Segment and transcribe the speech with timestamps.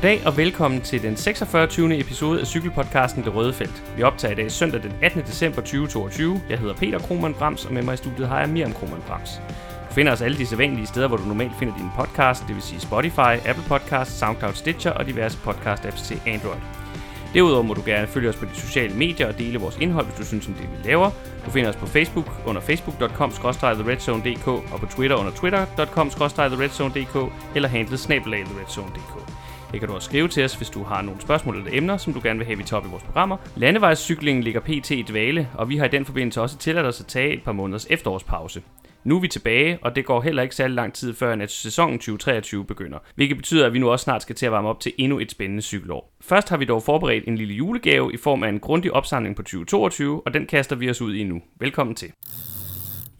[0.00, 1.98] Goddag og velkommen til den 46.
[2.00, 3.82] episode af cykelpodcasten Det Røde Felt.
[3.96, 5.22] Vi optager i dag søndag den 18.
[5.22, 6.40] december 2022.
[6.50, 9.30] Jeg hedder Peter Krohmann Brams, og med mig i studiet har jeg Miriam Krohmann Brams.
[9.88, 12.62] Du finder os alle de sædvanlige steder, hvor du normalt finder din podcast, det vil
[12.62, 16.60] sige Spotify, Apple Podcasts, SoundCloud, Stitcher og diverse podcast-apps til Android.
[17.34, 20.18] Derudover må du gerne følge os på de sociale medier og dele vores indhold, hvis
[20.18, 21.10] du synes om det, vi laver.
[21.46, 27.16] Du finder os på Facebook under facebook.com theredzonedk og på Twitter under twitter.com theredzonedk
[27.54, 29.39] eller handlet snabelag theredzone.dk.
[29.72, 32.12] Her kan du også skrive til os, hvis du har nogle spørgsmål eller emner, som
[32.12, 33.36] du gerne vil have, vi tager top i vores programmer.
[33.56, 34.90] Landevejscyklingen ligger pt.
[34.90, 37.52] i dvale, og vi har i den forbindelse også tilladt os at tage et par
[37.52, 38.62] måneders efterårspause.
[39.04, 41.98] Nu er vi tilbage, og det går heller ikke særlig lang tid før, at sæsonen
[41.98, 42.98] 2023 begynder.
[43.14, 45.30] Hvilket betyder, at vi nu også snart skal til at varme op til endnu et
[45.30, 46.12] spændende cykelår.
[46.20, 49.42] Først har vi dog forberedt en lille julegave i form af en grundig opsamling på
[49.42, 51.42] 2022, og den kaster vi os ud i nu.
[51.60, 52.12] Velkommen til.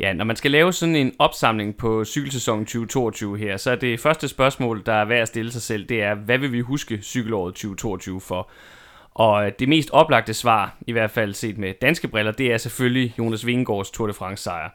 [0.01, 4.01] Ja, når man skal lave sådan en opsamling på cykelsæsonen 2022 her, så er det
[4.01, 7.03] første spørgsmål, der er værd at stille sig selv, det er, hvad vil vi huske
[7.03, 8.51] cykelåret 2022 for?
[9.15, 12.59] Og øh, det mest oplagte svar, i hvert fald set med danske briller, det er
[12.59, 14.69] selvfølgelig Jonas Vingegaards Tour de France sejr.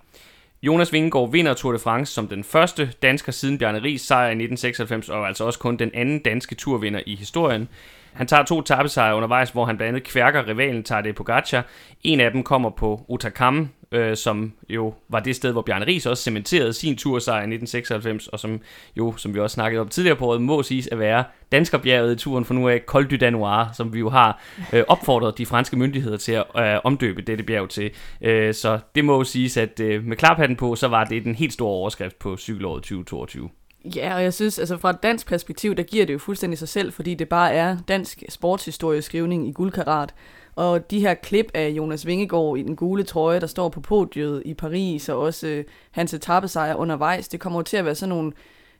[0.63, 4.31] Jonas Vingegaard vinder Tour de France som den første dansker siden Bjarne Ries sejr i
[4.31, 7.69] 1996, og altså også kun den anden danske turvinder i historien.
[8.13, 11.65] Han tager to tappesejre undervejs, hvor han blandt andet kværker rivalen Tadej Pogacar.
[12.03, 16.05] En af dem kommer på Utakam, øh, som jo var det sted, hvor Bjarne Ries
[16.05, 18.59] også cementerede sin tursejr i 1996, og som
[18.97, 22.15] jo, som vi også snakkede om tidligere på året, må siges at være danskerbjerget i
[22.15, 24.41] turen for nu af Col du Danoir, som vi jo har
[24.73, 27.91] øh, opfordret de franske myndigheder til at øh, omdøbe dette bjerg til.
[28.21, 31.35] Øh, så det må jo siges, at øh, med klarpatten på, så var det den
[31.35, 33.49] helt store overskrift på cykelåret 2022.
[33.95, 36.67] Ja, og jeg synes, altså fra et dansk perspektiv, der giver det jo fuldstændig sig
[36.67, 40.13] selv, fordi det bare er dansk sportshistorieskrivning i guldkarat.
[40.55, 44.41] Og de her klip af Jonas Vingegaard i den gule trøje, der står på podiet
[44.45, 48.31] i Paris, og også øh, hans etappesejr undervejs, det kommer til at være sådan nogle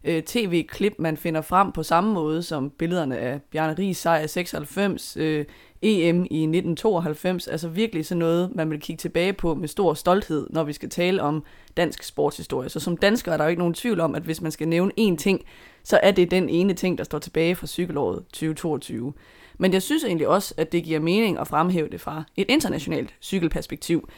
[0.04, 5.18] øh, tv-klip, man finder frem på samme måde som billederne af Bjarne Ries sejr 96,
[5.18, 5.46] øh,
[5.82, 7.48] EM i 1992.
[7.48, 10.90] Altså virkelig sådan noget, man vil kigge tilbage på med stor stolthed, når vi skal
[10.90, 11.44] tale om
[11.78, 12.70] dansk sportshistorie.
[12.70, 14.92] Så som dansker er der jo ikke nogen tvivl om, at hvis man skal nævne
[15.00, 15.42] én ting,
[15.84, 19.14] så er det den ene ting, der står tilbage fra cykelåret 2022.
[19.58, 23.14] Men jeg synes egentlig også, at det giver mening at fremhæve det fra et internationalt
[23.22, 24.10] cykelperspektiv.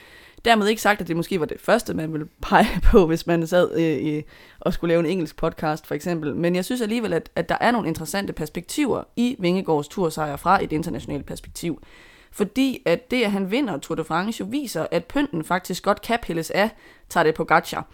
[0.45, 3.47] Dermed ikke sagt, at det måske var det første, man ville pege på, hvis man
[3.47, 4.23] sad øh,
[4.59, 6.35] og skulle lave en engelsk podcast for eksempel.
[6.35, 10.63] Men jeg synes alligevel, at, at der er nogle interessante perspektiver i Vingegaards tursejr fra
[10.63, 11.81] et internationalt perspektiv.
[12.31, 16.01] Fordi at det, at han vinder Tour de France, jo viser, at pynten faktisk godt
[16.01, 16.69] kan pilles af
[17.09, 17.87] Tadej Pogacar,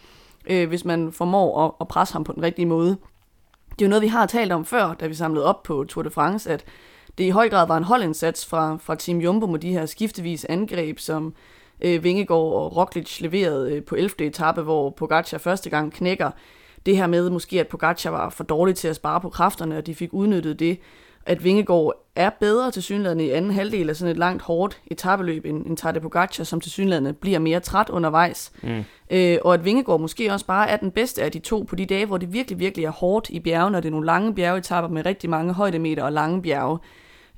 [0.45, 2.97] øh, hvis man formår at, at presse ham på den rigtige måde.
[3.69, 6.03] Det er jo noget, vi har talt om før, da vi samlede op på Tour
[6.03, 6.65] de France, at
[7.17, 10.45] det i høj grad var en holdindsats fra, fra Team Jumbo med de her skiftevis
[10.45, 11.33] angreb, som
[11.81, 14.25] øh, Vingegaard og Roglic leverede øh, på 11.
[14.27, 16.31] etape, hvor Pogacar første gang knækker.
[16.85, 19.85] Det her med måske, at Pogacar var for dårlig til at spare på kræfterne, og
[19.85, 20.79] de fik udnyttet det.
[21.25, 25.45] At Vingegaard er bedre til synligheden i anden halvdel af sådan et langt, hårdt etabeløb
[25.45, 28.51] end, end Tadej Pogacar, som til synligheden bliver mere træt undervejs.
[28.63, 28.83] Mm.
[29.11, 31.85] Øh, og at Vingegaard måske også bare er den bedste af de to på de
[31.85, 34.89] dage, hvor det virkelig, virkelig er hårdt i bjergene, og det er nogle lange bjergetapper
[34.89, 36.79] med rigtig mange højdemeter og lange bjerge.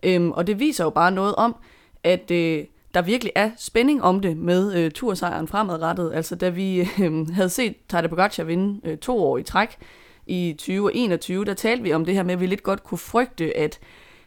[0.06, 1.56] Øhm, og det viser jo bare noget om,
[2.04, 6.12] at øh, der virkelig er spænding om det med øh, tursejren fremadrettet.
[6.14, 9.78] Altså da vi øh, havde set Tadej Pogacar vinde øh, to år i træk
[10.28, 13.58] i 2021, der talte vi om det her med, at vi lidt godt kunne frygte,
[13.58, 13.80] at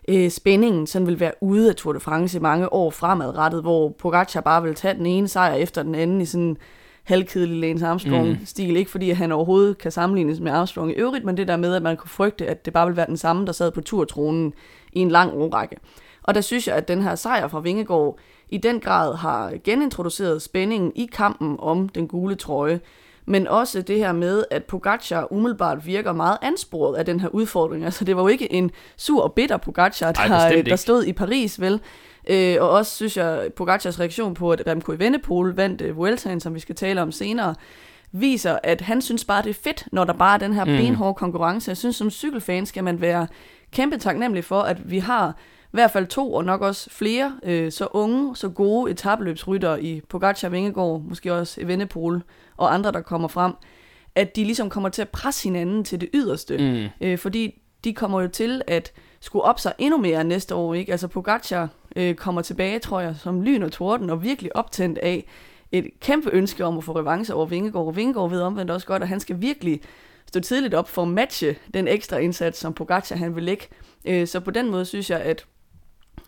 [0.09, 3.89] øh, spændingen sådan vil være ude af Tour de France i mange år fremadrettet, hvor
[3.89, 6.57] Pogacar bare vil tage den ene sejr efter den anden i sådan
[7.05, 8.71] halvkedelig Lance Armstrong-stil.
[8.71, 8.77] Mm.
[8.77, 11.83] Ikke fordi han overhovedet kan sammenlignes med Armstrong i øvrigt, men det der med, at
[11.83, 14.53] man kunne frygte, at det bare vil være den samme, der sad på turtronen
[14.93, 15.77] i en lang årrække.
[16.23, 18.19] Og der synes jeg, at den her sejr fra Vingegaard
[18.49, 22.81] i den grad har genintroduceret spændingen i kampen om den gule trøje.
[23.27, 27.85] Men også det her med, at Pogacar umiddelbart virker meget ansporet af den her udfordring.
[27.85, 31.13] Altså det var jo ikke en sur og bitter Pogacar, der, Ej, der stod i
[31.13, 31.81] Paris, vel?
[32.29, 36.55] Øh, og også synes jeg, Pogacars reaktion på, at Remco Evenepoel vandt uh, Vueltaen, som
[36.55, 37.55] vi skal tale om senere,
[38.13, 40.71] viser, at han synes bare, det er fedt, når der bare er den her mm.
[40.77, 41.69] benhårde konkurrence.
[41.69, 43.27] Jeg synes, som cykelfan skal man være
[43.73, 47.73] kæmpe taknemmelig for, at vi har i hvert fald to, og nok også flere, øh,
[47.73, 52.23] så unge, så gode etabløbsryttere i Pogacar, Vingegaard, måske også Evenepoel
[52.57, 53.53] og andre, der kommer frem,
[54.15, 56.59] at de ligesom kommer til at presse hinanden til det yderste.
[56.59, 57.07] Mm.
[57.07, 60.75] Øh, fordi de kommer jo til at skulle op sig endnu mere næste år.
[60.75, 60.93] Ikke?
[60.93, 65.25] Altså Pogacar øh, kommer tilbage, tror jeg, som lyn og torden, og virkelig optændt af
[65.73, 67.87] et kæmpe ønske om at få revanche over Vingegaard.
[67.87, 69.81] Og Vingegaard ved omvendt også godt, at han skal virkelig
[70.29, 73.65] stå tidligt op for at matche den ekstra indsats, som Pogacar han vil lægge.
[74.05, 75.45] Øh, så på den måde synes jeg, at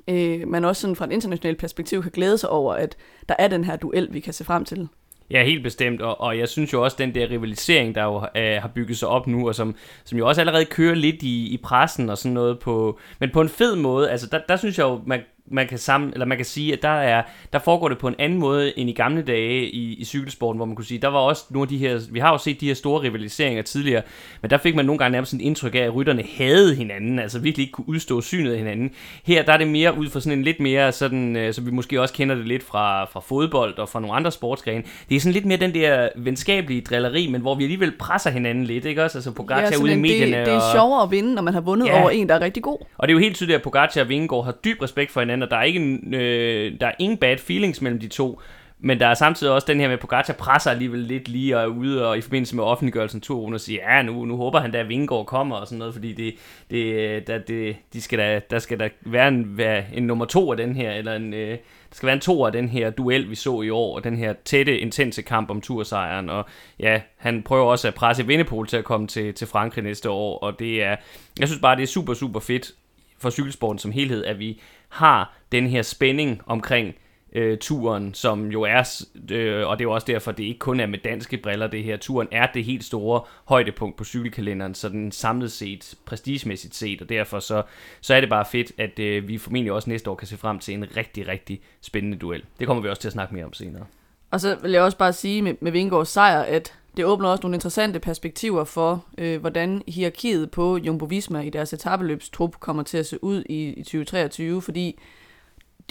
[0.09, 2.97] øh, man også sådan fra et internationalt perspektiv kan glæde sig over, at
[3.29, 4.89] der er den her duel, vi kan se frem til.
[5.31, 8.63] Ja, helt bestemt, og, og jeg synes jo også, den der rivalisering, der jo øh,
[8.63, 9.75] har bygget sig op nu, og som,
[10.05, 13.41] som jo også allerede kører lidt i, i pressen og sådan noget, på, men på
[13.41, 15.21] en fed måde, altså der, der synes jeg jo, man,
[15.51, 18.15] man kan sammen, eller man kan sige, at der, er, der foregår det på en
[18.19, 21.19] anden måde end i gamle dage i, i cykelsporten, hvor man kunne sige, der var
[21.19, 24.03] også nogle af de her, vi har jo set de her store rivaliseringer tidligere,
[24.43, 27.39] men der fik man nogle gange nærmest en indtryk af, at rytterne havde hinanden, altså
[27.39, 28.91] virkelig ikke kunne udstå synet af hinanden.
[29.25, 31.71] Her der er det mere ud fra sådan en lidt mere sådan, øh, som vi
[31.71, 34.83] måske også kender det lidt fra, fra fodbold og fra nogle andre sportsgrene.
[35.09, 38.65] Det er sådan lidt mere den der venskabelige drilleri, men hvor vi alligevel presser hinanden
[38.65, 39.19] lidt, ikke også?
[39.19, 40.37] Altså Pogacar ja, ude i medierne.
[40.37, 42.01] Det, det er sjovere at vinde, når man har vundet ja.
[42.01, 42.79] over en, der er rigtig god.
[42.99, 45.40] Og det er jo helt tydeligt, at Pogacar og Vingegaard har dyb respekt for hinanden,
[45.43, 48.41] og der er ikke øh, der er ingen bad feelings mellem de to.
[48.83, 51.63] Men der er samtidig også den her med, at Pogacar presser alligevel lidt lige og
[51.63, 54.71] er ude og i forbindelse med offentliggørelsen to og siger, ja, nu, nu håber han
[54.71, 56.35] da, at Vingård kommer og sådan noget, fordi det,
[56.71, 60.51] det, der, det, de skal da, der skal der være en, være en nummer to
[60.51, 63.31] af den her, eller en, øh, der skal være en to af den her duel,
[63.31, 66.45] vi så i år, og den her tætte, intense kamp om tursejren, og
[66.79, 70.39] ja, han prøver også at presse Vindepol til at komme til, til Frankrig næste år,
[70.39, 70.97] og det er,
[71.39, 72.73] jeg synes bare, det er super, super fedt
[73.19, 74.61] for cykelsporten som helhed, at vi
[74.91, 76.95] har den her spænding omkring
[77.33, 80.81] øh, turen, som jo er, øh, og det er jo også derfor, det ikke kun
[80.81, 84.89] er med danske briller det her, turen er det helt store højdepunkt på cykelkalenderen, så
[84.89, 87.63] den samlet set, prestigemæssigt set, og derfor så,
[88.01, 90.59] så er det bare fedt, at øh, vi formentlig også næste år kan se frem
[90.59, 92.45] til en rigtig, rigtig spændende duel.
[92.59, 93.87] Det kommer vi også til at snakke mere om senere.
[94.31, 97.43] Og så vil jeg også bare sige med, med Vingårds sejr, at det åbner også
[97.43, 102.99] nogle interessante perspektiver for, øh, hvordan hierarkiet på Jumbo Visma i deres etabeløbstrup kommer til
[102.99, 104.99] at se ud i, i 2023, fordi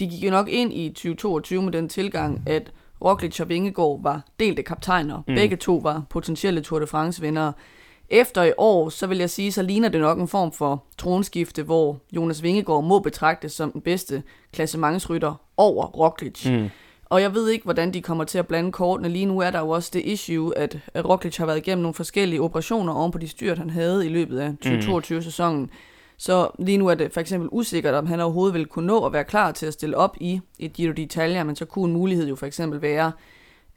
[0.00, 2.72] de gik jo nok ind i 2022 med den tilgang, at
[3.04, 5.22] Roglic og Vingegaard var delte kaptajner.
[5.28, 5.34] Mm.
[5.34, 7.52] Begge to var potentielle Tour de France-vindere.
[8.08, 11.62] Efter i år, så vil jeg sige, så ligner det nok en form for tronskifte,
[11.62, 14.22] hvor Jonas Vingegaard må betragtes som den bedste
[14.52, 16.46] klassementsrytter over Roglic.
[16.46, 16.68] Mm.
[17.10, 19.08] Og jeg ved ikke, hvordan de kommer til at blande kortene.
[19.08, 22.42] Lige nu er der jo også det issue, at Roglic har været igennem nogle forskellige
[22.42, 25.60] operationer oven på de styrt, han havde i løbet af 2022-sæsonen.
[25.60, 25.70] Mm.
[26.16, 29.12] Så lige nu er det for eksempel usikkert, om han overhovedet vil kunne nå at
[29.12, 32.28] være klar til at stille op i et Giro d'Italia, men så kunne en mulighed
[32.28, 33.12] jo for eksempel være,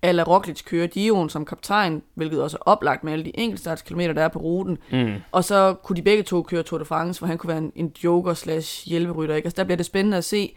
[0.01, 4.21] at Roglic køre Giroen som kaptajn, hvilket også er oplagt med alle de enkeltstartskilometer, der
[4.21, 4.77] er på ruten.
[4.91, 5.13] Mm.
[5.31, 7.71] Og så kunne de begge to køre Tour de France, hvor han kunne være en,
[7.75, 9.35] en joker slash hjælperytter.
[9.35, 9.45] Ikke?
[9.45, 10.56] Altså der bliver det spændende at se,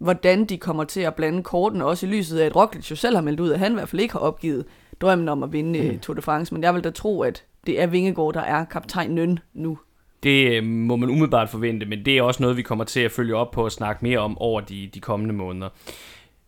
[0.00, 3.16] hvordan de kommer til at blande korten, også i lyset af, at Roglic jo selv
[3.16, 4.64] har meldt ud, at han i hvert fald ikke har opgivet
[5.00, 5.98] drømmen om at vinde mm.
[5.98, 6.54] Tour de France.
[6.54, 9.78] Men jeg vil da tro, at det er Vingegaard, der er kaptajn nu.
[10.22, 13.10] Det øh, må man umiddelbart forvente, men det er også noget, vi kommer til at
[13.10, 15.68] følge op på og snakke mere om over de, de kommende måneder.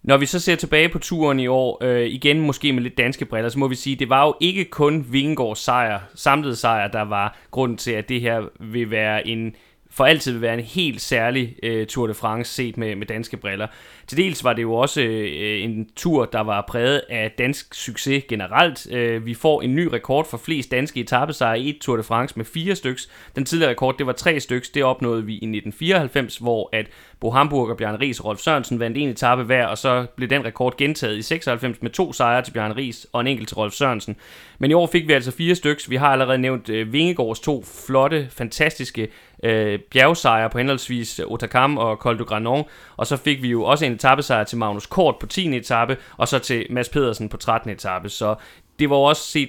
[0.02, 3.24] Når vi så ser tilbage på turen i år, øh, igen måske med lidt danske
[3.24, 7.02] briller, så må vi sige, det var jo ikke kun Vingegaards sejr, samlede sejr, der
[7.02, 9.54] var grunden til, at det her vil være en
[9.94, 13.36] for altid vil være en helt særlig øh, Tour de France set med, med danske
[13.36, 13.66] briller.
[14.06, 18.24] Til dels var det jo også øh, en tur, der var præget af dansk succes
[18.28, 18.92] generelt.
[18.92, 22.44] Øh, vi får en ny rekord for flest danske etappesejre i Tour de France med
[22.44, 23.10] fire styks.
[23.36, 24.70] Den tidligere rekord, det var tre styks.
[24.70, 26.86] Det opnåede vi i 1994, hvor at
[27.22, 30.28] Bo Hamburg og Bjørn Ries og Rolf Sørensen vandt en etape hver, og så blev
[30.28, 33.56] den rekord gentaget i 96 med to sejre til Bjørn Ries og en enkelt til
[33.56, 34.16] Rolf Sørensen.
[34.58, 35.84] Men i år fik vi altså fire stykker.
[35.88, 39.08] Vi har allerede nævnt øh, Vingegårds to flotte, fantastiske
[39.44, 42.64] øh, bjergsejre på henholdsvis Otakam og Col du Granon,
[42.96, 45.56] og så fik vi jo også en etappesejr til Magnus Kort på 10.
[45.56, 47.70] etape, og så til Mads Pedersen på 13.
[47.70, 48.34] etape, så
[48.78, 49.48] det var også set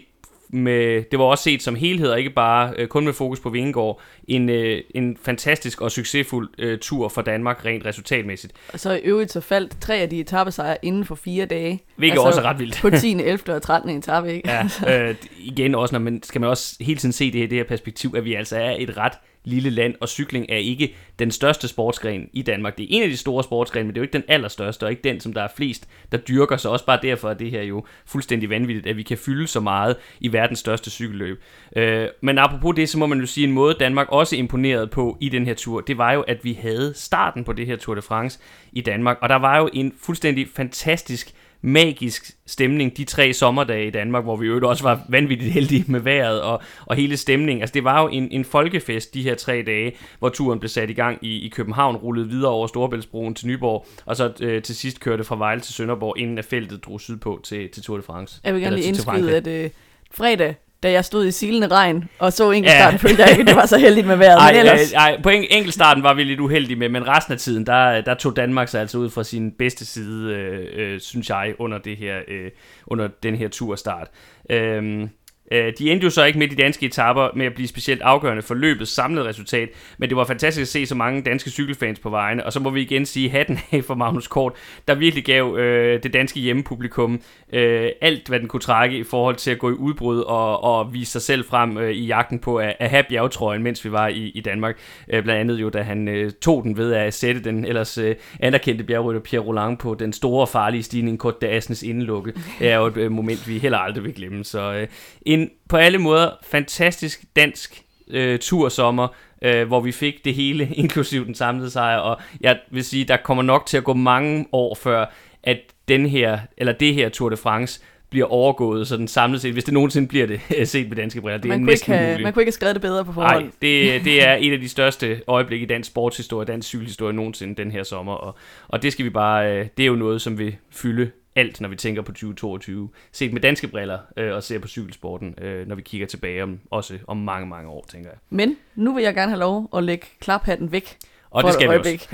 [0.53, 3.49] med, det var også set som helhed, og ikke bare øh, kun med fokus på
[3.49, 8.53] Vingegaard, en, øh, en fantastisk og succesfuld øh, tur for Danmark rent resultatmæssigt.
[8.73, 11.79] Og så i øvrigt så faldt tre af de etappesejre inden for fire dage.
[11.95, 12.79] Hvilket altså, også er ret vildt.
[12.81, 13.55] på 10., 11.
[13.55, 13.89] og 13.
[13.89, 14.49] etape, ikke?
[14.49, 17.57] ja, øh, igen også, når man, skal man også hele tiden se det her, det
[17.57, 19.13] her perspektiv, at vi altså er et ret
[19.45, 22.77] lille land, og cykling er ikke den største sportsgren i Danmark.
[22.77, 24.89] Det er en af de store sportsgrene, men det er jo ikke den allerstørste, og
[24.89, 26.71] ikke den, som der er flest, der dyrker sig.
[26.71, 29.95] Også bare derfor er det her jo fuldstændig vanvittigt, at vi kan fylde så meget
[30.19, 31.43] i verdens største cykelløb.
[31.75, 35.17] Øh, men apropos det, så må man jo sige, en måde Danmark også imponerede på
[35.21, 37.95] i den her tur, det var jo, at vi havde starten på det her Tour
[37.95, 38.39] de France
[38.71, 41.33] i Danmark, og der var jo en fuldstændig fantastisk
[41.65, 45.99] magisk stemning de tre sommerdage i Danmark, hvor vi jo også var vanvittigt heldige med
[45.99, 47.61] vejret og, og hele stemningen.
[47.61, 50.89] Altså det var jo en, en folkefest de her tre dage, hvor turen blev sat
[50.89, 54.75] i gang i, i København, rullede videre over Storebæltsbroen til Nyborg, og så øh, til
[54.75, 58.03] sidst kørte fra Vejle til Sønderborg, inden at feltet drog sydpå til, til Tour de
[58.03, 58.41] France.
[58.43, 59.69] Jeg vil gerne lige indskyde, at øh,
[60.11, 63.07] fredag da jeg stod i silende regn og så enkeltstarten, ja.
[63.07, 64.39] følte jeg ikke, det var så heldigt med vejret.
[64.39, 64.93] Ej, men ellers...
[64.93, 68.13] ej, på en, enkeltstarten var vi lidt uheldige med, men resten af tiden, der, der
[68.13, 71.97] tog Danmark sig altså ud fra sin bedste side, øh, øh, synes jeg, under, det
[71.97, 72.51] her, øh,
[72.87, 74.07] under den her turstart.
[74.49, 75.07] Øh,
[75.51, 78.53] de endte jo så ikke med de danske etapper med at blive specielt afgørende for
[78.53, 82.45] løbets samlede resultat, men det var fantastisk at se så mange danske cykelfans på vejene,
[82.45, 84.53] og så må vi igen sige hatten af for Magnus Kort,
[84.87, 87.21] der virkelig gav øh, det danske hjemmepublikum
[87.53, 90.93] øh, alt, hvad den kunne trække i forhold til at gå i udbrud og, og
[90.93, 94.07] vise sig selv frem øh, i jagten på at, at have bjergetrøjen, mens vi var
[94.07, 94.77] i, i Danmark.
[95.09, 98.15] Øh, blandt andet jo, da han øh, tog den ved at sætte den ellers øh,
[98.39, 102.33] anerkendte bjergrytter Pierre Roland på den store farlige stigning kort da Asnes indelukke.
[102.59, 104.43] Det er jo et øh, moment, vi heller aldrig vil glemme.
[104.43, 104.87] Så øh,
[105.33, 109.07] en på alle måder fantastisk dansk øh, tursommer,
[109.41, 113.17] øh, hvor vi fik det hele, inklusiv den samlede sejr, og jeg vil sige, der
[113.17, 115.05] kommer nok til at gå mange år før,
[115.43, 119.53] at den her, eller det her Tour de France bliver overgået, så den samlet set,
[119.53, 122.23] hvis det nogensinde bliver det, set med danske briller, det man er næsten have, muligt.
[122.23, 123.43] Man kunne ikke have skrevet det bedre på forhånd.
[123.43, 127.55] Nej, det, det er et af de største øjeblikke i dansk sportshistorie, dansk cykelhistorie nogensinde
[127.55, 128.35] den her sommer, og,
[128.67, 131.69] og det skal vi bare, øh, det er jo noget, som vil fylde alt, når
[131.69, 132.89] vi tænker på 2022.
[133.11, 136.59] Set med danske briller øh, og ser på cykelsporten, øh, når vi kigger tilbage om,
[136.71, 138.17] også om mange, mange år, tænker jeg.
[138.29, 140.97] Men nu vil jeg gerne have lov at lægge klaphatten væk.
[141.29, 142.07] Og det skal vi også.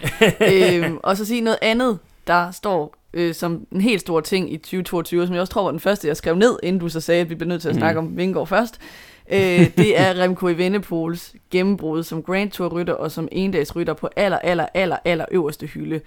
[0.84, 4.58] øhm, og så sige noget andet, der står øh, som en helt stor ting i
[4.58, 7.22] 2022, som jeg også tror var den første, jeg skrev ned, inden du så sagde,
[7.22, 8.08] at vi bliver nødt til at snakke mm.
[8.08, 8.80] om Vingård først.
[9.32, 14.38] Øh, det er Remco Evenepoels gennembrud som Grand Tour rytter og som endagsrytter på aller,
[14.38, 16.02] aller, aller, aller øverste hylde.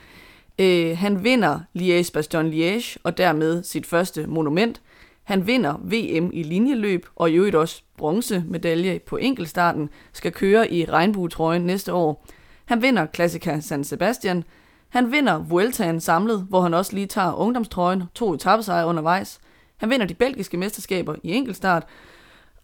[0.59, 4.81] Øh, han vinder Liège-Bastogne-Liège og dermed sit første monument.
[5.25, 10.85] Han vinder VM i linjeløb og i øvrigt også bronzemedalje på enkeltstarten, skal køre i
[10.85, 12.27] regnbuetrøjen næste år.
[12.65, 14.45] Han vinder Classica San Sebastian.
[14.89, 19.41] Han vinder Vueltaen samlet, hvor han også lige tager ungdomstrøjen, to etappesejre undervejs.
[19.77, 21.85] Han vinder de belgiske mesterskaber i enkeltstart.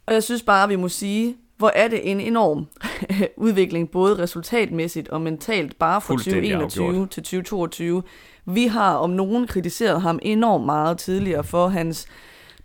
[0.07, 2.67] Og jeg synes bare, at vi må sige, hvor er det en enorm
[3.47, 7.11] udvikling, både resultatmæssigt og mentalt, bare fra 2021 afgjort.
[7.11, 8.03] til 2022.
[8.45, 12.07] Vi har om nogen kritiseret ham enormt meget tidligere for hans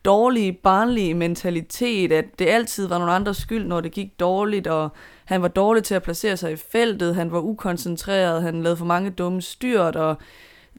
[0.06, 4.90] dårlige, barnlige mentalitet, at det altid var nogle andres skyld, når det gik dårligt, og
[5.26, 8.86] han var dårlig til at placere sig i feltet, han var ukoncentreret, han lavede for
[8.86, 10.18] mange dumme styrt, og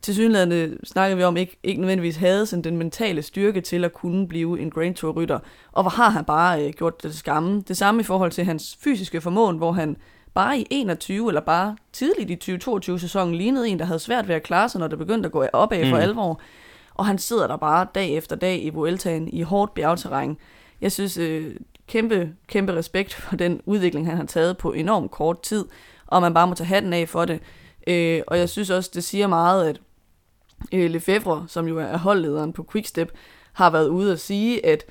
[0.04, 3.92] til synligheden snakker vi om, ikke, ikke nødvendigvis havde sådan den mentale styrke til at
[3.92, 5.38] kunne blive en Grand Tour rytter.
[5.72, 7.62] Og hvor har han bare øh, gjort det skamme.
[7.68, 9.96] Det samme i forhold til hans fysiske formåen, hvor han
[10.34, 14.34] bare i 21 eller bare tidligt i 2022 sæsonen lignede en, der havde svært ved
[14.34, 16.02] at klare sig, når det begyndte at gå opad for mm.
[16.02, 16.40] alvor.
[16.94, 20.36] Og han sidder der bare dag efter dag i Vueltaen i hårdt bjergterræn.
[20.80, 21.56] Jeg synes, øh,
[21.86, 25.64] kæmpe, kæmpe respekt for den udvikling, han har taget på enormt kort tid,
[26.06, 27.40] og man bare må tage hatten af for det.
[27.86, 29.80] Øh, og jeg synes også, det siger meget, at
[30.72, 33.12] Lefebvre, som jo er holdlederen på Quickstep,
[33.52, 34.84] har været ude at sige, at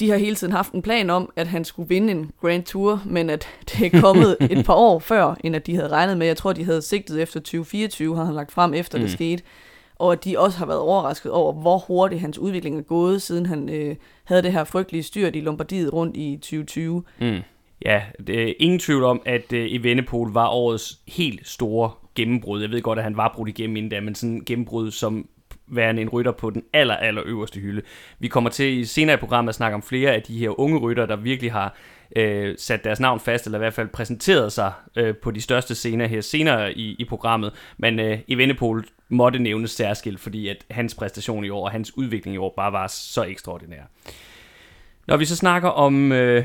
[0.00, 3.02] de har hele tiden haft en plan om, at han skulle vinde en Grand Tour,
[3.06, 6.26] men at det er kommet et par år før, end at de havde regnet med.
[6.26, 9.04] Jeg tror, de havde sigtet efter 2024, har han lagt frem efter mm.
[9.04, 9.42] det skete.
[9.96, 13.46] Og at de også har været overrasket over, hvor hurtigt hans udvikling er gået, siden
[13.46, 17.02] han øh, havde det her frygtelige styrt i Lombardiet rundt i 2020.
[17.20, 17.38] Mm.
[17.84, 22.60] Ja, det er ingen tvivl om, at øh, Evenepoel var årets helt store gennembrud.
[22.60, 25.28] Jeg ved godt, at han var brudt igennem inden da, men sådan gennembrud som
[25.66, 27.82] værende en rytter på den aller, aller øverste hylde.
[28.18, 30.78] Vi kommer til i senere i programmet at snakke om flere af de her unge
[30.78, 31.74] rytter, der virkelig har
[32.16, 35.74] øh, sat deres navn fast, eller i hvert fald præsenteret sig øh, på de største
[35.74, 37.52] scener her senere i, i programmet.
[37.76, 42.34] Men øh, Evenepoel måtte nævnes særskilt, fordi at hans præstation i år og hans udvikling
[42.34, 43.82] i år bare var så ekstraordinær.
[45.06, 46.44] Når vi så snakker om øh,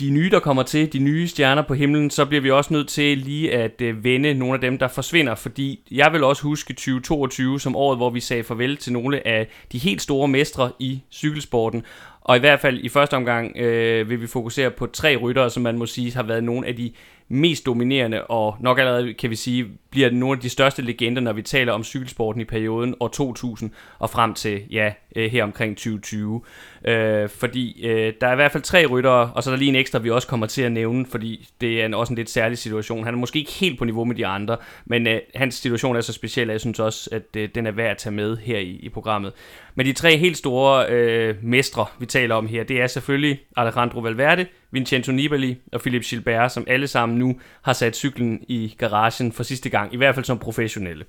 [0.00, 2.88] de nye, der kommer til, de nye stjerner på himlen, så bliver vi også nødt
[2.88, 6.72] til lige at øh, vende nogle af dem, der forsvinder, fordi jeg vil også huske
[6.72, 11.02] 2022 som året, hvor vi sagde farvel til nogle af de helt store mestre i
[11.12, 11.82] cykelsporten,
[12.20, 15.62] og i hvert fald i første omgang øh, vil vi fokusere på tre ryttere, som
[15.62, 16.92] man må sige har været nogle af de
[17.28, 21.32] mest dominerende, og nok allerede kan vi sige, bliver nogle af de største legender, når
[21.32, 25.76] vi taler om cykelsporten i perioden år 2000 og frem til, ja, øh, her omkring
[25.76, 26.42] 2020.
[26.84, 29.68] Øh, fordi øh, der er i hvert fald tre ryttere, og så er der lige
[29.68, 32.30] en ekstra, vi også kommer til at nævne, fordi det er en, også en lidt
[32.30, 33.04] særlig situation.
[33.04, 36.00] Han er måske ikke helt på niveau med de andre, men øh, hans situation er
[36.00, 38.58] så speciel, at jeg synes også, at øh, den er værd at tage med her
[38.58, 39.32] i, i programmet.
[39.74, 44.00] Men de tre helt store øh, mestre, vi taler om her, det er selvfølgelig Alejandro
[44.00, 49.32] Valverde, Vincenzo Nibali og Philip Gilbert, som alle sammen nu har sat cyklen i garagen
[49.32, 51.04] for sidste gang, i hvert fald som professionelle.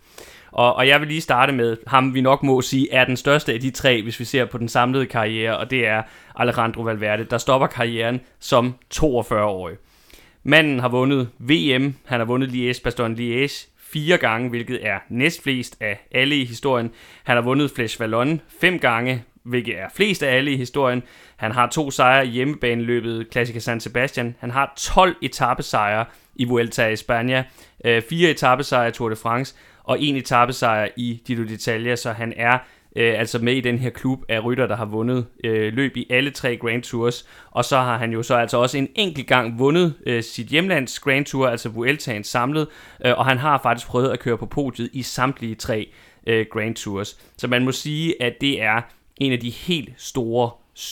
[0.51, 3.53] Og, og jeg vil lige starte med ham, vi nok må sige, er den største
[3.53, 6.01] af de tre, hvis vi ser på den samlede karriere, og det er
[6.35, 9.77] Alejandro Valverde, der stopper karrieren som 42-årig.
[10.43, 16.35] Manden har vundet VM, han har vundet Liège-Bastogne-Liège fire gange, hvilket er næstflest af alle
[16.35, 16.91] i historien.
[17.23, 21.03] Han har vundet Flesh Vallon fem gange, hvilket er flest af alle i historien.
[21.37, 24.35] Han har to sejre i hjemmebaneløbet Classica San Sebastian.
[24.39, 27.43] Han har 12 etappesejre i Vuelta i Spanien,
[27.85, 32.33] øh, fire etappesejre i Tour de France og en etappesejr i Dito d'Italia, så han
[32.35, 32.57] er
[32.95, 36.07] øh, altså med i den her klub af rytter, der har vundet øh, løb i
[36.09, 37.27] alle tre Grand Tours.
[37.51, 40.99] Og så har han jo så altså også en enkelt gang vundet øh, sit hjemlands
[40.99, 42.67] Grand Tour, altså Vueltaen samlet,
[43.05, 45.89] øh, og han har faktisk prøvet at køre på podiet i samtlige tre
[46.27, 47.17] øh, Grand Tours.
[47.37, 48.81] Så man må sige, at det er
[49.19, 50.49] en af de helt store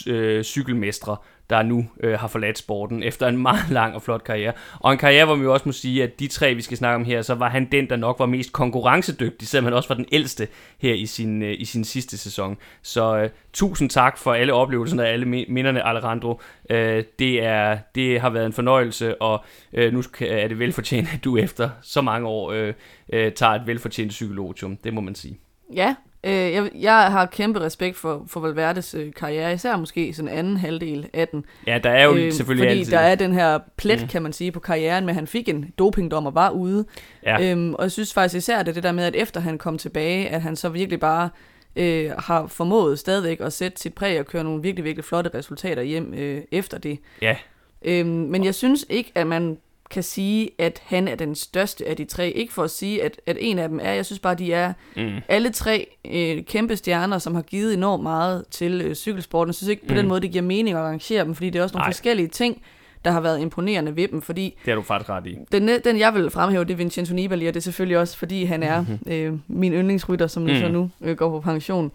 [0.08, 1.18] øh, cykelmestre,
[1.50, 4.54] der nu øh, har forladt sporten efter en meget lang og flot karriere.
[4.80, 7.06] Og en karriere, hvor vi også må sige, at de tre, vi skal snakke om
[7.06, 10.06] her, så var han den, der nok var mest konkurrencedygtig, selvom han også var den
[10.12, 12.58] ældste her i sin, øh, i sin sidste sæson.
[12.82, 16.42] Så øh, tusind tak for alle oplevelserne og alle minderne, Alejandro.
[16.70, 21.24] Øh, det, er, det har været en fornøjelse, og øh, nu er det velfortjent, at
[21.24, 22.74] du efter så mange år øh,
[23.14, 24.78] øh, tager et velfortjent psykologium.
[24.78, 25.38] Det må man sige.
[25.74, 30.32] Ja, Øh, jeg, jeg har kæmpe respekt for, for Valverdes øh, karriere, især måske sådan
[30.32, 31.46] anden halvdel af den.
[31.68, 32.92] Ja, der er jo øh, selvfølgelig Fordi altid.
[32.92, 34.08] der er den her plet, ja.
[34.08, 36.86] kan man sige, på karrieren, med at han fik en dopingdom og var ude.
[37.24, 37.52] Ja.
[37.52, 40.30] Øhm, og jeg synes faktisk især, det det der med, at efter han kom tilbage,
[40.30, 41.30] at han så virkelig bare
[41.76, 45.82] øh, har formået stadigvæk at sætte sit præg og køre nogle virkelig, virkelig flotte resultater
[45.82, 47.00] hjem øh, efter det.
[47.22, 47.36] Ja.
[47.82, 49.58] Øhm, men jeg synes ikke, at man
[49.90, 52.30] kan sige, at han er den største af de tre.
[52.30, 53.94] Ikke for at sige, at, at en af dem er.
[53.94, 55.12] Jeg synes bare, de er mm.
[55.28, 59.50] alle tre øh, kæmpe stjerner, som har givet enormt meget til øh, cykelsporten.
[59.50, 59.88] Jeg synes ikke mm.
[59.88, 61.92] på den måde, det giver mening at arrangere dem, fordi det er også nogle Ej.
[61.92, 62.62] forskellige ting,
[63.06, 64.22] der har været imponerende ved dem.
[64.22, 65.38] Fordi det er du faktisk ret i.
[65.52, 68.44] Den, den jeg vil fremhæve, det er Vincenzo Nibali, og det er selvfølgelig også, fordi
[68.44, 69.12] han er mm-hmm.
[69.12, 70.50] øh, min yndlingsrytter, som mm.
[70.50, 71.92] så nu øh, går på pension.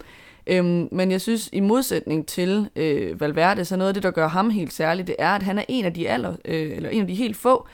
[0.47, 4.27] Øhm, men jeg synes, i modsætning til øh, Valverde, så noget af det, der gør
[4.27, 7.01] ham helt særligt, det er, at han er en af de, aller, øh, eller en
[7.01, 7.67] af de helt få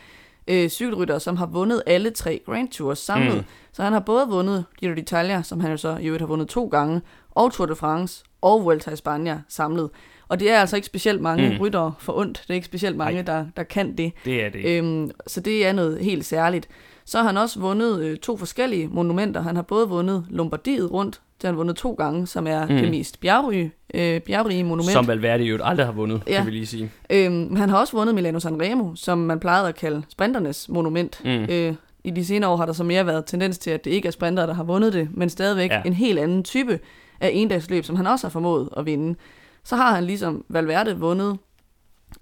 [0.48, 3.36] øh, cykelryttere, som har vundet alle tre Grand Tours samlet.
[3.38, 3.44] Mm.
[3.72, 6.48] Så han har både vundet Giro d'Italia, som han jo så i øvrigt har vundet
[6.48, 9.90] to gange, og Tour de France og Vuelta i Spanien samlet.
[10.28, 11.58] Og det er altså ikke specielt mange mm.
[11.58, 12.44] ryttere for ondt.
[12.48, 14.14] Det er ikke specielt mange, der, der kan det.
[14.26, 14.66] Det er det.
[14.66, 16.70] Øhm, så det er noget helt særligt.
[17.06, 19.42] Så har han også vundet øh, to forskellige monumenter.
[19.42, 22.76] Han har både vundet Lombardiet rundt, det har han vundet to gange, som er mm.
[22.76, 24.92] det mest bjergrige, øh, bjergrige monument.
[24.92, 26.38] Som Valverde jo aldrig har vundet, ja.
[26.38, 26.92] kan vi lige sige.
[27.10, 31.22] Øhm, han har også vundet Milano Sanremo, som man plejede at kalde sprinternes monument.
[31.26, 31.30] Mm.
[31.30, 34.08] Øh, I de senere år har der så mere været tendens til, at det ikke
[34.08, 35.82] er sprinter, der har vundet det, men stadigvæk ja.
[35.86, 36.80] en helt anden type
[37.20, 39.16] af endagsløb, som han også har formået at vinde.
[39.64, 41.38] Så har han ligesom Valverde vundet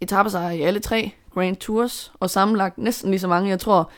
[0.01, 3.49] etappesejre i alle tre Grand Tours, og sammenlagt næsten lige så mange.
[3.49, 3.91] Jeg tror,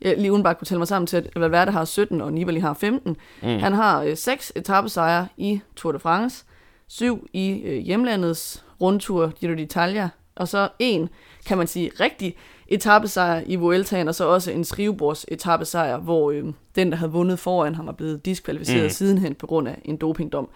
[0.00, 2.60] jeg lige uden bare kunne tælle mig sammen til, at Valverde har 17, og Nibali
[2.60, 3.16] har 15.
[3.42, 3.48] Mm.
[3.48, 6.44] Han har øh, seks etappesejre i Tour de France,
[6.88, 11.08] syv i øh, hjemlandets rundtur Giro d'Italia, og så en,
[11.46, 12.36] kan man sige, rigtig
[12.68, 16.44] etappesejr i Vueltaen, og så også en skrivebords etappesejr, hvor øh,
[16.76, 18.90] den, der havde vundet foran ham, er blevet diskvalificeret mm.
[18.90, 20.48] sidenhen på grund af en dopingdom.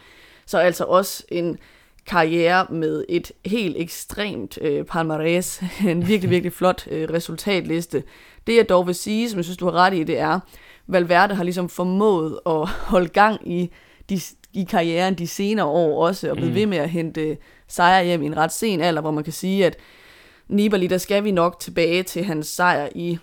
[0.46, 1.58] Så altså også en
[2.06, 8.02] karriere med et helt ekstremt øh, palmarès, en virkelig, virkelig flot øh, resultatliste.
[8.46, 10.40] Det jeg dog vil sige, som jeg synes, du har ret i, det er,
[10.86, 13.70] Valverde har ligesom formået at holde gang i,
[14.10, 14.20] de,
[14.52, 16.56] i karrieren de senere år også, og blevet mm.
[16.56, 17.36] ved med at hente
[17.68, 19.76] sejre hjem i en ret sen alder, hvor man kan sige, at
[20.48, 23.18] Nibali, der skal vi nok tilbage til hans sejr i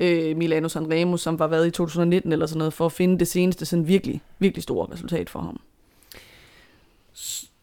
[0.00, 3.28] øh, Milano Sanremo, som var været i 2019 eller sådan noget, for at finde det
[3.28, 5.60] seneste sådan virkelig, virkelig store resultat for ham.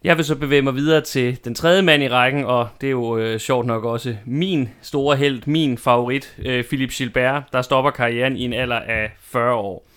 [0.03, 2.91] Jeg vil så bevæge mig videre til den tredje mand i rækken, og det er
[2.91, 7.91] jo øh, sjovt nok også min store held, min favorit, øh, Philippe Gilbert, der stopper
[7.91, 9.87] karrieren i en alder af 40 år.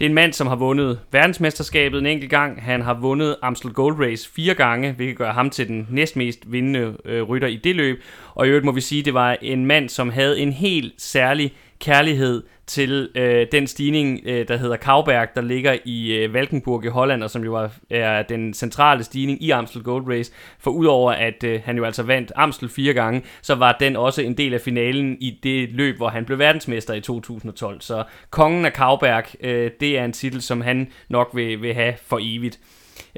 [0.00, 2.62] Det er en mand, som har vundet verdensmesterskabet en enkelt gang.
[2.62, 6.96] Han har vundet Amstel Gold Race fire gange, hvilket gør ham til den næstmest vindende
[7.04, 8.02] øh, rytter i det løb.
[8.34, 10.92] Og i øvrigt må vi sige, at det var en mand, som havde en helt
[10.98, 16.84] særlig kærlighed til øh, den stigning, øh, der hedder Kauberg, der ligger i øh, Valkenburg
[16.84, 20.32] i Holland, og som jo er, er den centrale stigning i Amstel Gold Race.
[20.58, 24.22] For udover at øh, han jo altså vandt Amstel fire gange, så var den også
[24.22, 27.80] en del af finalen i det løb, hvor han blev verdensmester i 2012.
[27.80, 31.94] Så kongen af Kauberg, øh, det er en titel, som han nok vil, vil have
[32.06, 32.58] for evigt.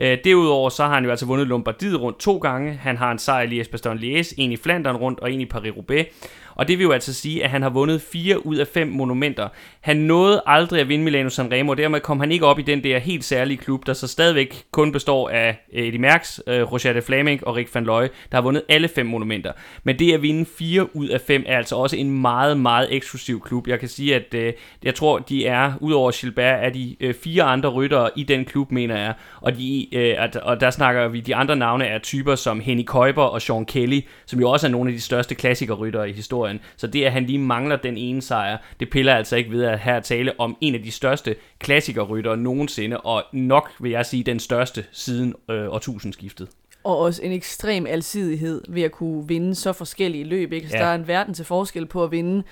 [0.00, 2.72] Øh, derudover så har han jo altså vundet Lombardiet rundt to gange.
[2.72, 6.04] Han har en sejr i Espaston Liège, en i Flandern rundt og en i Paris-Roubaix.
[6.56, 9.48] Og det vil jo altså sige, at han har vundet 4 ud af 5 monumenter.
[9.80, 12.84] Han nåede aldrig at vinde Milano Sanremo, og dermed kom han ikke op i den
[12.84, 16.92] der helt særlige klub, der så stadigvæk kun består af øh, Eddie Merckx, øh, Roger
[16.92, 19.52] de Flaming og Rick van Looy, der har vundet alle fem monumenter.
[19.84, 23.40] Men det at vinde 4 ud af 5 er altså også en meget, meget eksklusiv
[23.40, 23.68] klub.
[23.68, 27.68] Jeg kan sige, at øh, jeg tror, de er, udover Gilbert, er de fire andre
[27.68, 29.14] ryttere i den klub, mener jeg.
[29.40, 29.88] Og, de,
[30.18, 33.64] at, og der snakker vi, de andre navne er typer som Henny Køiber og Sean
[33.64, 36.60] Kelly, som jo også er nogle af de største klassikerryttere i historien historien.
[36.76, 39.78] Så det, at han lige mangler den ene sejr, det piller altså ikke ved at
[39.78, 44.40] her tale om en af de største klassikerryttere nogensinde, og nok vil jeg sige den
[44.40, 46.48] største siden øh, årtusindskiftet.
[46.84, 50.52] Og også en ekstrem alsidighed ved at kunne vinde så forskellige løb.
[50.52, 50.68] Ikke?
[50.68, 50.82] Så ja.
[50.82, 52.42] der er en verden til forskel på at vinde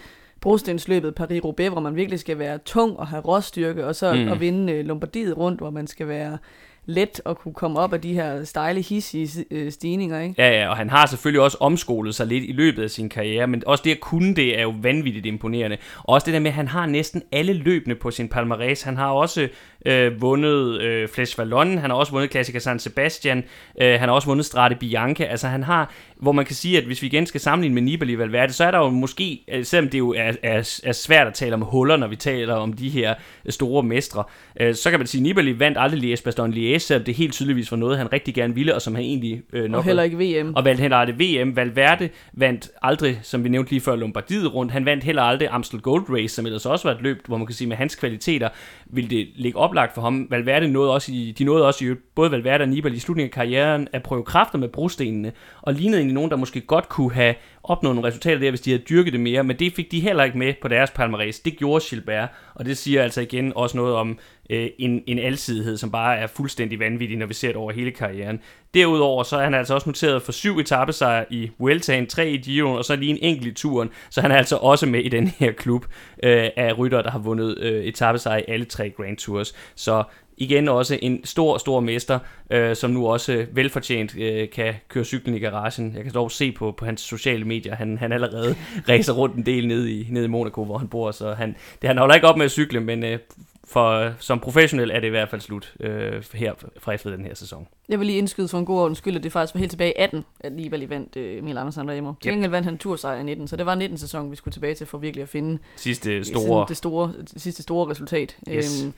[0.40, 4.28] brostensløbet Paris-Roubaix, hvor man virkelig skal være tung og have råstyrke, og så mm.
[4.28, 6.38] at vinde øh, Lombardiet rundt, hvor man skal være
[6.87, 10.35] let at kunne komme op af de her stejle, hissige øh, stigninger, ikke?
[10.38, 13.47] Ja, ja, og han har selvfølgelig også omskolet sig lidt i løbet af sin karriere,
[13.47, 15.77] men også det at kunne det er jo vanvittigt imponerende.
[15.99, 18.85] Og også det der med, at han har næsten alle løbende på sin palmarès.
[18.85, 19.49] Han har også
[19.87, 23.44] øh, vundet øh, Flesh Vallon, han har også vundet Classica San Sebastian,
[23.81, 25.25] øh, han har også vundet Strade Bianca.
[25.25, 28.18] Altså han har, hvor man kan sige, at hvis vi igen skal sammenligne med Nibali
[28.18, 31.35] Valverde, så er der jo måske, øh, selvom det jo er, er, er svært at
[31.35, 33.14] tale om huller, når vi taler om de her
[33.48, 34.24] store mestre,
[34.61, 37.33] øh, så kan man sige, at Nibali vandt aldrig Liège Bastogne Liège, selvom det helt
[37.33, 39.79] tydeligvis var noget, han rigtig gerne ville, og som han egentlig øh, nok...
[39.79, 40.55] Og heller ikke VM.
[40.55, 41.57] Og valgte heller aldrig VM.
[41.57, 44.72] Valverde vandt aldrig, som vi nævnte lige før, Lombardiet rundt.
[44.72, 47.46] Han vandt heller aldrig Amstel Gold Race, som ellers også var et løb, hvor man
[47.46, 48.48] kan sige, med hans kvaliteter
[48.94, 50.26] ville det ligge oplagt for ham.
[50.30, 53.35] Valverde nåede også i, de nåede også i, både Valverde og Nibali i slutningen af
[53.35, 57.35] karrieren at prøve kræfter med brostenene, og lignede egentlig nogen, der måske godt kunne have
[57.64, 60.24] opnået nogle resultater der, hvis de havde dyrket det mere, men det fik de heller
[60.24, 61.42] ikke med på deres palmarès.
[61.44, 64.18] Det gjorde Gilbert, og det siger altså igen også noget om
[64.50, 67.90] øh, en, en alsidighed, som bare er fuldstændig vanvittig, når vi ser det over hele
[67.90, 68.40] karrieren.
[68.74, 72.79] Derudover så er han altså også noteret for syv etappesejre i Vueltaen, tre i Giroen
[72.79, 75.29] og så lige en enkelt i turen, så han er altså også med i den
[75.29, 75.85] her klub
[76.22, 79.55] øh, af ryttere, der har vundet øh, etappesejre i alle tre Grand Tours.
[79.74, 80.05] Så
[80.37, 82.18] igen også en stor, stor mester,
[82.51, 85.92] øh, som nu også velfortjent øh, kan køre cyklen i garagen.
[85.97, 88.57] Jeg kan dog se på, på hans sociale medier, han, han allerede
[88.88, 91.88] racer rundt en del ned i, ned i Monaco, hvor han bor, så han, det,
[91.88, 93.18] han holder ikke op med at cykle, men øh,
[93.64, 97.35] for, som professionel er det i hvert fald slut øh, her fra efter den her
[97.35, 97.66] sæson.
[97.88, 99.90] Jeg vil lige indskyde for en god ordens skyld, at det faktisk var helt tilbage
[99.90, 102.12] i 18, at Nibali vandt øh, Emil Andersen Remo.
[102.20, 104.75] Til gengæld vandt han tursejr i 19, så det var 19 sæson, vi skulle tilbage
[104.75, 108.37] til for virkelig at finde sidste store, det store, det sidste store resultat.
[108.49, 108.83] Yes.
[108.83, 108.92] Øhm,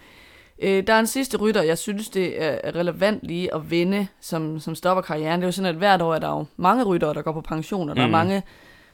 [0.59, 4.61] øh, der er en sidste rytter, jeg synes, det er relevant lige at vinde, som,
[4.61, 5.41] som stopper karrieren.
[5.41, 7.41] Det er jo sådan, at hvert år er der jo mange ryttere, der går på
[7.41, 8.15] pension, og der mm.
[8.15, 8.43] er mange,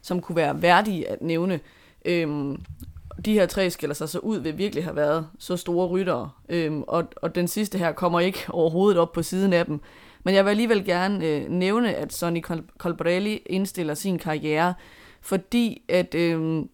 [0.03, 1.61] som kunne være værdige at nævne.
[2.05, 2.63] Øhm,
[3.25, 6.83] de her tre skiller sig så ud ved virkelig have været så store ryttere, øhm,
[6.87, 9.81] og, og den sidste her kommer ikke overhovedet op på siden af dem.
[10.25, 12.43] Men jeg vil alligevel gerne øh, nævne, at Sonny
[12.79, 14.75] Colbrelli indstiller sin karriere,
[15.21, 16.65] fordi at øh,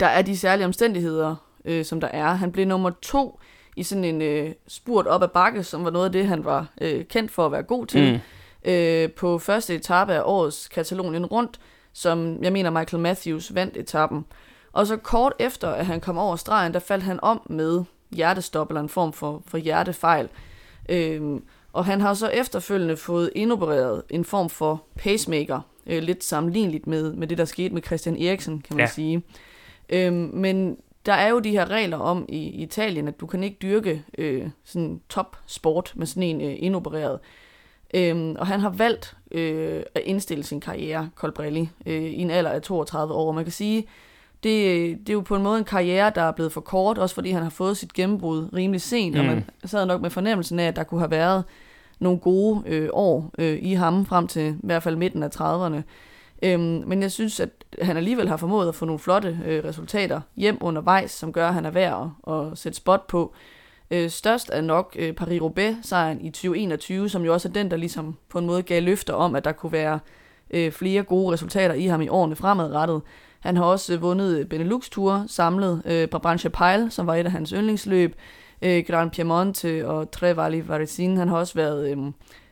[0.00, 2.34] der er de særlige omstændigheder, øh, som der er.
[2.34, 3.40] Han blev nummer to
[3.76, 6.66] i sådan en øh, spurt op ad bakke, som var noget af det, han var
[6.80, 8.12] øh, kendt for at være god til.
[8.12, 8.20] Mm.
[8.70, 11.60] Øh, på første etape af årets Katalonien rundt,
[11.92, 14.24] som jeg mener Michael Matthews vandt etappen.
[14.72, 18.70] Og så kort efter, at han kom over stregen, der faldt han om med hjertestop
[18.70, 20.28] eller en form for, for hjertefejl.
[20.88, 26.86] Øhm, og han har så efterfølgende fået indopereret en form for pacemaker, øh, lidt sammenligneligt
[26.86, 28.90] med, med det, der skete med Christian Eriksen, kan man ja.
[28.90, 29.22] sige.
[29.88, 33.42] Øhm, men der er jo de her regler om i, i Italien, at du kan
[33.42, 37.18] ikke dyrke øh, sådan top sport med sådan en øh, indopereret.
[37.94, 42.50] Øhm, og han har valgt øh, at indstille sin karriere, Colbrelli, øh, i en alder
[42.50, 43.32] af 32 år.
[43.32, 43.86] Man kan sige,
[44.42, 47.14] det, det er jo på en måde en karriere, der er blevet for kort, også
[47.14, 49.20] fordi han har fået sit gennembrud rimelig sent, mm.
[49.20, 51.44] og man sad nok med fornemmelsen af, at der kunne have været
[51.98, 55.82] nogle gode øh, år øh, i ham frem til i hvert fald midten af 30'erne.
[56.42, 57.50] Øhm, men jeg synes, at
[57.82, 61.54] han alligevel har formået at få nogle flotte øh, resultater hjem undervejs, som gør, at
[61.54, 63.34] han er værd at, at sætte spot på.
[63.90, 68.16] Øh, størst er nok øh, Paris-Roubaix-sejren i 2021, som jo også er den, der ligesom
[68.28, 69.98] på en måde gav løfter om, at der kunne være
[70.50, 73.02] øh, flere gode resultater i ham i årene fremadrettet.
[73.40, 78.16] Han har også vundet Benelux-tur samlet øh, Brabantse Pejl, som var et af hans yndlingsløb,
[78.62, 81.16] øh, Grand Piemonte og Tre Valli Varesin.
[81.16, 81.98] Han har også været øh,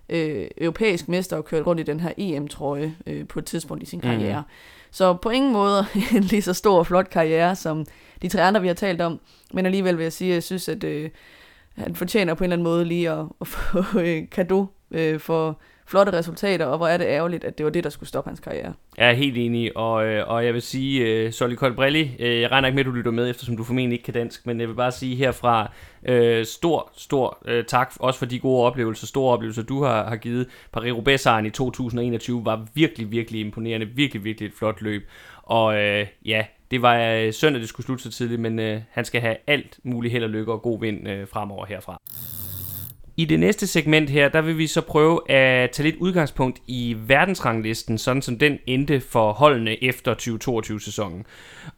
[0.08, 3.86] øh, europæisk mester og kørt rundt i den her EM-trøje øh, på et tidspunkt i
[3.86, 4.10] sin mhm.
[4.10, 4.40] karriere.
[4.40, 4.46] Mm.
[4.92, 7.86] Så på ingen måde en lige så stor og flot karriere som
[8.22, 9.20] de tre andre, vi har talt om.
[9.52, 11.10] Men alligevel vil jeg sige, at jeg synes, at øh,
[11.76, 15.58] han fortjener på en eller anden måde lige at, at få øh, kado øh, for
[15.92, 18.40] flotte resultater, og hvor er det ærgerligt, at det var det, der skulle stoppe hans
[18.40, 18.72] karriere.
[18.98, 22.40] Jeg er helt enig, og, øh, og jeg vil sige, uh, Solly Colbrelli, uh, øh,
[22.40, 24.60] jeg regner ikke med, at du lytter med, eftersom du formentlig ikke kan dansk, men
[24.60, 25.72] jeg vil bare sige herfra,
[26.10, 30.16] uh, stor, stor uh, tak, også for de gode oplevelser, store oplevelser, du har, har
[30.16, 30.46] givet.
[30.76, 35.02] Paris-Roubaix-sejren i 2021 var virkelig, virkelig imponerende, virkelig, virkelig et flot løb,
[35.42, 39.04] og uh, ja, det var uh, søndag, det skulle slutte så tidligt, men uh, han
[39.04, 41.98] skal have alt muligt held og lykke og god vind uh, fremover herfra.
[43.16, 46.96] I det næste segment her, der vil vi så prøve at tage lidt udgangspunkt i
[47.06, 51.24] verdensranglisten, sådan som den endte for holdene efter 2022-sæsonen.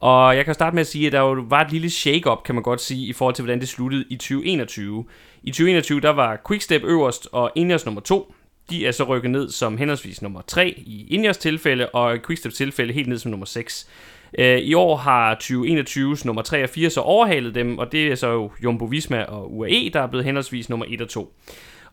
[0.00, 2.54] Og jeg kan starte med at sige, at der jo var et lille shake-up, kan
[2.54, 5.04] man godt sige, i forhold til, hvordan det sluttede i 2021.
[5.42, 8.34] I 2021, der var Quickstep øverst og Ineos nummer 2.
[8.70, 12.92] De er så rykket ned som henholdsvis nummer 3 i Ineos tilfælde, og Quicksteps tilfælde
[12.92, 13.88] helt ned som nummer 6.
[14.38, 18.14] Øh, I år har 2021's nummer 3 og 4 så overhalet dem, og det er
[18.14, 21.32] så jo Jumbo Visma og UAE, der er blevet henholdsvis nummer 1 og 2.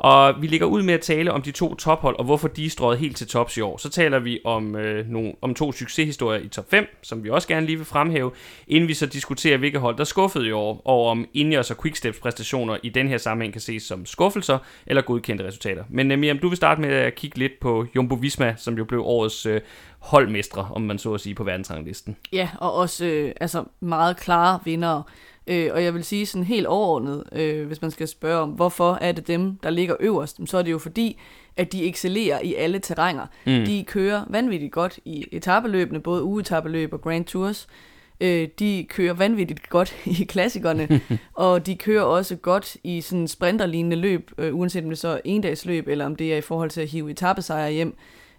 [0.01, 2.69] Og vi ligger ud med at tale om de to tophold, og hvorfor de er
[2.69, 3.77] strøget helt til tops i år.
[3.77, 7.47] Så taler vi om, øh, nogle, om to succeshistorier i top 5, som vi også
[7.47, 8.31] gerne lige vil fremhæve,
[8.67, 12.19] inden vi så diskuterer, hvilke hold der skuffede i år, og om Ineos og Quicksteps
[12.19, 15.83] præstationer i den her sammenhæng kan ses som skuffelser eller godkendte resultater.
[15.89, 18.85] Men øh, Miriam, du vil starte med at kigge lidt på Jumbo Visma, som jo
[18.85, 19.61] blev årets øh,
[19.99, 22.17] holdmestre, om man så at sige, på verdensranglisten.
[22.33, 25.03] Ja, og også øh, altså meget klare vinder
[25.47, 28.97] Øh, og jeg vil sige sådan helt overordnet, øh, hvis man skal spørge om, hvorfor
[29.01, 31.19] er det dem, der ligger øverst, så er det jo fordi,
[31.57, 33.25] at de excellerer i alle terrænger.
[33.45, 33.65] Mm.
[33.65, 37.67] De kører vanvittigt godt i etabeløbene, både ugetabeløb og Grand Tours.
[38.21, 41.01] Øh, de kører vanvittigt godt i klassikerne,
[41.33, 45.19] og de kører også godt i sådan sprinterlignende løb, øh, uanset om det så er
[45.25, 47.97] endagsløb, eller om det er i forhold til at hive etappesejre hjem,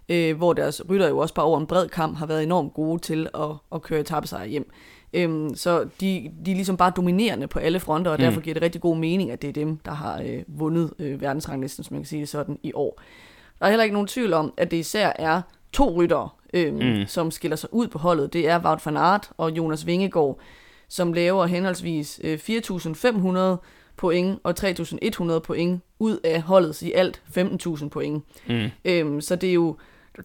[0.09, 3.01] øh, hvor deres rytter jo også bare over en bred kamp har været enormt gode
[3.01, 4.71] til at, at køre etappesejre hjem.
[5.13, 8.23] Øhm, så de, de er ligesom bare dominerende på alle fronter, og mm.
[8.23, 11.21] derfor giver det rigtig god mening, at det er dem, der har øh, vundet øh,
[11.21, 13.01] verdensranglisten, som man kan sige det sådan, i år.
[13.59, 15.41] Der er heller ikke nogen tvivl om, at det især er
[15.73, 17.05] to ryttere, øh, mm.
[17.07, 18.33] som skiller sig ud på holdet.
[18.33, 20.39] Det er Wout van Aert og Jonas Vingegaard,
[20.87, 23.65] som laver henholdsvis øh, 4.500
[23.97, 28.23] point og 3.100 point ud af holdets i alt 15.000 point.
[28.47, 28.69] Mm.
[28.85, 29.77] Øhm, så det er jo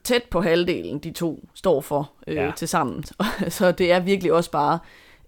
[0.05, 2.53] tæt på halvdelen, de to står for øh, ja.
[2.57, 3.05] til sammen.
[3.49, 4.79] så det er virkelig også bare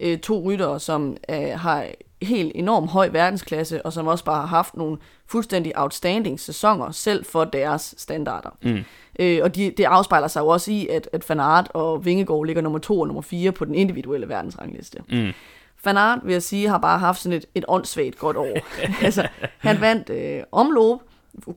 [0.00, 1.86] øh, to ryttere, som øh, har
[2.22, 7.24] helt enorm høj verdensklasse, og som også bare har haft nogle fuldstændig outstanding sæsoner, selv
[7.24, 8.50] for deres standarder.
[8.62, 8.84] Mm.
[9.18, 12.46] Øh, og de, det afspejler sig jo også i, at, at Van Aert og Vingegaard
[12.46, 14.98] ligger nummer to og nummer fire på den individuelle verdensrangliste.
[15.08, 15.32] Mm.
[15.84, 18.56] Van Aert, vil jeg sige, har bare haft sådan et, et åndssvagt godt år.
[19.04, 20.98] altså, han vandt øh, omløb,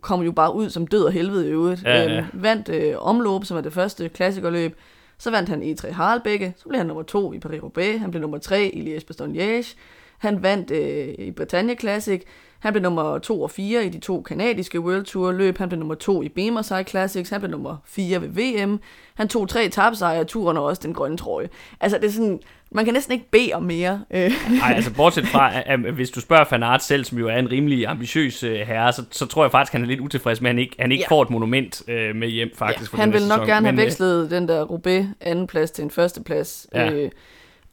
[0.02, 1.84] kom jo bare ud som død og helvede i øvrigt.
[1.84, 2.18] Ja, ja.
[2.18, 4.78] Øhm, vandt øh, omløb, som er det første klassikerløb.
[5.18, 6.54] Så vandt han E3 Harlebække.
[6.58, 7.98] Så blev han nummer to i Paris-Roubaix.
[7.98, 9.76] Han blev nummer tre i Liège-Bastogne-Liège.
[10.18, 12.22] Han vandt øh, i Bretagne Classic.
[12.64, 15.58] Han blev nummer 2 og 4 i de to kanadiske World Tour løb.
[15.58, 17.30] Han blev nummer 2 i Bemerside Classics.
[17.30, 18.80] Han blev nummer 4 ved VM.
[19.16, 21.50] Han tog tre tabsejre i turen og også den grønne trøje.
[21.80, 22.40] Altså, det er sådan,
[22.72, 24.02] man kan næsten ikke bede om mere.
[24.12, 27.52] Nej, altså bortset fra, at, at, hvis du spørger Fanart selv, som jo er en
[27.52, 30.56] rimelig ambitiøs uh, herre, så, så tror jeg faktisk, han er lidt utilfreds med, at
[30.56, 31.16] han ikke, han ikke ja.
[31.16, 32.94] får et monument uh, med hjem faktisk.
[32.94, 33.48] Ja, han vil nok sæson.
[33.48, 36.68] gerne have øh, vekslet den der Roubaix anden plads til en første plads.
[36.74, 37.04] Ja.
[37.04, 37.10] Uh,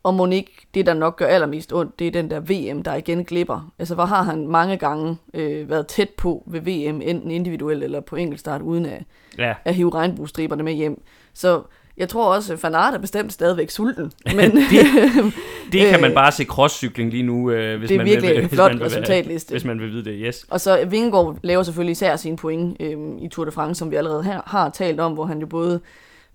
[0.03, 3.25] og Monique, det der nok gør allermest ondt, det er den der VM, der igen
[3.25, 3.73] glipper.
[3.79, 8.01] Altså, hvor har han mange gange øh, været tæt på ved VM, enten individuelt eller
[8.01, 9.03] på enkeltstart, uden at,
[9.39, 9.55] ja.
[9.65, 11.03] at hive regnbuestriberne med hjem.
[11.35, 11.63] Så
[11.97, 14.13] jeg tror også, at Fanart er bestemt stadigvæk sulten.
[14.37, 14.87] Men, det,
[15.73, 18.43] det kan man bare se crosscykling lige nu, øh, hvis, det er man virkelig vil,
[18.43, 19.51] en flot hvis resultatliste.
[19.53, 20.47] Hvis man vil vide det, yes.
[20.51, 23.97] Og så Vingegaard laver selvfølgelig især sine point øh, i Tour de France, som vi
[23.97, 25.81] allerede her, har talt om, hvor han jo både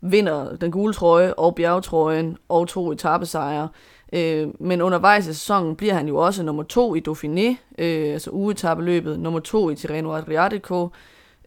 [0.01, 3.69] vinder den gule trøje og bjergetrøjen og to etappesejre.
[4.13, 8.31] Øh, men undervejs i sæsonen bliver han jo også nummer to i Dauphiné, øh, altså
[8.31, 10.89] ugetabeløbet, nummer to i Tirreno Adriatico,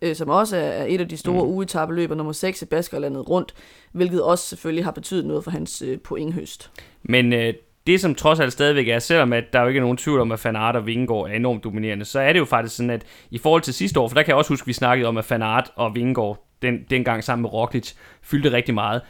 [0.02, 1.50] øh, som også er et af de store mm.
[1.50, 3.54] ugetabeløb, og nummer 6 i Baskerlandet rundt,
[3.92, 6.70] hvilket også selvfølgelig har betydet noget for hans øh, pointhøst.
[7.02, 7.54] Men øh,
[7.86, 10.32] det som trods alt stadigvæk er, selvom at der jo ikke er nogen tvivl om,
[10.32, 13.38] at Fanart og Vingegaard er enormt dominerende, så er det jo faktisk sådan, at i
[13.38, 15.24] forhold til sidste år, for der kan jeg også huske, at vi snakkede om, at
[15.24, 17.92] Fanart og Vingegaard den, dengang sammen med Roglic
[18.22, 19.02] fyldte rigtig meget.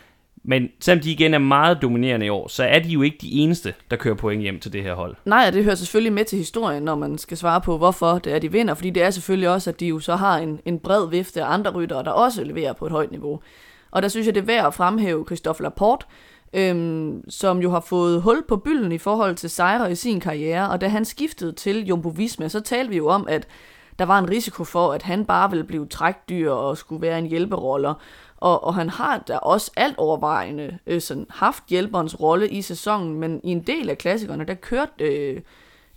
[0.44, 3.32] Men selvom de igen er meget dominerende i år, så er de jo ikke de
[3.32, 5.16] eneste, der kører point hjem til det her hold.
[5.24, 8.38] Nej, det hører selvfølgelig med til historien, når man skal svare på, hvorfor det er,
[8.38, 8.74] de vinder.
[8.74, 11.52] Fordi det er selvfølgelig også, at de jo så har en, en bred vifte af
[11.52, 13.40] andre ryttere, der også leverer på et højt niveau.
[13.90, 16.06] Og der synes jeg, det er værd at fremhæve Christophe Laporte,
[16.52, 20.70] øhm, som jo har fået hul på bylden i forhold til sejre i sin karriere.
[20.70, 23.48] Og da han skiftede til Jumbo Visma, så talte vi jo om, at
[23.98, 27.26] der var en risiko for, at han bare ville blive trækdyr og skulle være en
[27.26, 27.94] hjælperoller.
[28.36, 33.14] Og, og han har da også alt overvejende øh, sådan, haft hjælperens rolle i sæsonen,
[33.14, 35.40] men i en del af klassikerne, der kørte øh,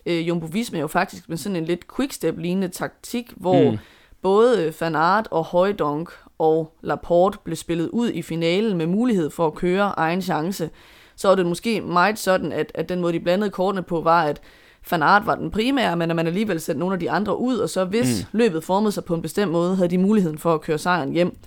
[0.06, 3.78] øh, Jumbo Visma jo faktisk med sådan en lidt quickstep-lignende taktik, hvor mm.
[4.22, 9.48] både Van Aert og Højdonk og Laporte blev spillet ud i finalen med mulighed for
[9.48, 10.70] at køre egen chance.
[11.16, 14.24] Så var det måske meget sådan, at, at den måde, de blandede kortene på, var,
[14.24, 14.42] at
[14.91, 17.58] Van Aert var den primære, men at man alligevel sendte nogle af de andre ud,
[17.58, 18.38] og så hvis mm.
[18.38, 21.38] løbet formede sig på en bestemt måde, havde de muligheden for at køre sejren hjem.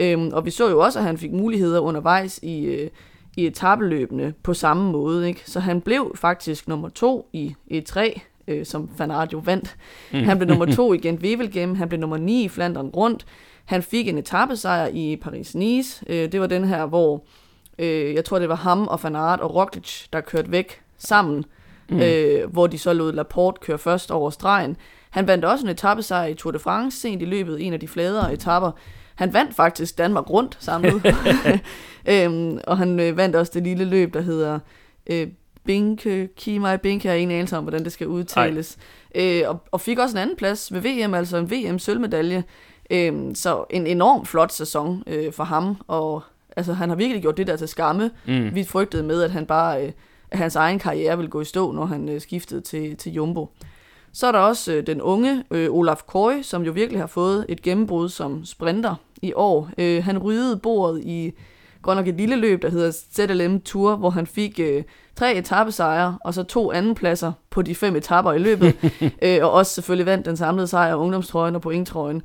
[0.00, 2.90] Øhm, og vi så jo også, at han fik muligheder undervejs i, øh,
[3.36, 5.28] i etabeløbene på samme måde.
[5.28, 5.42] Ikke?
[5.46, 9.76] Så han blev faktisk nummer to i E3, øh, som Van Aert jo vandt.
[10.12, 10.18] Mm.
[10.18, 13.26] Han blev nummer to i Gent Wevelgem, han blev nummer 9 i Flandern rundt.
[13.64, 16.02] Han fik en etappesejr i Paris-Nice.
[16.06, 17.24] Øh, det var den her, hvor
[17.78, 21.44] øh, jeg tror, det var ham og Van Aert og Roglic, der kørte væk sammen
[21.88, 22.00] mm.
[22.00, 24.76] øh, hvor de så lod Laporte køre først over stregen.
[25.10, 27.88] Han vandt også en etappesejr i Tour de France sent i løbet, en af de
[27.88, 28.70] fladere etapper.
[29.14, 31.02] Han vandt faktisk Danmark rundt samlet.
[32.10, 34.58] øhm, og han øh, vandt også det lille løb, der hedder
[35.10, 35.28] øh,
[35.64, 38.78] Binke, Kimai Binke, er en anelse om, hvordan det skal udtales.
[39.14, 42.44] Øh, og, og fik også en anden plads ved VM, altså en VM-sølvmedalje.
[42.90, 46.22] Øh, så en enorm flot sæson øh, for ham, og
[46.56, 48.10] altså, han har virkelig gjort det der til skamme.
[48.26, 48.54] Mm.
[48.54, 49.86] Vi frygtede med, at han bare...
[49.86, 49.92] Øh,
[50.30, 53.48] at hans egen karriere ville gå i stå, når han øh, skiftede til, til Jumbo.
[54.12, 57.46] Så er der også øh, den unge øh, Olaf Køj, som jo virkelig har fået
[57.48, 59.70] et gennembrud som sprinter i år.
[59.78, 61.32] Øh, han ryddede bordet i
[61.82, 64.82] godt nok et lille løb, der hedder ZLM Tour, hvor han fik øh,
[65.16, 68.76] tre etappesejre, og så to andenpladser på de fem etapper i løbet,
[69.22, 72.22] øh, og også selvfølgelig vandt den samlede sejr af ungdomstrøjen og pointtrøjen.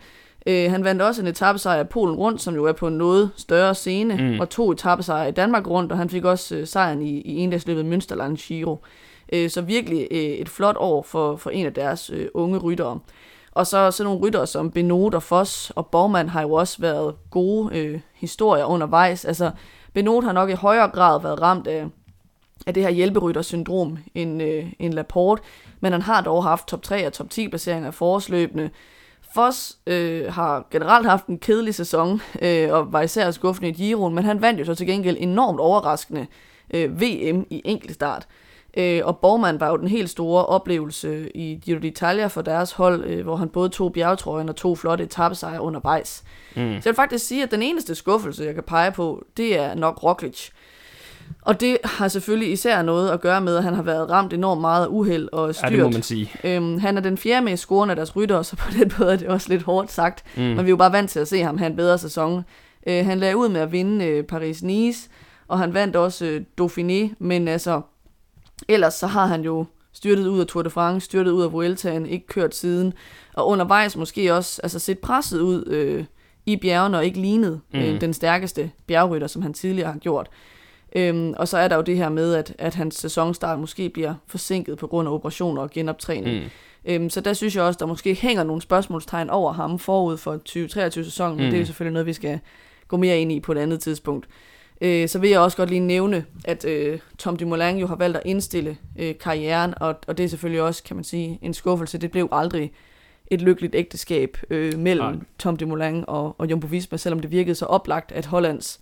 [0.47, 3.31] Øh, han vandt også en etappesejr af Polen rundt, som jo er på en noget
[3.35, 4.39] større scene, mm.
[4.39, 7.93] og to etappesejre i Danmark rundt, og han fik også øh, sejren i, i endagsløbet
[7.93, 8.77] Münsterland Giro.
[9.33, 12.99] Øh, så virkelig øh, et flot år for, for en af deres øh, unge ryttere.
[13.51, 17.15] Og så sådan nogle ryttere som Benot og Foss og Borgmann har jo også været
[17.31, 19.25] gode øh, historier undervejs.
[19.25, 19.51] Altså,
[19.93, 21.85] Benot har nok i højere grad været ramt af,
[22.67, 25.41] af det her hjælperyttersyndrom end, øh, end Laporte,
[25.79, 28.69] men han har dog haft top 3 og top 10 placeringer af forårsløbende.
[29.33, 34.15] Foss øh, har generelt haft en kedelig sæson, øh, og var især skuffende i Giroen,
[34.15, 36.27] men han vandt jo så til gengæld enormt overraskende
[36.73, 38.27] øh, VM i enkeltstart.
[38.77, 43.05] Øh, og Borgmann var jo den helt store oplevelse i Giro d'Italia for deres hold,
[43.05, 46.23] øh, hvor han både tog bjergetrøjen og to flotte etappesejre undervejs.
[46.55, 46.61] Mm.
[46.61, 49.75] Så jeg vil faktisk sige, at den eneste skuffelse, jeg kan pege på, det er
[49.75, 50.49] nok Roglic.
[51.45, 54.61] Og det har selvfølgelig især noget at gøre med, at han har været ramt enormt
[54.61, 55.71] meget af uheld og styrt.
[55.71, 56.31] Ja, det må man sige.
[56.43, 59.17] Øhm, han er den fjerde mest scorende af deres rytter, så på den måde er
[59.17, 60.23] det også lidt hårdt sagt.
[60.35, 60.41] Mm.
[60.41, 62.43] Men vi er jo bare vant til at se ham have en bedre sæson.
[62.87, 65.09] Øh, han lagde ud med at vinde øh, Paris-Nice,
[65.47, 67.81] og han vandt også øh, Dauphiné, men altså,
[68.67, 72.05] ellers så har han jo styrtet ud af Tour de France, styrtet ud af Vueltaen,
[72.05, 72.93] ikke kørt siden,
[73.33, 76.05] og undervejs måske også altså set presset ud øh,
[76.45, 77.79] i bjergene og ikke lignet mm.
[77.79, 80.29] øh, den stærkeste bjergrytter, som han tidligere har gjort.
[80.95, 84.13] Øhm, og så er der jo det her med, at, at hans sæsonstart måske bliver
[84.27, 86.43] forsinket på grund af operationer og genoptræning.
[86.43, 86.49] Mm.
[86.85, 90.39] Øhm, så der synes jeg også, der måske hænger nogle spørgsmålstegn over ham forud for
[90.49, 91.51] 2023-sæsonen, men mm.
[91.51, 92.39] det er jo selvfølgelig noget, vi skal
[92.87, 94.27] gå mere ind i på et andet tidspunkt.
[94.81, 98.17] Øh, så vil jeg også godt lige nævne, at øh, Tom Dumoulin jo har valgt
[98.17, 101.97] at indstille øh, karrieren, og, og det er selvfølgelig også, kan man sige, en skuffelse.
[101.97, 102.71] Det blev aldrig
[103.27, 105.23] et lykkeligt ægteskab øh, mellem Nej.
[105.39, 108.79] Tom Dumoulin og, og Jumbo Visma, selvom det virkede så oplagt, at Hollands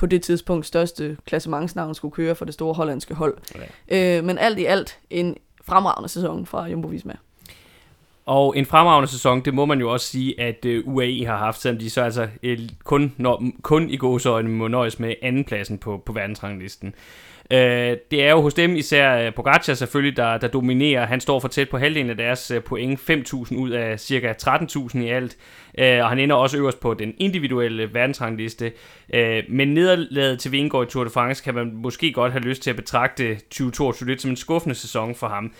[0.00, 3.38] på det tidspunkt største klassementsnavn skulle køre for det store hollandske hold.
[3.90, 4.18] Ja.
[4.18, 7.14] Øh, men alt i alt en fremragende sæson fra Jumbo Visma.
[8.26, 11.60] Og en fremragende sæson, det må man jo også sige, at uh, UAE har haft,
[11.60, 12.52] selvom de så altså uh,
[12.84, 16.94] kun, når, kun i gåsøjne må nøjes med andenpladsen på, på verdensranglisten.
[17.54, 21.06] Uh, det er jo hos dem især øh, Pogacar selvfølgelig, der, der dominerer.
[21.06, 24.98] Han står for tæt på halvdelen af deres øh, point, 5.000 ud af cirka 13.000
[24.98, 25.36] i alt.
[25.78, 28.72] Uh, og han ender også øverst på den individuelle verdensrangliste.
[29.14, 32.62] Uh, men nederlaget til Vingård i Tour de France kan man måske godt have lyst
[32.62, 35.52] til at betragte 2022 lidt som en skuffende sæson for ham.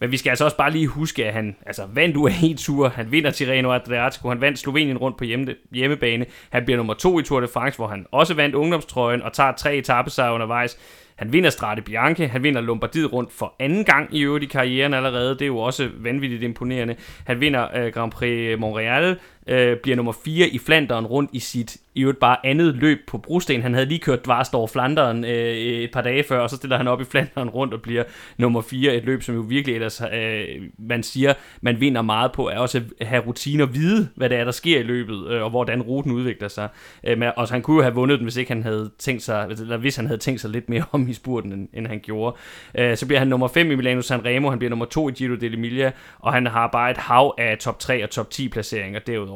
[0.00, 3.30] Men vi skal altså også bare lige huske, at han altså, vandt UAE-tur, han vinder
[3.30, 7.40] Tirreno Adriatico, han vandt Slovenien rundt på hjemme, hjemmebane, han bliver nummer to i Tour
[7.40, 10.78] de France, hvor han også vandt ungdomstrøjen og tager tre etappesejre undervejs.
[11.16, 14.94] Han vinder Strade Bianche, han vinder Lombardiet rundt for anden gang i øvrigt i karrieren
[14.94, 16.96] allerede, det er jo også vanvittigt imponerende.
[17.24, 21.76] Han vinder øh, Grand Prix Montreal, øh, bliver nummer 4 i Flanderen rundt i sit
[21.94, 23.62] i øvrigt bare andet løb på brosten.
[23.62, 26.76] Han havde lige kørt dvarst over Flanderen øh, et par dage før, og så stiller
[26.76, 28.04] han op i Flanderen rundt og bliver
[28.36, 28.94] nummer 4.
[28.94, 30.44] Et løb, som jo virkelig ellers, øh,
[30.78, 34.44] man siger, man vinder meget på, er også at have rutiner, vide, hvad det er,
[34.44, 36.68] der sker i løbet, øh, og hvordan ruten udvikler sig.
[37.04, 39.46] Øh, men, og han kunne jo have vundet den, hvis ikke han havde tænkt sig,
[39.50, 42.36] eller hvis han havde tænkt sig lidt mere om i spurten, end, end han gjorde.
[42.78, 45.34] Øh, så bliver han nummer 5 i Milano Sanremo, han bliver nummer 2 i Giro
[45.34, 49.33] dell'Emilia, og han har bare et hav af top 3 og top 10 placeringer derudover.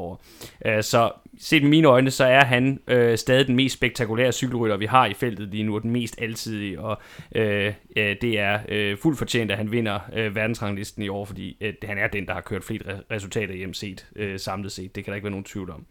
[0.66, 4.76] Øh, så set med mine øjne, så er han øh, stadig den mest spektakulære cykelrytter,
[4.76, 6.98] vi har i feltet lige nu, og den mest altidige, og
[7.34, 11.56] øh, øh, det er øh, fuldt fortjent, at han vinder øh, verdensranglisten i år, fordi
[11.60, 14.94] øh, han er den, der har kørt flest resultater hjem set, øh, samlet set.
[14.94, 15.86] Det kan der ikke være nogen tvivl om.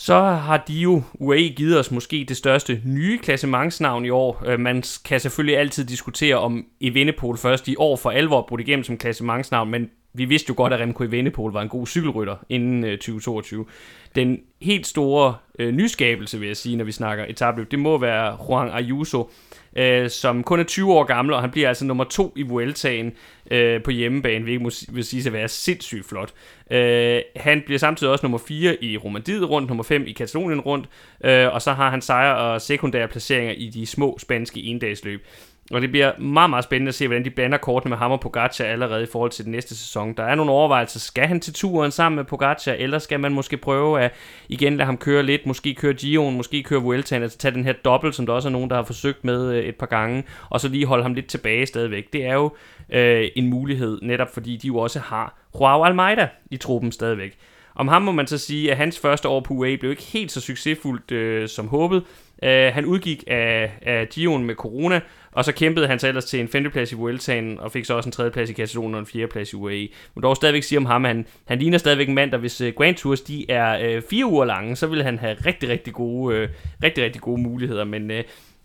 [0.00, 4.42] Så har de jo UAE givet os måske det største nye klassementsnavn i år.
[4.46, 8.84] Øh, man kan selvfølgelig altid diskutere, om Evenepoel først i år for alvor brudt igennem
[8.84, 12.84] som klassementsnavn, men vi vidste jo godt, at Remco Evenepoel var en god cykelrytter inden
[12.84, 13.66] øh, 2022.
[14.14, 18.36] Den helt store øh, nyskabelse, vil jeg sige, når vi snakker etabløb, det må være
[18.48, 19.30] Juan Ayuso,
[19.76, 23.12] øh, som kun er 20 år gammel, og han bliver altså nummer to i Vueltaen
[23.50, 26.32] øh, på hjemmebane, hvilket må, vil sige at være sindssygt flot.
[26.70, 30.88] Øh, han bliver samtidig også nummer 4 i Romandiet rundt, nummer 5 i Katalonien rundt,
[31.24, 35.26] øh, og så har han sejre og sekundære placeringer i de små spanske endagsløb
[35.70, 38.20] og det bliver meget, meget spændende at se, hvordan de blander kortene med ham og
[38.20, 40.14] Pogacar allerede i forhold til den næste sæson.
[40.14, 41.00] Der er nogle overvejelser.
[41.00, 44.14] Skal han til turen sammen med Pogacar, eller skal man måske prøve at
[44.48, 47.72] igen lade ham køre lidt, måske køre Gio'en, måske køre Vueltaen, altså tage den her
[47.72, 50.60] dobbelt, som der også er nogen, der har forsøgt med øh, et par gange, og
[50.60, 52.12] så lige holde ham lidt tilbage stadigvæk.
[52.12, 52.50] Det er jo
[52.92, 57.38] øh, en mulighed, netop fordi de jo også har Joao Almeida i truppen stadigvæk.
[57.74, 60.32] Om ham må man så sige, at hans første år på UAE blev ikke helt
[60.32, 62.04] så succesfuldt øh, som håbet.
[62.42, 65.00] Uh, han udgik af, af Gio'en med corona,
[65.32, 68.08] og så kæmpede han sig ellers til en femteplads i Vueltaen, og fik så også
[68.08, 69.88] en tredjeplads i Katalonien og en fjerdeplads i UAE.
[70.14, 72.60] Men dog stadigvæk sige om ham, at han, han ligner stadigvæk en mand, der hvis
[72.60, 75.92] uh, Grand Tours de er uh, fire uger lange, så vil han have rigtig, rigtig
[75.92, 76.48] gode, uh,
[76.82, 77.84] rigtig, rigtig gode muligheder.
[77.84, 78.16] Men, uh,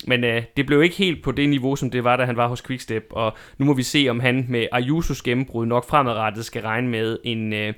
[0.07, 2.47] men uh, det blev ikke helt på det niveau, som det var, da han var
[2.47, 6.61] hos Quickstep, og nu må vi se, om han med Ayusos gennembrud nok fremadrettet skal
[6.61, 7.53] regne med en...
[7.53, 7.73] Uh,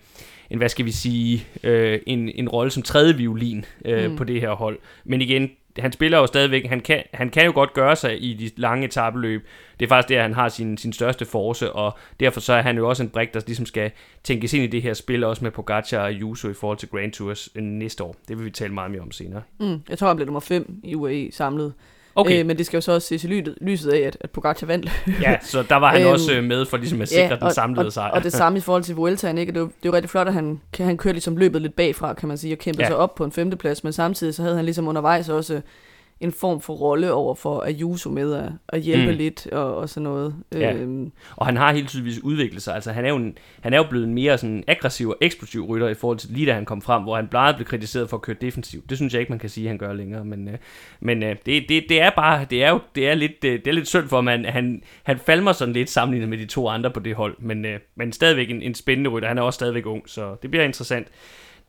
[0.49, 4.17] en, hvad skal vi sige, øh, en, en rolle som tredje violin øh, mm.
[4.17, 4.79] på det her hold.
[5.05, 8.33] Men igen, han spiller jo stadigvæk, han kan, han kan jo godt gøre sig i
[8.33, 9.47] de lange etabeløb.
[9.79, 12.77] Det er faktisk der, han har sin, sin største force, og derfor så er han
[12.77, 13.91] jo også en brik, der ligesom skal
[14.23, 17.11] tænkes ind i det her spil, også med Pogacar og Juso i forhold til Grand
[17.11, 18.15] Tours øh, næste år.
[18.27, 19.41] Det vil vi tale meget mere om senere.
[19.59, 21.73] Mm, jeg tror, han bliver nummer 5 i UAE samlet.
[22.15, 22.39] Okay.
[22.39, 24.67] Øh, men det skal jo så også ses i lyset, lyset af, at, at Pogacar
[24.67, 24.91] vandt.
[25.21, 27.85] ja, så der var han øhm, også med for ligesom at sikre ja, den samlede
[27.85, 28.11] og, sejr.
[28.11, 29.51] Og det samme i forhold til Vueltaen, ikke?
[29.51, 32.13] Det er, jo, det jo rigtig flot, at han, han kørte ligesom løbet lidt bagfra,
[32.13, 32.89] kan man sige, og kæmpede ja.
[32.89, 35.61] sig op på en femteplads, men samtidig så havde han ligesom undervejs også
[36.19, 39.17] en form for rolle over for Ayuso med at, at hjælpe mm.
[39.17, 40.35] lidt og, og sådan noget.
[40.53, 40.73] Ja.
[40.73, 41.11] Øhm.
[41.35, 42.75] Og han har helt tydeligvis udviklet sig.
[42.75, 45.65] Altså, han, er jo en, han er jo blevet en mere sådan aggressiv og eksplosiv
[45.65, 48.09] rytter i forhold til lige da han kom frem, hvor han plejede at blive kritiseret
[48.09, 48.89] for at køre defensivt.
[48.89, 50.25] Det synes jeg ikke, man kan sige, at han gør længere.
[50.25, 50.57] Men, øh,
[50.99, 53.67] men øh, det, det, det, er bare, det er jo det er lidt, øh, det
[53.67, 56.67] er lidt synd for, at man, han, han falmer sådan lidt sammenlignet med de to
[56.67, 57.35] andre på det hold.
[57.39, 59.27] Men, øh, men stadigvæk en, en spændende rytter.
[59.27, 61.07] Han er også stadigvæk ung, så det bliver interessant.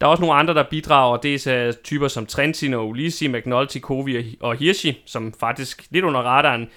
[0.01, 1.16] Der er også nogle andre, der bidrager.
[1.16, 6.05] Det er øh, typer som Trentin og Ulisi, McNulty, Kovi og Hirschi, som faktisk lidt
[6.05, 6.68] under radaren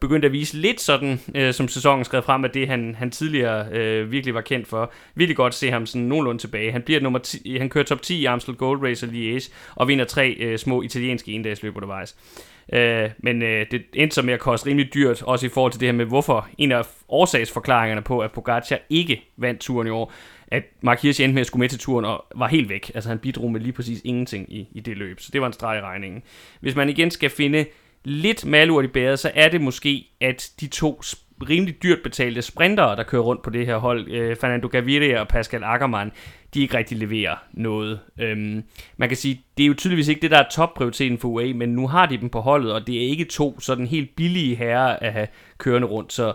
[0.00, 3.66] begyndte at vise lidt sådan, øh, som sæsonen skred frem, at det han, han tidligere
[3.72, 4.92] øh, virkelig var kendt for.
[5.14, 6.72] Virkelig godt se ham sådan nogenlunde tilbage.
[6.72, 9.88] Han bliver nummer 10, han kører top 10 i Amstel Gold Race og Liège, og
[9.88, 12.16] vinder tre øh, små italienske endagsløb undervejs.
[12.72, 15.80] Øh, men øh, det endte så med at koste rimelig dyrt, også i forhold til
[15.80, 20.12] det her med, hvorfor en af årsagsforklaringerne på, at Pogacar ikke vandt turen i år,
[20.48, 22.90] at Mark Hirsch endte med at skulle med til turen og var helt væk.
[22.94, 25.52] Altså han bidrog med lige præcis ingenting i, i det løb, så det var en
[25.52, 26.22] streg i regningen.
[26.60, 27.66] Hvis man igen skal finde
[28.04, 31.02] lidt malurt i bæret, så er det måske, at de to
[31.48, 35.28] rimelig dyrt betalte sprintere, der kører rundt på det her hold, øh, Fernando Gaviria og
[35.28, 36.12] Pascal Ackermann,
[36.54, 38.00] de ikke rigtig leverer noget.
[38.20, 38.62] Øhm,
[38.96, 41.68] man kan sige, det er jo tydeligvis ikke det, der er topprioriteten for UAE, men
[41.68, 44.96] nu har de dem på holdet, og det er ikke to sådan helt billige herrer
[44.96, 45.28] at have
[45.58, 46.32] kørende rundt, så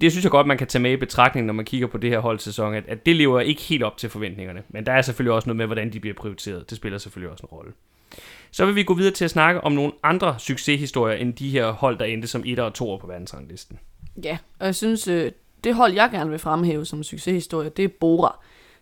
[0.00, 2.10] det synes jeg godt, man kan tage med i betragtning, når man kigger på det
[2.10, 4.62] her holdsæson, at, at det lever ikke helt op til forventningerne.
[4.68, 6.70] Men der er selvfølgelig også noget med, hvordan de bliver prioriteret.
[6.70, 7.72] Det spiller selvfølgelig også en rolle.
[8.50, 11.70] Så vil vi gå videre til at snakke om nogle andre succeshistorier, end de her
[11.70, 13.78] hold, der endte som 1 og 2 på verdensranglisten.
[14.24, 15.32] Ja, og jeg synes, øh,
[15.64, 18.38] det hold, jeg gerne vil fremhæve som succeshistorie, det er Bora.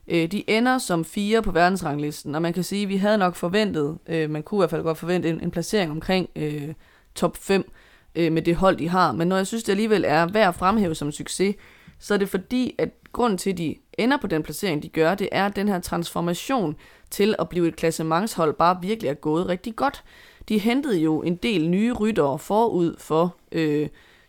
[0.09, 3.35] Øh, de ender som fire på verdensranglisten, og man kan sige, at vi havde nok
[3.35, 6.69] forventet, øh, man kunne i hvert fald godt forvente en, en placering omkring øh,
[7.15, 7.73] top 5
[8.15, 9.13] øh, med det hold, de har.
[9.13, 11.55] Men når jeg synes, det alligevel er værd at fremhæve som succes,
[11.99, 15.15] så er det fordi, at grunden til, at de ender på den placering, de gør,
[15.15, 16.77] det er, at den her transformation
[17.11, 20.05] til at blive et klassementshold bare virkelig er gået rigtig godt.
[20.49, 23.89] De hentede jo en del nye ryttere forud for øh,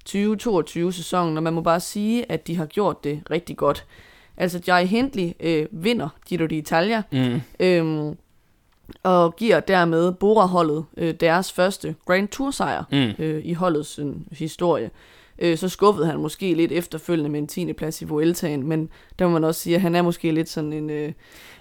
[0.09, 3.86] 2022-sæsonen, og man må bare sige, at de har gjort det rigtig godt.
[4.38, 7.41] Altså, Jai Hindley øh, vinder Giro d'Italia, mm.
[7.59, 8.17] øhm,
[9.03, 13.23] og giver dermed Bora-holdet øh, deres første Grand Tour-sejr mm.
[13.23, 14.89] øh, i holdets øh, historie.
[15.39, 17.73] Øh, så skuffede han måske lidt efterfølgende med en 10.
[17.73, 20.73] plads i Vueltaen, men der må man også sige, at han er måske lidt sådan
[20.73, 21.11] en, øh,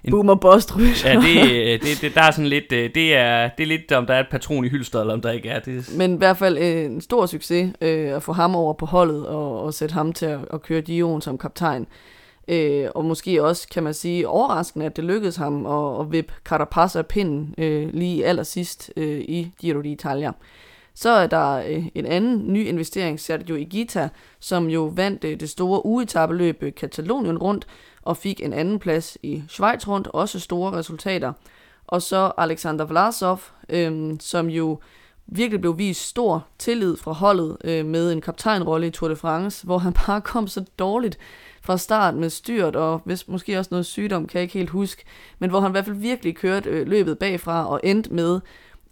[0.05, 0.67] en boomer boss
[1.05, 4.07] Ja, det, det, det, der er sådan lidt, øh, det er, det er lidt, om
[4.07, 5.61] der er et patron i hylster, eller om der ikke er.
[5.61, 5.95] Det.
[5.97, 9.27] Men i hvert fald øh, en stor succes øh, at få ham over på holdet,
[9.27, 11.87] og, og sætte ham til at, at køre Dion som kaptajn.
[12.49, 16.33] Øh, og måske også, kan man sige, overraskende, at det lykkedes ham at, at vippe
[16.45, 20.33] Carapaz af pinden øh, lige allersidst øh, i Giro d'Italia.
[20.95, 24.09] Så er der øh, en anden ny investering, Sergio Igita,
[24.41, 27.67] som jo vandt øh, det store ugetabeløb Katalonien øh, rundt,
[28.03, 31.33] og fik en anden plads i Schweiz rundt, også store resultater.
[31.87, 34.79] Og så Alexander Vlasov, øh, som jo
[35.27, 39.65] virkelig blev vist stor tillid fra holdet øh, med en kaptajnrolle i Tour de France,
[39.65, 41.19] hvor han bare kom så dårligt
[41.63, 45.05] fra start med styrt, og hvis, måske også noget sygdom, kan jeg ikke helt huske,
[45.39, 48.41] men hvor han i hvert fald virkelig kørte øh, løbet bagfra og endte med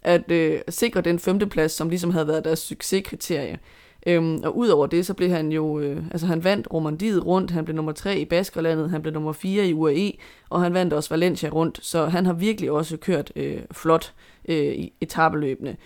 [0.01, 3.59] at øh, sikre den femteplads, som ligesom havde været deres succeskriterie.
[4.07, 7.65] Øhm, og udover det, så blev han jo, øh, altså han vandt Romandiet rundt, han
[7.65, 10.11] blev nummer 3 i Baskerlandet, han blev nummer 4 i UAE,
[10.49, 14.13] og han vandt også Valencia rundt, så han har virkelig også kørt øh, flot
[14.49, 15.77] øh, i etabeløbene.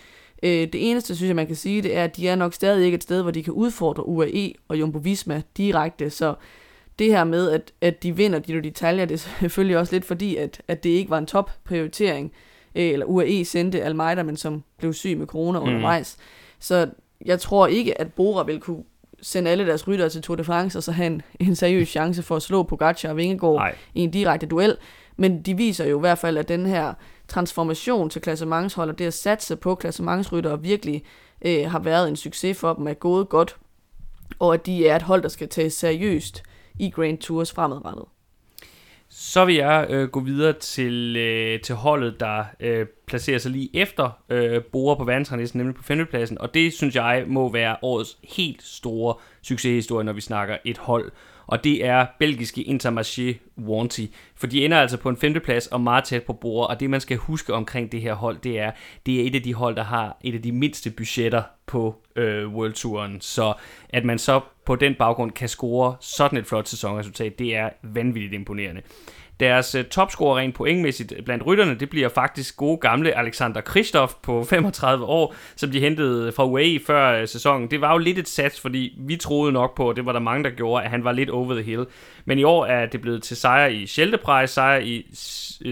[0.42, 2.84] Øh, det eneste, synes jeg, man kan sige, det er, at de er nok stadig
[2.84, 6.34] ikke et sted, hvor de kan udfordre UAE og Jumbo Visma direkte, så
[6.98, 10.36] det her med, at, at de vinder de detaljer, det er selvfølgelig også lidt fordi,
[10.36, 12.32] at, at det ikke var en top prioritering,
[12.74, 15.68] øh, eller UAE sendte Almeida, men som blev syg med corona Mhm.
[15.68, 16.16] undervejs.
[16.58, 16.88] Så
[17.24, 18.84] jeg tror ikke, at Bora vil kunne
[19.22, 22.22] sende alle deres ryttere til Tour de France, og så have en, en seriøs chance
[22.22, 23.74] for at slå Pogacar og Vingegaard Nej.
[23.94, 24.76] i en direkte duel.
[25.16, 26.94] Men de viser jo i hvert fald, at den her
[27.28, 31.02] transformation til klassementshold, og det at satse på klassementsryttere virkelig
[31.42, 33.56] øh, har været en succes for dem, er gået godt,
[34.38, 36.42] og at de er et hold, der skal tages seriøst
[36.78, 38.04] i Grand Tours fremadrettet.
[39.08, 43.76] Så vil jeg øh, gå videre til, øh, til holdet, der øh, placerer sig lige
[43.76, 46.38] efter øh, Bora på verdensranglisten, nemlig på femtepladsen.
[46.38, 51.12] Og det synes jeg må være årets helt store succeshistorie, når vi snakker et hold.
[51.46, 54.06] Og det er belgiske Intermarché Wanty.
[54.34, 57.00] For de ender altså på en femteplads og meget tæt på bordet, Og det man
[57.00, 58.70] skal huske omkring det her hold, det er,
[59.06, 62.48] det er et af de hold, der har et af de mindste budgetter på øh,
[62.54, 63.20] World Touren.
[63.20, 63.54] Så
[63.88, 68.34] at man så på den baggrund kan score sådan et flot sæsonresultat, det er vanvittigt
[68.34, 68.82] imponerende.
[69.40, 74.14] Deres uh, topscorer rent pointmæssigt øh, blandt rytterne, det bliver faktisk gode gamle Alexander Kristoff
[74.22, 77.70] på 35 år, som de hentede øh, fra UAE før uh, sæsonen.
[77.70, 80.20] Det var jo lidt et sats, fordi vi troede nok på, og det var der
[80.20, 81.86] mange, der gjorde, at han var lidt over the hill.
[82.24, 85.06] Men i år er det blevet til sejr i Scheldeprijs, sejr i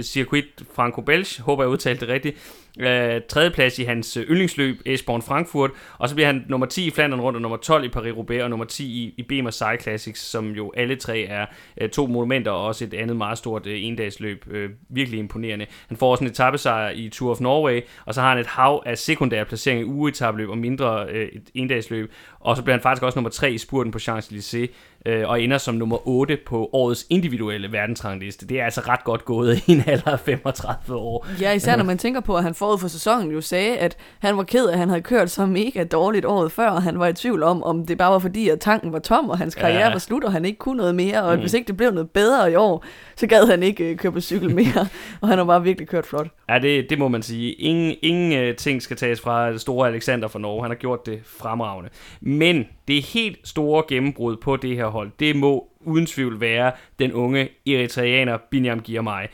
[0.02, 5.70] Circuit Franco-Belge, håber jeg udtalte det rigtigt, øh, tredjeplads i hans øh, yndlingsløb, Esborn Frankfurt,
[5.98, 8.50] og så bliver han nummer 10 i Flandern rundt, og nummer 12 i Paris-Roubaix, og
[8.50, 11.46] nummer 10 i, i BMR Cyclassics, Classics, som jo alle tre er
[11.80, 14.44] øh, to monumenter, og også et andet meget stort øh, endagsløb.
[14.50, 15.66] Øh, virkelig imponerende.
[15.88, 18.82] Han får også en etappesejr i Tour of Norway, og så har han et hav
[18.86, 23.02] af sekundære placeringer i ugeetabløb og mindre øh, et endagsløb, og så bliver han faktisk
[23.02, 24.66] også nummer 3 i spurten på Champs-Élysées,
[25.06, 28.46] øh, og ender som nummer 8 på årets individuelle verdensrangliste.
[28.48, 31.26] Det er altså ret godt gået i en alder af 35 år.
[31.40, 34.36] Ja, især når man tænker på, at han forud for sæsonen jo sagde, at han
[34.36, 37.06] var ked af, at han havde kørt så mega dårligt året før, og han var
[37.06, 39.86] i tvivl om, om det bare var fordi, at tanken var tom, og hans karriere
[39.86, 39.92] Ja.
[39.92, 41.40] var slut, og han ikke kunne noget mere, og Mm.
[41.40, 42.84] hvis ikke det blev noget bedre i år,
[43.16, 44.88] så gad han ikke øh, køre på cykel mere,
[45.20, 46.26] og han har bare virkelig kørt flot.
[46.48, 47.52] Ja, det, det må man sige.
[47.52, 50.62] Ingen, ingen uh, ting skal tages fra det store Alexander fra Norge.
[50.62, 51.90] Han har gjort det fremragende.
[52.20, 57.12] Men det helt store gennembrud på det her hold, det må uden tvivl være den
[57.12, 59.24] unge eritreaner Binyam Girmay.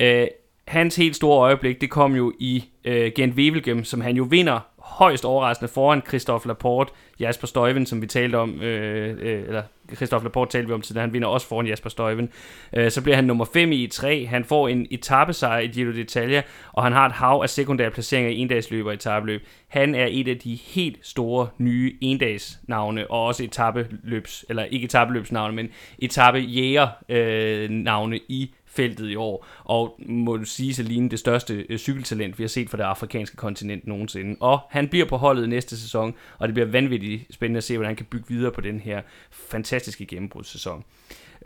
[0.00, 0.28] Uh,
[0.68, 4.69] hans helt store øjeblik, det kom jo i uh, Gent Wevelgem, som han jo vinder
[4.90, 9.62] højst overraskende foran Christophe Laporte, Jasper Støjven, som vi talte om, øh, øh, eller
[9.96, 12.28] Christophe Laporte talte vi om, tidligere, han vinder også foran Jasper Støjven.
[12.72, 16.42] Øh, så bliver han nummer 5 i E3, han får en etappesejr i Giro d'Italia,
[16.72, 19.42] og han har et hav af sekundære placeringer i endagsløb og etappeløb.
[19.68, 25.56] Han er et af de helt store nye endagsnavne, og også etappeløbs, eller ikke etappeløbsnavne,
[25.56, 25.68] men
[25.98, 31.78] etappejæger øh, navne i feltet i år, og må du sige Celine, det største øh,
[31.78, 34.36] cykeltalent, vi har set fra det afrikanske kontinent nogensinde.
[34.40, 37.88] Og han bliver på holdet næste sæson, og det bliver vanvittigt spændende at se, hvordan
[37.88, 40.84] han kan bygge videre på den her fantastiske gennembrudssæson.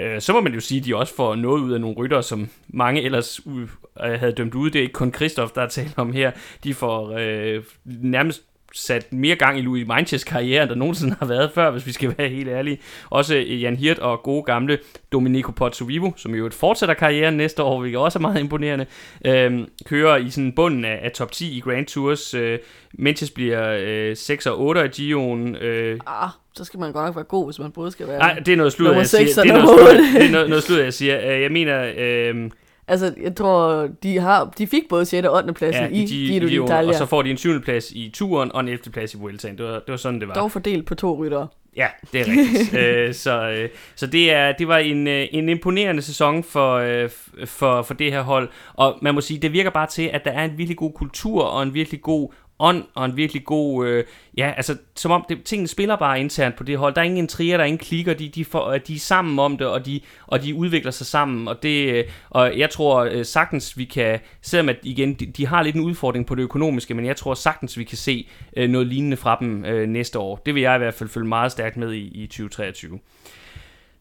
[0.00, 2.20] Øh, Så må man jo sige, at de også får noget ud af nogle rytter,
[2.20, 4.70] som mange ellers øh, havde dømt ud.
[4.70, 6.30] Det er ikke kun Christoph, der er tale om her.
[6.64, 8.44] De får øh, nærmest
[8.74, 11.92] sat mere gang i Louis Manches karriere, end der nogensinde har været før, hvis vi
[11.92, 12.78] skal være helt ærlige.
[13.10, 14.78] Også øh, Jan Hirt og gode gamle
[15.12, 18.86] Domenico Pozzovivo, som jo et fortsætter karrieren næste år, hvilket også er meget imponerende,
[19.26, 22.34] øh, kører i sådan bunden af, af top 10 i Grand Tours.
[22.34, 22.58] Øh,
[22.98, 25.64] Manches bliver øh, 6 og 8 i Gio'en.
[25.64, 28.18] Øh, Ah, så skal man godt nok være god, hvis man både skal være...
[28.18, 29.42] Nej, det er noget slud, jeg siger.
[29.42, 31.34] Det er noget slud, det er noget, noget slud, jeg siger.
[31.34, 32.50] Øh, Jeg mener, øh,
[32.88, 35.26] Altså, jeg tror, de, har, de fik både 6.
[35.26, 35.52] og 8.
[35.52, 36.88] pladsen ja, i i Giro d'Italia.
[36.88, 37.60] og så får de en 7.
[37.60, 38.92] plads i turen og en 11.
[38.92, 39.58] plads i Vueltaen.
[39.58, 40.34] Det var, det var sådan, det var.
[40.34, 41.48] Dog fordelt på to ryttere.
[41.76, 42.74] Ja, det er rigtigt.
[42.80, 47.10] øh, så øh, så det, er, det var en, øh, en imponerende sæson for, øh,
[47.44, 48.48] for, for det her hold.
[48.74, 51.42] Og man må sige, det virker bare til, at der er en virkelig god kultur
[51.42, 53.86] og en virkelig god ånd og en virkelig god...
[53.86, 54.04] Øh,
[54.36, 56.94] ja, altså som om det, tingene spiller bare internt på det hold.
[56.94, 58.14] Der er ingen trier, der er ingen klikker.
[58.14, 61.06] De, de, får, øh, de er sammen om det, og de, og de udvikler sig
[61.06, 61.48] sammen.
[61.48, 64.20] Og, det, øh, og jeg tror øh, sagtens, vi kan...
[64.42, 67.34] Selvom at igen, de, de har lidt en udfordring på det økonomiske, men jeg tror
[67.34, 70.36] sagtens, vi kan se øh, noget lignende fra dem øh, næste år.
[70.46, 72.98] Det vil jeg i hvert fald følge meget stærkt med i, i 2023.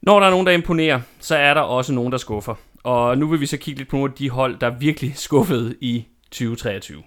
[0.01, 2.55] Når der er nogen, der imponerer, så er der også nogen, der skuffer.
[2.83, 5.75] Og nu vil vi så kigge lidt på nogle af de hold, der virkelig skuffede
[5.81, 7.03] i 2023.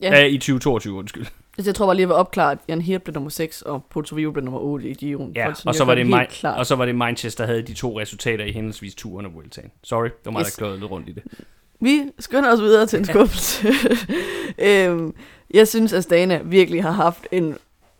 [0.00, 0.18] Ja.
[0.18, 0.24] Ja.
[0.26, 1.26] I 2022, undskyld.
[1.58, 3.62] Altså, jeg tror bare lige, at jeg vil opklare, at Jan Hirt blev nummer 6,
[3.62, 5.32] og Pozzovivo blev nummer 8 i Giroen.
[5.36, 6.58] Ja, sådan, og så, var det Mi- klart.
[6.58, 9.70] og så var det Manchester, der havde de to resultater i henholdsvis turen og Vueltaen.
[9.82, 10.52] Sorry, det var mig, Yes.
[10.54, 11.22] der kløede lidt rundt i det.
[11.80, 13.68] Vi skynder os videre til en skuffelse.
[14.58, 15.14] øhm,
[15.54, 17.56] jeg synes, at Astana virkelig har haft en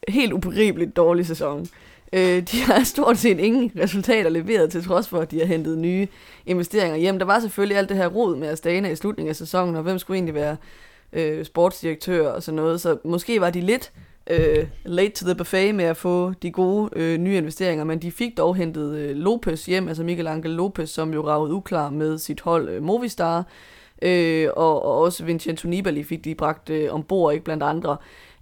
[0.08, 1.66] helt ubegribeligt dårlig sæson.
[2.12, 5.78] Øh, de har stort set ingen resultater leveret, til trods for, at de har hentet
[5.78, 6.08] nye
[6.46, 7.18] investeringer hjem.
[7.18, 9.98] Der var selvfølgelig alt det her rod med Astana i slutningen af sæsonen, og hvem
[9.98, 10.56] skulle egentlig være
[11.14, 13.92] øh, sportsdirektør og sådan noget, så måske var de lidt
[14.30, 18.12] øh, late to the buffet med at få de gode øh, nye investeringer, men de
[18.12, 22.18] fik dog hentet øh, Lopez hjem, altså Miguel Angel Lopez, som jo ragede uklar med
[22.18, 23.44] sit hold øh, Movistar,
[24.02, 27.96] øh, og, og også Vincenzo Nibali fik de bragt øh, ombord, ikke blandt andre.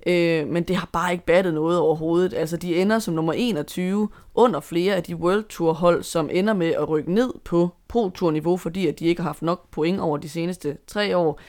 [0.06, 2.34] Øh, men det har bare ikke battet noget overhovedet.
[2.34, 6.54] Altså, de ender som nummer 21 under flere af de World Tour hold, som ender
[6.54, 9.70] med at rykke ned på Pro Tour niveau, fordi at de ikke har haft nok
[9.70, 11.40] point over de seneste tre år.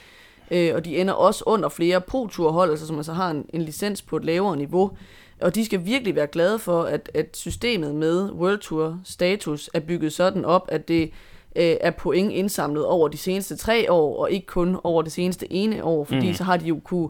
[0.54, 3.46] Øh, og de ender også under flere Pro Tour hold, altså som altså har en,
[3.54, 4.92] en licens på et lavere niveau.
[5.42, 9.80] Og de skal virkelig være glade for, at, at systemet med World Tour status er
[9.80, 11.02] bygget sådan op, at det
[11.56, 15.54] øh, er point indsamlet over de seneste tre år, og ikke kun over det seneste
[15.54, 16.34] ene år, fordi mm.
[16.34, 17.10] så har de jo kunne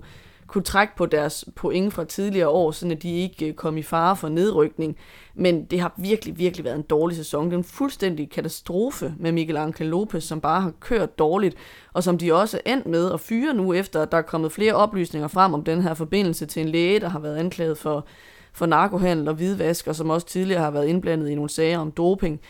[0.53, 4.15] kunne trække på deres point fra tidligere år, så de ikke øh, kom i fare
[4.15, 4.97] for nedrykning.
[5.35, 7.45] Men det har virkelig, virkelig været en dårlig sæson.
[7.45, 11.55] Det er en fuldstændig katastrofe med Miguel Angel Lopez, som bare har kørt dårligt,
[11.93, 14.51] og som de også er endt med at fyre nu, efter at der er kommet
[14.51, 18.05] flere oplysninger frem om den her forbindelse til en læge, der har været anklaget for,
[18.53, 21.91] for narkohandel og hvidvask, og som også tidligere har været indblandet i nogle sager om
[21.91, 22.41] doping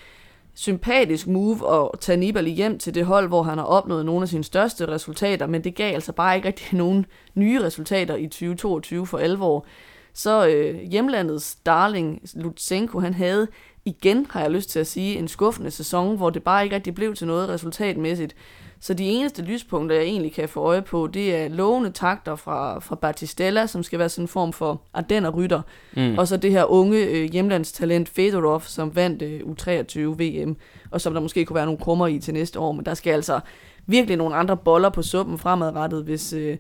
[0.56, 4.30] sympatisk move at tage Nibali hjem til det hold, hvor han har opnået nogle af
[4.30, 9.08] sine største resultater, men det gav altså bare ikke rigtig nogen nye resultater i 2022
[9.08, 9.66] for alvor.
[10.14, 13.48] Så øh, hjemlandets darling Lutsenko, han havde
[13.86, 16.96] igen, har jeg lyst til at sige, en skuffende sæson, hvor det bare ikke rigtig
[16.96, 18.36] blev til noget resultatmæssigt.
[18.84, 22.80] Så de eneste lyspunkter, jeg egentlig kan få øje på, det er lovende takter fra,
[22.80, 25.62] fra Batistella, som skal være sådan en form for Ardenner-rytter,
[25.98, 26.18] mm.
[26.18, 30.58] og så det her unge øh, hjemlandstalent Fedorov, som vandt øh, U23 VM,
[30.92, 33.12] og som der måske kunne være nogle krummer i til næste år, men der skal
[33.12, 33.40] altså
[33.86, 36.58] virkelig nogle andre boller på suppen fremadrettet, hvis øh,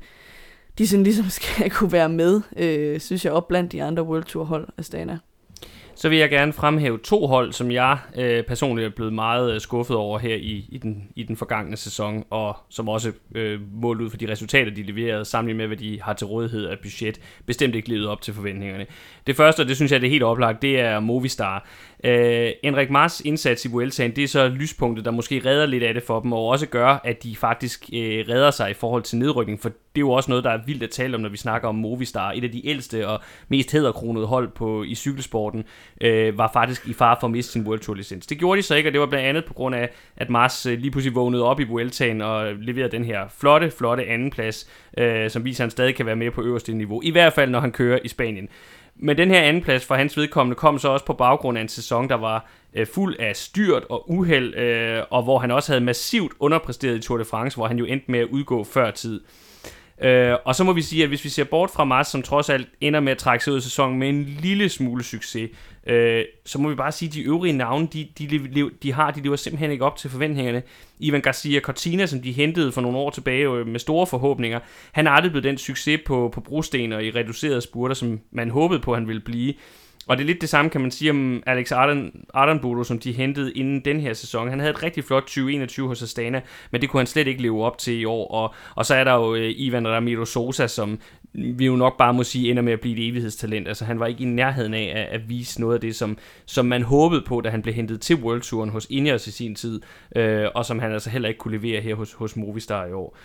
[0.78, 4.24] de sådan ligesom skal kunne være med, øh, synes jeg, op blandt de andre World
[4.24, 5.20] Tour hold af Stana
[5.96, 9.62] så vil jeg gerne fremhæve to hold, som jeg øh, personligt er blevet meget øh,
[9.62, 14.02] skuffet over her i, i, den, i den forgangne sæson, og som også øh, målt
[14.02, 17.20] ud for de resultater, de leverede, sammenlignet med, hvad de har til rådighed af budget,
[17.46, 18.86] bestemt ikke levet op til forventningerne.
[19.28, 21.68] Det første, og det synes jeg det er helt oplagt, det er Movistar.
[22.06, 25.94] Øh, Enrik Mars indsats i Vueltaen, det er så lyspunktet, der måske redder lidt af
[25.94, 29.18] det for dem, og også gør, at de faktisk øh, redder sig i forhold til
[29.18, 31.38] nedrykning, for det er jo også noget, der er vildt at tale om, når vi
[31.38, 32.32] snakker om Movistar.
[32.32, 35.64] Et af de ældste og mest hæderkronede hold på, i cykelsporten
[36.02, 38.28] øh, var faktisk i fare for at miste sin World Tour licens.
[38.28, 40.66] Det gjorde de så ikke, og det var blandt andet på grund af, at Mars
[40.66, 45.30] øh, lige pludselig vågnede op i Vueltaen og leverede den her flotte, flotte andenplads, øh,
[45.30, 47.02] som viser, at han stadig kan være med på øverste niveau.
[47.04, 48.50] I hvert fald, når han kører i Spanien.
[48.96, 52.10] Men den her andenplads for hans vedkommende kom så også på baggrund af en sæson,
[52.10, 56.32] der var øh, fuld af styrt og uheld, øh, og hvor han også havde massivt
[56.40, 59.22] underpræsteret i Tour de France, hvor han jo endte med at udgå før tid.
[59.22, 59.53] Øh,
[60.04, 62.50] Øh, og så må vi sige, at hvis vi ser bort fra Mars, som trods
[62.50, 65.50] alt ender med at trække sig ud af sæsonen med en lille smule succes,
[65.88, 69.22] øh, så må vi bare sige, at de øvrige navne, de, de, de har, de
[69.22, 70.64] lever simpelthen ikke op til forventningerne.
[71.00, 74.60] Ivan Garcia Cortina, som de hentede for nogle år tilbage øh, med store forhåbninger,
[74.92, 78.50] han er aldrig blevet den succes på, på brosten og i reducerede spurter, som man
[78.50, 79.54] håbede på, han ville blive.
[80.08, 83.12] Og det er lidt det samme, kan man sige om Alex Arden, Ardenbodo, som de
[83.12, 84.50] hentede inden den her sæson.
[84.50, 86.42] Han havde et rigtig flot 2021 hos Astana,
[86.72, 88.28] men det kunne han slet ikke leve op til i år.
[88.32, 91.00] Og, og så er der jo øh, Ivan Ramiro Sosa, som
[91.34, 93.68] vi jo nok bare må sige ender med at blive et evighedstalent.
[93.68, 96.66] Altså han var ikke i nærheden af at, at vise noget af det, som, som
[96.66, 99.82] man håbede på, da han blev hentet til World Touren hos Ineos i sin tid,
[100.16, 103.18] øh, og som han altså heller ikke kunne levere her hos, hos Movistar i år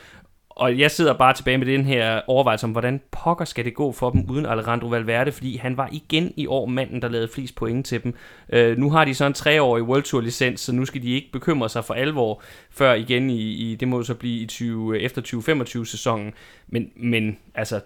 [0.59, 3.93] og jeg sidder bare tilbage med den her overvejelse om, hvordan pokker skal det gå
[3.93, 7.55] for dem uden Alejandro Valverde, fordi han var igen i år manden, der lavede flest
[7.55, 8.15] point til dem.
[8.53, 11.33] Øh, nu har de så en treårig World Tour licens, så nu skal de ikke
[11.33, 15.21] bekymre sig for alvor, før igen i, i det må så blive i 20, efter
[15.21, 16.33] 2025 sæsonen.
[16.69, 17.81] Men, men altså,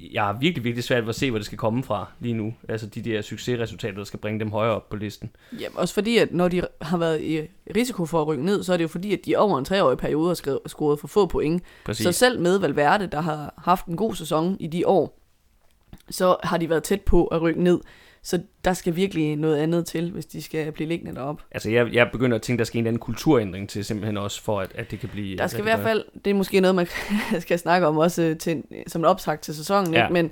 [0.00, 2.54] jeg har virkelig, virkelig svært ved at se, hvor det skal komme fra lige nu.
[2.68, 5.30] Altså de der succesresultater, der skal bringe dem højere op på listen.
[5.52, 7.40] Jamen også fordi, at når de har været i
[7.76, 9.98] risiko for at rykke ned, så er det jo fordi, at de over en treårig
[9.98, 11.62] periode har scoret for få point.
[11.84, 12.04] Præcis.
[12.04, 15.18] Så selv med Valverde, der har haft en god sæson i de år,
[16.10, 17.80] så har de været tæt på at rykke ned.
[18.28, 21.42] Så der skal virkelig noget andet til, hvis de skal blive liggende derop.
[21.50, 24.60] Altså jeg, jeg begynder at tænke, der skal en anden kulturændring til simpelthen også, for
[24.60, 25.38] at, at det kan blive...
[25.38, 26.86] Der skal i hvert fald, det er måske noget, man
[27.40, 30.02] skal snakke om også til, som en opsagt til sæsonen, ja.
[30.02, 30.12] ikke?
[30.12, 30.30] men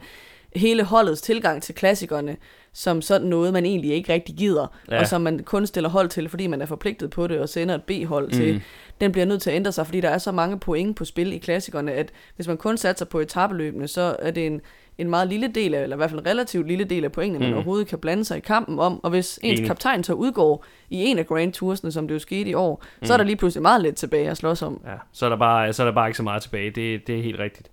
[0.56, 2.36] hele holdets tilgang til klassikerne,
[2.72, 5.00] som sådan noget, man egentlig ikke rigtig gider, ja.
[5.00, 7.74] og som man kun stiller hold til, fordi man er forpligtet på det, og sender
[7.74, 8.32] et B-hold mm.
[8.32, 8.62] til,
[9.00, 11.32] den bliver nødt til at ændre sig, fordi der er så mange point på spil
[11.32, 14.60] i klassikerne, at hvis man kun satser på etabeløbene, så er det en,
[14.98, 17.38] en meget lille del af, eller i hvert fald en relativt lille del af pointene,
[17.38, 17.54] man mm.
[17.54, 19.04] overhovedet kan blande sig i kampen om.
[19.04, 19.68] Og hvis ens Enig.
[19.68, 23.06] kaptajn så udgår i en af Grand Toursene, som det jo skete i år, mm.
[23.06, 24.80] så er der lige pludselig meget lidt tilbage at slås om.
[24.86, 26.70] Ja, så er der bare, så er der bare ikke så meget tilbage.
[26.70, 27.70] Det, det er helt rigtigt.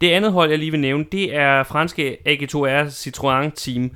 [0.00, 3.90] Det andet hold, jeg lige vil nævne, det er franske AG2R Citroën Team.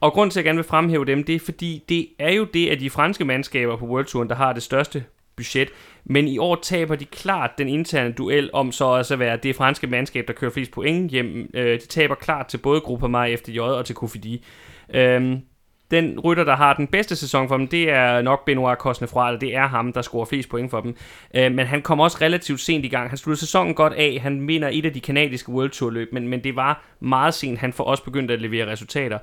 [0.00, 2.44] Og grund til, at jeg gerne vil fremhæve dem, det er fordi, det er jo
[2.44, 5.04] det af de franske mandskaber på World Touren, der har det største
[5.36, 5.68] budget.
[6.04, 9.56] Men i år taber de klart den interne duel om så også at være det
[9.56, 11.50] franske mandskab, der kører flest point hjem.
[11.54, 14.44] Øh, de taber klart til både Gruppe Mig FDJ og til Kofidi.
[14.94, 15.40] Øhm,
[15.90, 19.56] den rytter, der har den bedste sæson for dem, det er nok Benoit Cosnefroid, det
[19.56, 20.96] er ham, der scorer flest point for dem.
[21.34, 23.08] Øh, men han kom også relativt sent i gang.
[23.08, 24.18] Han sluttede sæsonen godt af.
[24.22, 27.58] Han vinder et af de kanadiske World Tour løb, men, men det var meget sent,
[27.58, 29.18] han får også begyndt at levere resultater.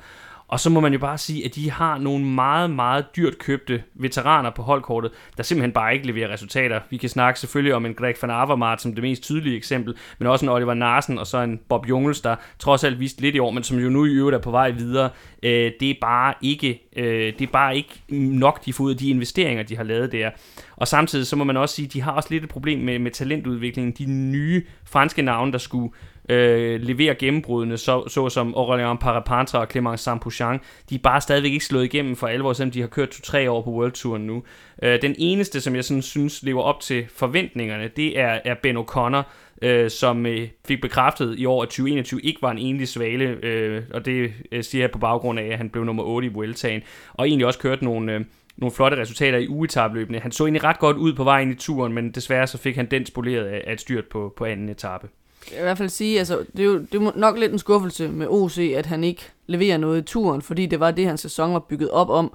[0.52, 3.84] Og så må man jo bare sige, at de har nogle meget, meget dyrt købte
[3.94, 6.80] veteraner på holdkortet, der simpelthen bare ikke leverer resultater.
[6.90, 10.28] Vi kan snakke selvfølgelig om en Greg van Avermaet som det mest tydelige eksempel, men
[10.28, 13.40] også en Oliver Narsen og så en Bob Jungels, der trods alt vist lidt i
[13.40, 15.10] år, men som jo nu i øvrigt er på vej videre.
[15.44, 18.98] Øh, det er bare ikke, øh, det er bare ikke nok, de får ud af
[18.98, 20.30] de investeringer, de har lavet der.
[20.76, 23.00] Og samtidig så må man også sige, at de har også lidt et problem med,
[23.00, 23.94] med talentudviklingen.
[23.98, 25.94] De nye franske navne, der skulle
[26.32, 30.60] øh, leverer gennembrudene, så, såsom Aurélien Parapantra og Clément Sampuchan,
[30.90, 33.62] de er bare stadigvæk ikke slået igennem for alvor, selvom de har kørt to-tre år
[33.62, 34.44] på World Touren nu.
[34.84, 38.78] Øh, den eneste, som jeg sådan synes lever op til forventningerne, det er, er Ben
[38.78, 39.24] O'Connor,
[39.62, 43.82] øh, som øh, fik bekræftet i år, at 2021 ikke var en enlig svale, øh,
[43.94, 46.82] og det øh, siger jeg på baggrund af, at han blev nummer 8 i Vueltaen,
[47.14, 48.14] og egentlig også kørt nogle...
[48.14, 48.22] Øh,
[48.58, 50.20] nogle flotte resultater i uetabløbene.
[50.20, 52.86] Han så egentlig ret godt ud på vejen i turen, men desværre så fik han
[52.86, 55.08] den spoleret af et styrt på, på anden etape
[55.52, 58.08] jeg i hvert fald sige, altså, det er jo det er nok lidt en skuffelse
[58.08, 61.54] med OC, at han ikke leverer noget i turen, fordi det var det, hans sæson
[61.54, 62.34] var bygget op om.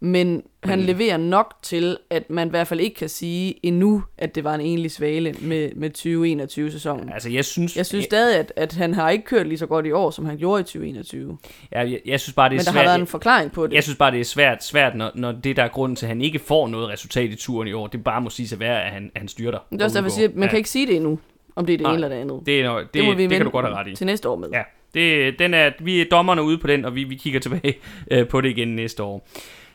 [0.00, 0.84] Men han mm.
[0.84, 4.54] leverer nok til, at man i hvert fald ikke kan sige endnu, at det var
[4.54, 7.12] en egentlig svale med, med 2021-sæsonen.
[7.12, 7.76] Altså, jeg synes...
[7.76, 10.10] Jeg synes jeg, stadig, at, at han har ikke kørt lige så godt i år,
[10.10, 11.38] som han gjorde i 2021.
[11.72, 12.84] Ja, jeg, jeg synes bare, det er Men der svært.
[12.84, 13.74] har været en forklaring på det.
[13.74, 16.08] Jeg synes bare, det er svært, svært når, når det der er grunden til, at
[16.08, 17.86] han ikke får noget resultat i turen i år.
[17.86, 19.58] Det bare må sige sig være, at han, han styrter.
[19.70, 20.48] Det er også derfor, at man ja.
[20.48, 21.18] kan ikke sige det endnu
[21.56, 22.42] om det er det ene eller det andet.
[22.46, 23.94] Det, er det, det, må vi det kan du godt have ret i.
[23.94, 24.48] Til næste år med.
[24.52, 24.62] Ja,
[24.94, 27.74] det, den er, vi er dommerne ude på den, og vi, vi kigger tilbage
[28.10, 29.28] øh, på det igen næste år.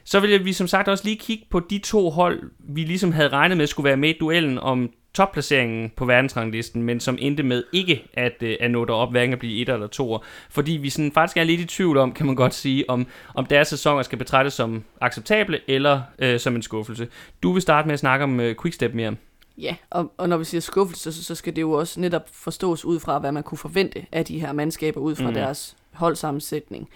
[0.03, 3.29] Så vil vi som sagt også lige kigge på de to hold, vi ligesom havde
[3.29, 7.63] regnet med skulle være med i duellen om topplaceringen på verdensranglisten, men som endte med
[7.73, 10.17] ikke at, øh, at nå derop, hverken at blive et eller to
[10.49, 13.45] Fordi vi sådan faktisk er lidt i tvivl om, kan man godt sige, om, om
[13.45, 17.07] deres sæsoner skal betragtes som acceptable eller øh, som en skuffelse.
[17.43, 19.15] Du vil starte med at snakke om øh, Quickstep mere.
[19.59, 22.85] Ja, og, og når vi siger skuffelse, så, så skal det jo også netop forstås
[22.85, 25.33] ud fra, hvad man kunne forvente af de her mandskaber ud fra mm.
[25.33, 26.89] deres holdsammensætning.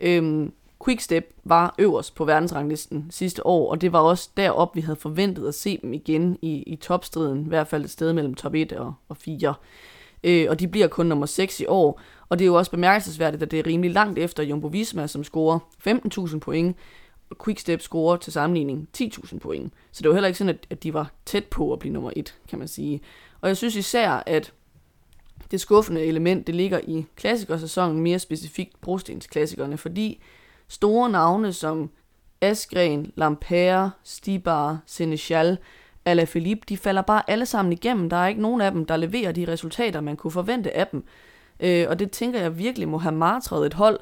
[0.00, 0.52] Øhm,
[0.84, 5.48] Quickstep var øverst på verdensranglisten sidste år, og det var også derop, vi havde forventet
[5.48, 8.72] at se dem igen i, i topstriden, i hvert fald et sted mellem top 1
[8.72, 9.54] og, og 4.
[10.24, 13.42] Øh, og de bliver kun nummer 6 i år, og det er jo også bemærkelsesværdigt,
[13.42, 15.58] at det er rimelig langt efter Jumbo Visma, som scorer
[15.88, 16.76] 15.000 point,
[17.44, 19.72] Quickstep scorer til sammenligning 10.000 point.
[19.92, 22.38] Så det var heller ikke sådan, at, de var tæt på at blive nummer et,
[22.48, 23.00] kan man sige.
[23.40, 24.52] Og jeg synes især, at
[25.50, 30.22] det skuffende element, det ligger i klassikersæsonen, mere specifikt brostensklassikerne, fordi
[30.68, 31.90] store navne som
[32.40, 35.58] Askren, Lampere, Stibar, Seneschal,
[36.04, 38.10] Alaphilippe, de falder bare alle sammen igennem.
[38.10, 41.04] Der er ikke nogen af dem, der leverer de resultater, man kunne forvente af dem.
[41.60, 44.00] Øh, og det tænker jeg virkelig må have martret et hold,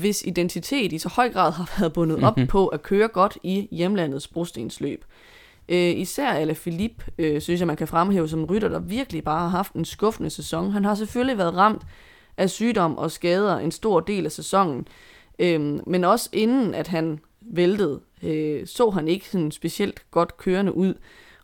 [0.00, 2.48] hvis identitet i så høj grad har været bundet op mm-hmm.
[2.48, 5.04] på at køre godt i hjemlandets brostensløb.
[5.68, 9.24] Øh, især Ala Philippe, øh, synes jeg, man kan fremhæve som en rytter, der virkelig
[9.24, 10.70] bare har haft en skuffende sæson.
[10.70, 11.82] Han har selvfølgelig været ramt
[12.36, 14.88] af sygdom og skader en stor del af sæsonen,
[15.38, 20.76] øh, men også inden at han væltede, øh, så han ikke sådan specielt godt kørende
[20.76, 20.94] ud.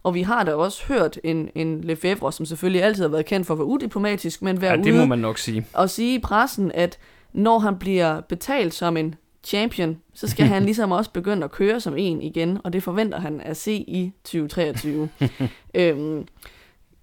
[0.03, 3.47] Og vi har da også hørt en, en Lefebvre, som selvfølgelig altid har været kendt
[3.47, 5.67] for at være udiplomatisk, men være ja, det må man nok sige.
[5.73, 6.99] og sige i pressen, at
[7.33, 9.15] når han bliver betalt som en
[9.45, 13.21] champion, så skal han ligesom også begynde at køre som en igen, og det forventer
[13.21, 15.09] han at se i 2023.
[15.75, 16.27] øhm,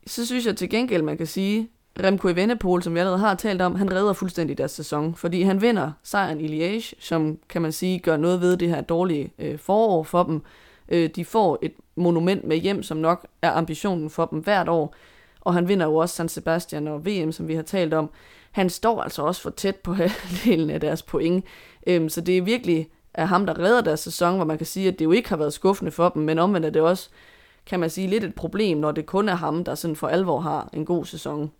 [0.08, 1.70] så synes jeg til gengæld, man kan sige,
[2.04, 5.62] Remco Evenepoel, som vi allerede har talt om, han redder fuldstændig deres sæson, fordi han
[5.62, 9.60] vinder sejren i Liège, som kan man sige gør noget ved det her dårlige øh,
[9.60, 10.42] forår for dem.
[10.90, 14.96] Øh, de får et monument med hjem, som nok er ambitionen for dem hvert år,
[15.42, 18.10] og han vinder jo også San Sebastian og VM, som vi har talt om
[18.52, 21.46] han står altså også for tæt på halvdelen af deres point.
[21.88, 24.88] Øhm, så det er virkelig af ham, der redder deres sæson, hvor man kan sige,
[24.88, 27.10] at det jo ikke har været skuffende for dem, men omvendt er det også,
[27.66, 30.40] kan man sige, lidt et problem, når det kun er ham, der sådan for alvor
[30.40, 31.52] har en god sæson.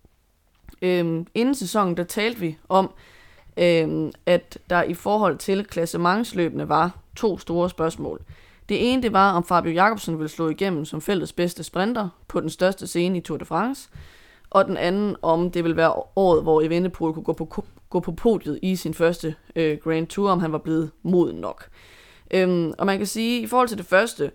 [0.82, 2.90] Øhm, inden sæsonen, der talte vi om,
[3.56, 8.20] øhm, at der i forhold til klassementsløbene var to store spørgsmål.
[8.68, 12.40] Det ene, det var, om Fabio Jacobsen ville slå igennem som fældets bedste sprinter på
[12.40, 13.88] den største scene i Tour de France–
[14.50, 18.12] og den anden om det vil være året, hvor Evenepoel kunne gå på, gå på
[18.12, 21.68] podiet i sin første øh, Grand Tour, om han var blevet moden nok.
[22.30, 24.30] Øhm, og man kan sige, i forhold til det første,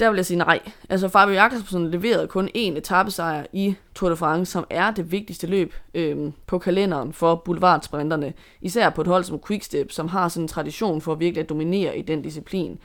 [0.00, 0.60] der vil jeg sige nej.
[0.88, 5.46] Altså Fabio Jakobsen leverede kun én etappesejr i Tour de France, som er det vigtigste
[5.46, 8.32] løb øhm, på kalenderen for boulevardsprinterne.
[8.60, 11.98] Især på et hold som Quickstep, som har sådan en tradition for virkelig at dominere
[11.98, 12.78] i den disciplin.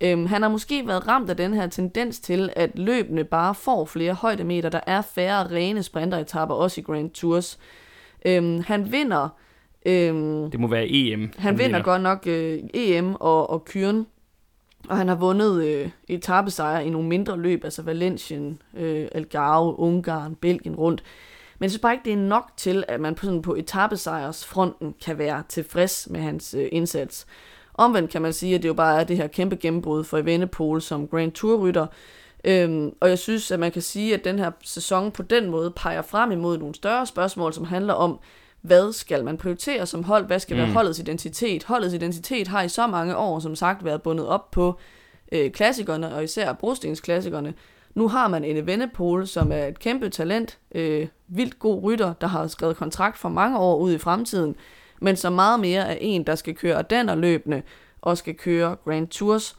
[0.00, 3.84] Øhm, han har måske været ramt af den her tendens til, at løbende bare får
[3.84, 4.68] flere højdemeter.
[4.68, 7.58] Der er færre rene sprinteretapper, også i Grand Tours.
[8.26, 9.28] Øhm, han vinder...
[9.86, 11.20] Øhm, det må være EM.
[11.20, 14.06] Han, han vinder, vinder godt nok øh, EM og, og Kyren.
[14.88, 20.34] Og han har vundet øh, etappesejre i nogle mindre løb, altså Valencien, øh, Algarve, Ungarn,
[20.34, 21.04] Belgien rundt.
[21.58, 24.94] Men jeg synes bare ikke, det er nok til, at man på, sådan, på etappesejrsfronten
[25.04, 27.26] kan være tilfreds med hans øh, indsats.
[27.80, 30.82] Omvendt kan man sige, at det jo bare er det her kæmpe gennembrud for Evenepoel
[30.82, 31.86] som Grand Tour-rytter.
[32.44, 35.70] Øhm, og jeg synes, at man kan sige, at den her sæson på den måde
[35.70, 38.20] peger frem imod nogle større spørgsmål, som handler om,
[38.60, 40.26] hvad skal man prioritere som hold?
[40.26, 40.62] Hvad skal mm.
[40.62, 41.64] være holdets identitet?
[41.64, 44.78] Holdets identitet har i så mange år, som sagt, været bundet op på
[45.32, 47.54] øh, klassikerne, og især brostensklassikerne.
[47.94, 52.26] Nu har man en Evenepoel, som er et kæmpe talent, øh, vildt god rytter, der
[52.26, 54.56] har skrevet kontrakt for mange år ud i fremtiden,
[55.00, 57.62] men som meget mere er en, der skal køre Ardenner løbende
[58.02, 59.56] og skal køre Grand Tours.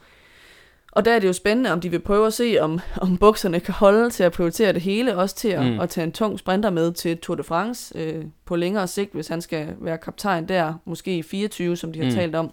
[0.92, 3.60] Og der er det jo spændende, om de vil prøve at se, om, om bukserne
[3.60, 5.80] kan holde til at prioritere det hele, også til at, mm.
[5.80, 9.28] at tage en tung sprinter med til Tour de France øh, på længere sigt, hvis
[9.28, 12.14] han skal være kaptajn der, måske i 24, som de har mm.
[12.14, 12.52] talt om.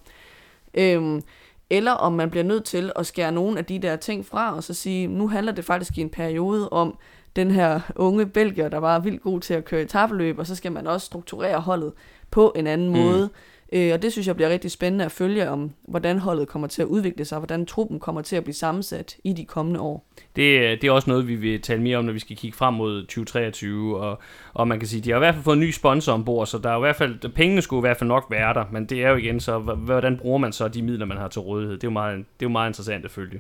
[0.74, 1.22] Øhm,
[1.70, 4.64] eller om man bliver nødt til at skære nogle af de der ting fra, og
[4.64, 6.98] så sige, nu handler det faktisk i en periode om
[7.36, 10.72] den her unge belgier, der var vildt god til at køre etabeløb, og så skal
[10.72, 11.94] man også strukturere holdet
[12.32, 12.94] på en anden mm.
[12.94, 13.30] måde.
[13.74, 16.82] Øh, og det synes jeg bliver rigtig spændende at følge om, hvordan holdet kommer til
[16.82, 20.06] at udvikle sig, hvordan truppen kommer til at blive sammensat i de kommende år.
[20.36, 22.74] Det, det er også noget, vi vil tale mere om, når vi skal kigge frem
[22.74, 24.20] mod 2023, og,
[24.54, 26.58] og man kan sige, de har i hvert fald fået en ny sponsor ombord, så
[26.58, 29.04] der er i hvert fald, pengene skulle i hvert fald nok være der, men det
[29.04, 31.76] er jo igen så, hvordan bruger man så de midler, man har til rådighed?
[31.76, 33.40] Det er jo meget, det er jo meget interessant at følge.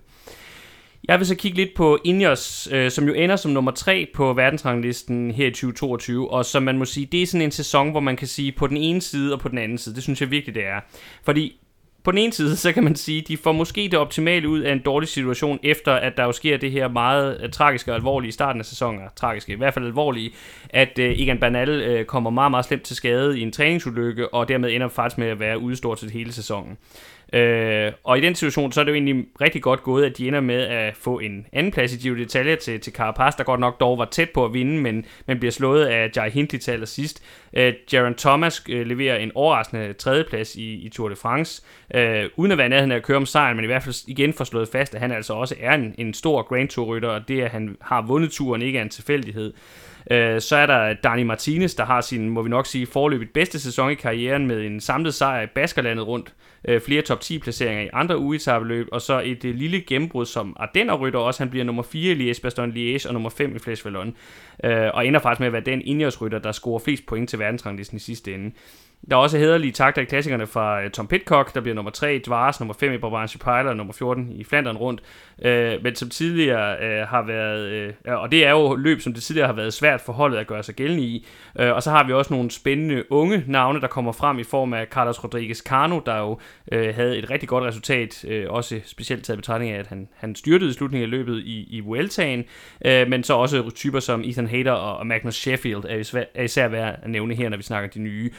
[1.08, 4.34] Jeg vil så kigge lidt på Ineos, øh, som jo ender som nummer 3 på
[4.34, 8.00] verdensranglisten her i 2022, og som man må sige, det er sådan en sæson, hvor
[8.00, 9.95] man kan sige på den ene side og på den anden side.
[9.95, 10.80] Det synes jeg virkelig, det er.
[11.24, 11.60] Fordi
[12.04, 14.74] på den ene side, så kan man sige, de får måske det optimale ud af
[14.74, 18.30] en dårlig situation, efter at der jo sker det her meget øh, tragiske og alvorlige
[18.30, 20.32] i starten af sæsonen, tragiske, i hvert fald alvorlige,
[20.70, 24.47] at øh, Egan Bernal øh, kommer meget, meget slemt til skade i en træningsulykke, og
[24.47, 26.78] dermed ender faktisk med at være ude stort set hele sæsonen.
[27.34, 30.27] Øh, og i den situation, så er det jo egentlig rigtig godt gået, at de
[30.27, 33.59] ender med at få en anden plads i Giro d'Italia til, til Carapaz, der godt
[33.59, 36.71] nok dog var tæt på at vinde, men, men bliver slået af Jai Hindley til
[36.71, 37.23] allersidst.
[37.53, 41.61] Øh, Jaron Thomas øh, leverer en overraskende tredjeplads i, i Tour de France,
[41.93, 44.34] øh, uden at være nærheden af at køre om sejren, men i hvert fald igen
[44.34, 47.41] får slået fast, at han altså også er en, en stor Grand Tour-rytter, og det,
[47.41, 49.53] at han har vundet turen, ikke er en tilfældighed.
[50.12, 53.60] Øh, så er der Dani Martinez, der har sin, må vi nok sige, forløbet bedste
[53.60, 56.34] sæson i karrieren med en samlet sejr i Baskerlandet rundt,
[56.68, 60.56] øh, flere top 10 placeringer i andre ugetabeløb, og så et øh, lille gennembrud som
[60.60, 61.43] Ardenner rytter også.
[61.43, 64.16] Han bliver nummer 4 i Liège-Bastogne-Liège og nummer 5 i Flesh Vallon,
[64.64, 67.95] øh, og ender faktisk med at være den indjørsrytter, der scorer flest point til verdensranglisten
[67.95, 68.52] i sidste ende.
[69.10, 72.16] Der er også hederlige takter i klassikerne fra øh, Tom Pitcock, der bliver nummer 3
[72.16, 75.02] i Dvars, nummer 5 i Brabantse Pejler og nummer 14 i Flandern rundt.
[75.38, 79.47] Uh, men som tidligere øh, har været, og det er jo løb, som det tidligere
[79.47, 81.28] har været svært for holdet at gøre sig gældende i.
[81.60, 84.74] Uh, og så har vi også nogle spændende unge navne, der kommer frem i form
[84.74, 86.39] af Carlos Rodriguez Cano, der jo
[86.72, 90.74] havde et rigtig godt resultat, også specielt taget betragtning af, at han, han styrtede i
[90.74, 92.45] slutningen af løbet i, i Vueltaen,
[92.86, 95.84] uh, men så også typer som Ethan Hayter og, og Magnus Sheffield
[96.36, 98.32] er især værd at nævne her, når vi snakker de nye.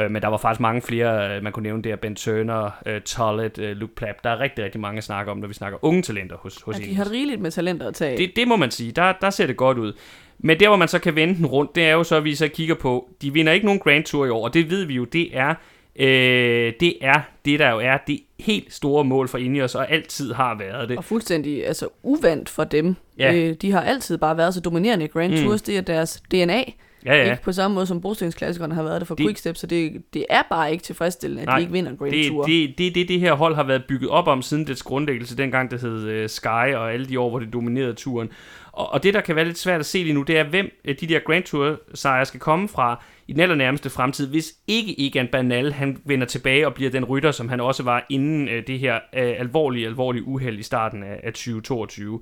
[0.00, 3.00] Øh, men der var faktisk mange flere, øh, man kunne nævne der, Ben Turner, øh,
[3.00, 4.24] Tollett, øh, Luke Plapp.
[4.24, 6.80] Der er rigtig, rigtig mange at snakke om, når vi snakker unge talenter hos, hos
[6.80, 8.92] ja, de har rigeligt med talenter at tage det, det må man sige.
[8.92, 9.92] Der, der ser det godt ud.
[10.38, 12.34] Men der, hvor man så kan vende den rundt, det er jo så, at vi
[12.34, 14.94] så kigger på, de vinder ikke nogen Grand Tour i år, og det ved vi
[14.94, 15.54] jo, det er
[15.98, 20.32] Øh, det er det, der jo er det helt store mål for Ineos, og altid
[20.32, 20.98] har været det.
[20.98, 22.96] Og fuldstændig altså, uvandt for dem.
[23.18, 23.34] Ja.
[23.34, 25.44] Øh, de har altid bare været så dominerende i Grand mm.
[25.44, 26.64] Tours, det er deres DNA.
[27.04, 27.30] Ja, ja.
[27.30, 30.24] Ikke på samme måde som brostensklassikerne har været det for det, Quickstep, så det, det
[30.30, 32.44] er bare ikke tilfredsstillende, at nej, de ikke vinder Grand det, Tour.
[32.44, 35.70] Det, det, det, det her hold har været bygget op om siden dets grundlæggelse, dengang
[35.70, 38.30] det hed uh, Sky, og alle de år, hvor det dominerede turen.
[38.72, 40.70] Og, og det, der kan være lidt svært at se lige nu, det er, hvem
[40.84, 45.28] øh, de der Grand Tour-sejre skal komme fra i den allernærmeste fremtid, hvis ikke Egan
[45.32, 48.78] Bernal han vender tilbage og bliver den rytter, som han også var inden uh, det
[48.78, 52.20] her uh, alvorlige, alvorlige uheld i starten af, af 2022.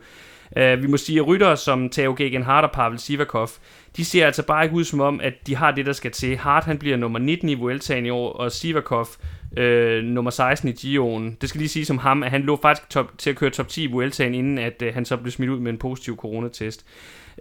[0.57, 3.49] Uh, vi må sige, at ryttere som Theo Gegenhardt og Pavel Sivakov,
[3.97, 6.37] de ser altså bare ikke ud som om, at de har det, der skal til.
[6.37, 9.09] Hart han bliver nummer 19 i Vueltaen i år, og Sivakov
[9.57, 11.37] øh, nummer 16 i Gio'en.
[11.41, 13.69] Det skal lige sige som ham, at han lå faktisk top, til at køre top
[13.69, 16.87] 10 i Vueltaen, inden at øh, han så blev smidt ud med en positiv coronatest.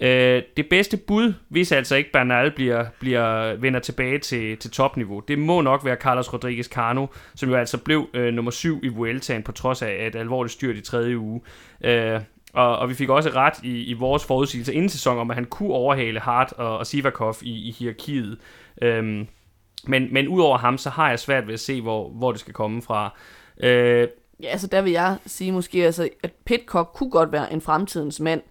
[0.01, 5.20] Øh, det bedste bud, hvis altså ikke Bernal bliver, bliver vender tilbage til, til topniveau,
[5.20, 8.88] det må nok være Carlos Rodriguez Cano, som jo altså blev øh, nummer 7 i
[8.88, 11.41] Vueltaen, på trods af et alvorligt styrt i tredje uge.
[11.84, 12.20] Øh,
[12.56, 15.45] og, og vi fik også ret i, i vores forudsigelse inden sæson om, at han
[15.45, 18.38] kunne overhale Hart og, og Sivakov i, i hierarkiet.
[18.82, 19.28] Øhm,
[19.88, 22.53] men, men udover ham, så har jeg svært ved at se, hvor, hvor det skal
[22.53, 23.14] komme fra.
[23.58, 24.08] Øh,
[24.43, 28.20] Ja, altså der vil jeg sige måske, altså, at Pitcock kunne godt være en fremtidens
[28.20, 28.41] mand.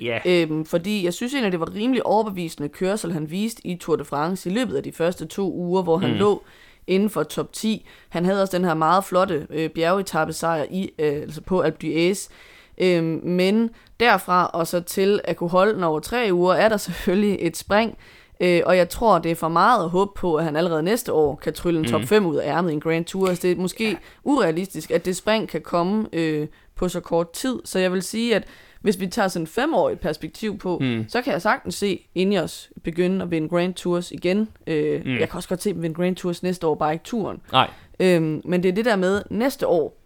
[0.00, 3.96] Ja, Øhm, fordi jeg synes egentlig, det var rimelig overbevisende kørsel, han viste i Tour
[3.96, 6.16] de France i løbet af de første to uger, hvor han mm.
[6.16, 6.42] lå
[6.86, 7.86] inden for top 10.
[8.08, 12.30] Han havde også den her meget flotte øh, bjergetappesejr i, øh, altså på Alpe d'Huez.
[12.78, 13.70] Øhm, men
[14.00, 17.56] derfra og så til at kunne holde den over tre uger, er der selvfølgelig et
[17.56, 17.98] spring.
[18.40, 21.12] Øh, og jeg tror, det er for meget at håbe på, at han allerede næste
[21.12, 23.28] år kan trylle en top 5 ud af ærmet i en Grand Tour.
[23.28, 23.96] Altså, det er måske ja.
[24.24, 27.58] urealistisk, at det spring kan komme øh, på så kort tid.
[27.64, 28.44] Så jeg vil sige, at
[28.80, 31.04] hvis vi tager sådan et femårigt perspektiv på, mm.
[31.08, 34.48] så kan jeg sagtens se Ineos begynde at vinde Grand Tours igen.
[34.66, 35.18] Øh, mm.
[35.18, 37.40] Jeg kan også godt se dem vinde Grand Tours næste år, bare ikke turen.
[37.52, 37.70] nej.
[38.00, 40.01] Øhm, men det er det der med, næste år,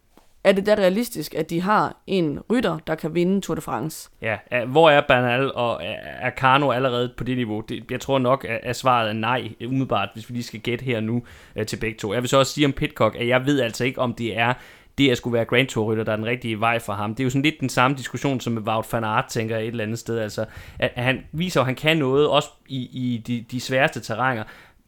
[0.47, 4.11] er det da realistisk, at de har en rytter, der kan vinde Tour de France?
[4.23, 5.81] Ja, er- hvor er Bernal og
[6.21, 7.61] er Carno allerede på det niveau?
[7.61, 11.01] Det, jeg tror nok, at, svaret er nej, umiddelbart, hvis vi lige skal gætte her
[11.01, 11.23] nu
[11.57, 12.13] øh, til begge to.
[12.13, 14.55] Jeg vil så også sige om Pitcock, at jeg ved altså ikke, om det er
[14.99, 17.15] det at skulle være Grand Tour-rytter, der er den rigtige vej for ham.
[17.15, 19.65] Det er jo sådan lidt den samme diskussion som med Wout van Aert, tænker jeg
[19.65, 20.19] et eller andet sted.
[20.19, 20.45] Altså,
[20.79, 24.45] at, at han viser, at han kan noget, også i, i de, de sværeste terrænger.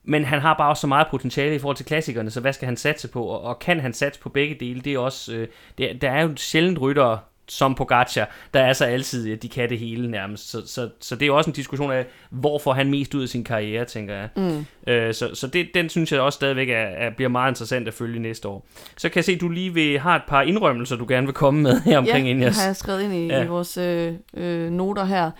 [0.09, 2.67] Men han har bare også så meget potentiale i forhold til klassikerne, så hvad skal
[2.67, 3.25] han satse på?
[3.25, 4.81] Og, og kan han satse på begge dele?
[4.81, 5.49] Det er også, øh,
[5.79, 7.19] det, er- der er jo sjældent ryttere,
[7.51, 10.51] som Pogacar, der er så altid, at de kan det hele nærmest.
[10.51, 13.29] Så, så, så det er også en diskussion af, hvor får han mest ud af
[13.29, 14.29] sin karriere, tænker jeg.
[14.37, 14.67] Mm.
[14.87, 17.95] Øh, så så det, den synes jeg også stadigvæk er, er, bliver meget interessant at
[17.95, 18.67] følge næste år.
[18.97, 21.35] Så kan jeg se, at du lige vil, har et par indrømmelser, du gerne vil
[21.35, 23.45] komme med her omkring ja, det har jeg skrevet ind i, ja.
[23.45, 25.31] i vores øh, øh, noter her,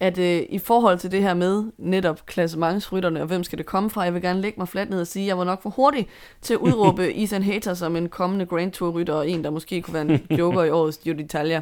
[0.00, 3.90] at øh, i forhold til det her med netop klassementsrytterne, og hvem skal det komme
[3.90, 5.70] fra, jeg vil gerne lægge mig fladt ned og sige, at jeg var nok for
[5.70, 6.08] hurtig
[6.42, 9.94] til at udråbe Ethan Hater som en kommende Grand Tour-rytter, og en, der måske kunne
[9.94, 11.60] være en joker i årets Giro d'Italia.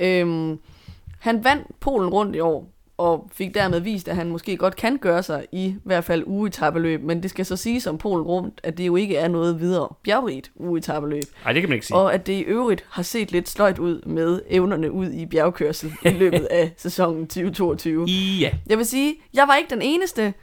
[0.00, 0.58] Øhm,
[1.20, 4.96] han vandt Polen rundt i år, og fik dermed vist, at han måske godt kan
[4.96, 8.78] gøre sig i hvert fald ugetabeløb, men det skal så sige som Polen rundt, at
[8.78, 11.22] det jo ikke er noget videre bjergrigt ugetabeløb.
[11.44, 11.96] Nej, det kan man ikke sige.
[11.96, 15.92] Og at det i øvrigt har set lidt sløjt ud med evnerne ud i bjergkørsel
[16.04, 18.04] i løbet af sæsonen 2022.
[18.40, 20.34] Ja, Jeg vil sige, jeg var ikke den eneste.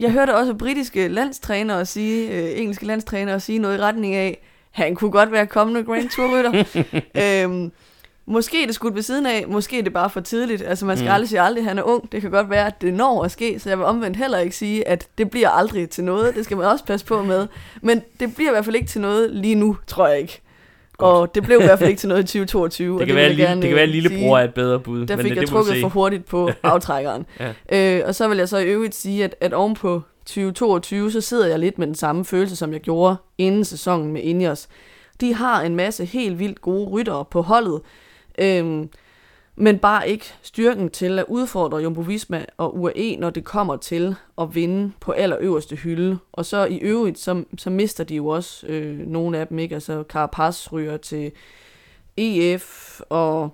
[0.00, 4.94] Jeg hørte også britiske landstrænere sige, øh, engelske landstrænere sige noget i retning af, han
[4.94, 6.64] kunne godt være kommende Grand Tour-rytter.
[7.44, 7.72] øhm,
[8.30, 10.62] måske er det skudt ved siden af, måske er det bare for tidligt.
[10.66, 11.14] Altså man skal mm.
[11.14, 12.12] aldrig sige aldrig, han er ung.
[12.12, 14.56] Det kan godt være, at det når at ske, så jeg vil omvendt heller ikke
[14.56, 16.34] sige, at det bliver aldrig til noget.
[16.34, 17.46] Det skal man også passe på med.
[17.82, 20.40] Men det bliver i hvert fald ikke til noget lige nu, tror jeg ikke.
[20.98, 22.92] Og det blev i hvert fald ikke til noget i 2022.
[22.98, 25.06] det kan, vil være, lille, det kan være, at øh, lillebror er et bedre bud.
[25.06, 27.26] Der men fik det, jeg det trukket for hurtigt på aftrækkeren.
[27.70, 27.98] Ja.
[27.98, 31.20] øh, og så vil jeg så i øvrigt sige, at, at oven på 2022, så
[31.20, 34.68] sidder jeg lidt med den samme følelse, som jeg gjorde inden sæsonen med Ineos.
[35.20, 37.80] De har en masse helt vildt gode ryttere på holdet,
[38.38, 38.90] øhm,
[39.56, 44.14] men bare ikke styrken til at udfordre Jumbo Visma og UAE, når det kommer til
[44.40, 46.18] at vinde på allerøverste hylde.
[46.32, 49.74] Og så i øvrigt, så, så mister de jo også øh, nogle af dem, ikke?
[49.74, 51.32] Altså Carapaz ryger til
[52.16, 53.50] EF, og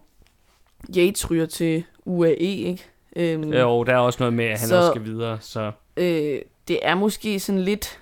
[0.97, 2.85] Yates ryger til UAE, ikke?
[3.17, 5.39] Øhm, Jo, der er også noget med, at han Så- også skal videre.
[5.41, 7.99] Så øh, det er måske sådan lidt,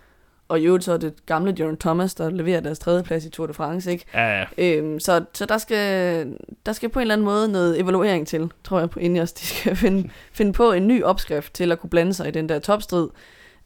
[0.55, 3.47] og i øvrigt så er det gamle Jørgen Thomas, der leverer deres tredjeplads i Tour
[3.47, 4.05] de France, ikke?
[4.15, 4.45] ja, ja.
[4.59, 8.53] Øhm, så så der, skal, der skal på en eller anden måde noget evaluering til,
[8.65, 9.33] tror jeg på Ineos.
[9.33, 12.49] De skal finde, finde på en ny opskrift til at kunne blande sig i den
[12.49, 13.09] der topstrid,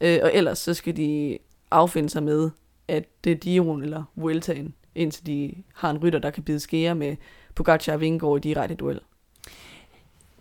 [0.01, 1.39] øh, og ellers så skal de
[1.71, 2.51] affinde sig med,
[2.89, 6.95] at det er Dion eller Vueltaen, indtil de har en rytter, der kan bide skære
[6.95, 7.17] med
[7.55, 9.01] Pogacar og Vingegaard i direkte duel.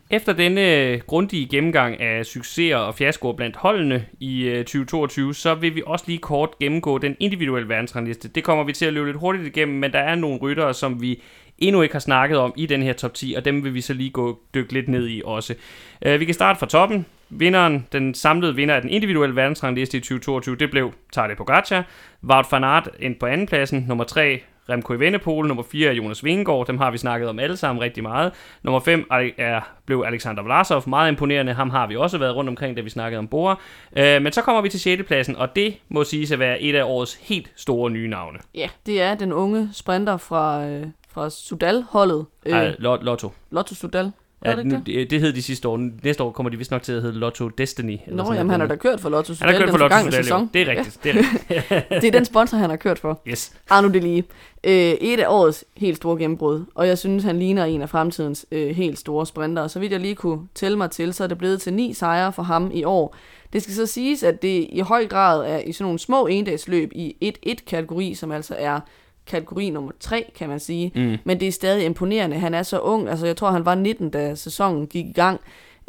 [0.09, 5.55] Efter denne øh, grundige gennemgang af succeser og fiaskoer blandt holdene i øh, 2022, så
[5.55, 8.27] vil vi også lige kort gennemgå den individuelle verdensrangliste.
[8.27, 11.01] Det kommer vi til at løbe lidt hurtigt igennem, men der er nogle ryttere, som
[11.01, 11.21] vi
[11.57, 13.93] endnu ikke har snakket om i den her top 10, og dem vil vi så
[13.93, 15.55] lige gå dykke lidt ned i også.
[16.01, 17.05] Øh, vi kan starte fra toppen.
[17.29, 21.85] Vinderen, den samlede vinder af den individuelle verdensrangliste i 2022, det blev Tadej Pogacar.
[22.23, 23.85] Wout van Aert ind på andenpladsen.
[23.87, 25.47] Nummer 3, Remco Evenepoel.
[25.47, 26.67] Nummer 4 er Jonas Vingegaard.
[26.67, 28.31] Dem har vi snakket om alle sammen rigtig meget.
[28.63, 30.83] Nummer 5 er, blev Alexander Vlasov.
[30.87, 31.53] Meget imponerende.
[31.53, 33.59] Ham har vi også været rundt omkring, da vi snakkede om Bora.
[33.97, 35.03] Øh, men så kommer vi til 6.
[35.03, 38.39] pladsen, og det må siges at være et af årets helt store nye navne.
[38.55, 42.25] Ja, det er den unge sprinter fra, øh, fra Sudal-holdet.
[42.45, 42.73] Øh.
[42.79, 43.03] Lotto.
[43.05, 43.31] Lotto.
[43.51, 44.11] Lotto Sudal.
[44.51, 44.85] Ja, Ja, det, nu- det?
[44.85, 45.77] det, det hed de sidste år.
[46.03, 47.97] Næste år kommer de vist nok til at hedde Lotto Destiny.
[48.05, 49.77] Eller Nå, sådan jamen, han har da kørt for Lotto han Sudal har kørt for
[49.77, 50.11] Lotto jo.
[50.11, 50.49] sæson.
[50.53, 50.99] Det er rigtigt.
[51.03, 51.71] Det er rigtigt.
[51.91, 53.21] Ja, det er den sponsor, han har kørt for.
[53.27, 53.53] Yes.
[53.69, 54.23] Arno Delige.
[54.63, 58.45] Øh, et af årets helt store gennembrud, og jeg synes, han ligner en af fremtidens
[58.51, 59.69] øh, helt store sprintere.
[59.69, 62.33] Så vidt jeg lige kunne tælle mig til, så er det blevet til ni sejre
[62.33, 63.15] for ham i år.
[63.53, 66.91] Det skal så siges, at det i høj grad er i sådan nogle små endagsløb
[66.95, 68.79] i 1-1-kategori, som altså er
[69.27, 70.91] kategori nummer 3, kan man sige.
[70.95, 71.17] Mm.
[71.23, 72.37] Men det er stadig imponerende.
[72.37, 73.09] Han er så ung.
[73.09, 75.39] Altså, jeg tror, han var 19, da sæsonen gik i gang.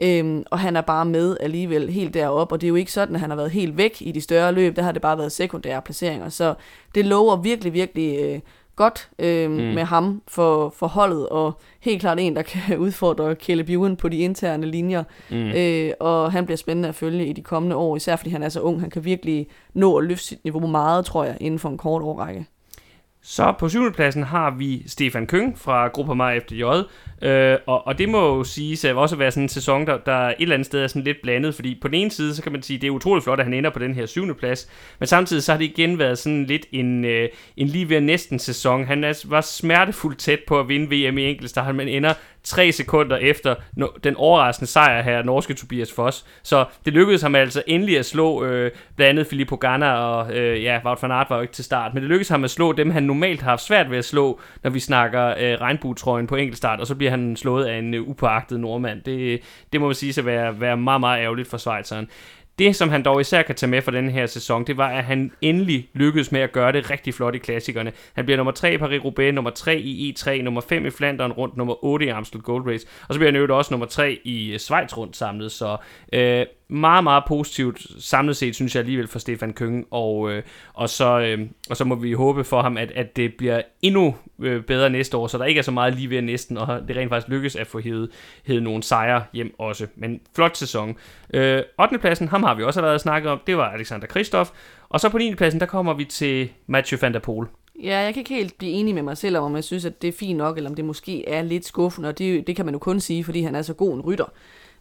[0.03, 3.15] Øhm, og han er bare med alligevel helt deroppe, og det er jo ikke sådan,
[3.15, 5.33] at han har været helt væk i de større løb, der har det bare været
[5.33, 6.55] sekundære placeringer, så
[6.95, 8.41] det lover virkelig, virkelig øh,
[8.77, 9.57] godt øh, mm.
[9.57, 14.09] med ham for, for holdet, og helt klart en, der kan udfordre Caleb Ewan på
[14.09, 15.05] de interne linjer.
[15.31, 15.37] Mm.
[15.37, 18.49] Øh, og han bliver spændende at følge i de kommende år, især fordi han er
[18.49, 18.81] så ung.
[18.81, 22.03] Han kan virkelig nå at løfte sit niveau meget, tror jeg, inden for en kort
[22.03, 22.47] årrække.
[23.23, 26.63] Så på syvende pladsen har vi Stefan Køng fra Gruppe Mig FDJ,
[27.23, 30.29] øh, og, og det må jo siges at også være sådan en sæson, der, der
[30.29, 32.53] et eller andet sted er sådan lidt blandet, fordi på den ene side, så kan
[32.53, 35.07] man sige, det er utroligt flot, at han ender på den her syvende plads, men
[35.07, 38.85] samtidig så har det igen været sådan lidt en, øh, en lige ved næsten sæson.
[38.85, 42.15] Han er, var smertefuldt tæt på at vinde VM i enkeltstart, men ender
[42.45, 43.55] tre sekunder efter
[44.05, 46.27] den overraskende sejr her, norske Tobias Foss.
[46.43, 50.63] Så det lykkedes ham altså endelig at slå øh, blandt andet Filippo Ganna og øh,
[50.63, 52.73] ja, Wout van Aert var jo ikke til start, men det lykkedes ham at slå
[52.73, 56.37] dem, han normalt har haft svært ved at slå, når vi snakker øh, regnbuetrøjen på
[56.37, 59.03] enkeltstart, og så bliver han slået af en øh, upåagtet nordmand.
[59.03, 59.41] Det,
[59.73, 62.09] det må man sige at være, være meget, meget ærgerligt for Schweizeren.
[62.59, 65.05] Det, som han dog især kan tage med for den her sæson, det var, at
[65.05, 67.93] han endelig lykkedes med at gøre det rigtig flot i klassikerne.
[68.15, 71.57] Han bliver nummer 3 i Paris-Roubaix, nummer 3 i E3, nummer 5 i Flandern rundt,
[71.57, 74.59] nummer 8 i Amstel Gold Race, og så bliver han også nummer 3 i øh,
[74.59, 75.77] Schweiz rundt samlet, så
[76.13, 80.43] øh, meget, meget positivt samlet set, synes jeg alligevel for Stefan Kønge, og, øh,
[80.75, 84.15] og, så, øh, og så må vi håbe for ham, at, at det bliver endnu
[84.39, 86.97] øh, bedre næste år, så der ikke er så meget lige ved næsten, og det
[86.97, 88.11] rent faktisk lykkes at få hævet,
[88.47, 89.87] hævet nogle sejre hjem også.
[89.97, 90.97] Men flot sæson.
[91.35, 91.99] Øh, 8.
[91.99, 94.51] pladsen, ham har vi også allerede snakket om, det var Alexander Kristoff,
[94.89, 95.35] og så på 9.
[95.35, 97.47] pladsen, der kommer vi til Mathieu van der Poel.
[97.83, 100.09] Ja, jeg kan ikke helt blive enig med mig selv om, jeg synes, at det
[100.09, 102.75] er fint nok, eller om det måske er lidt skuffende, og det, det kan man
[102.75, 104.33] jo kun sige, fordi han er så god en rytter.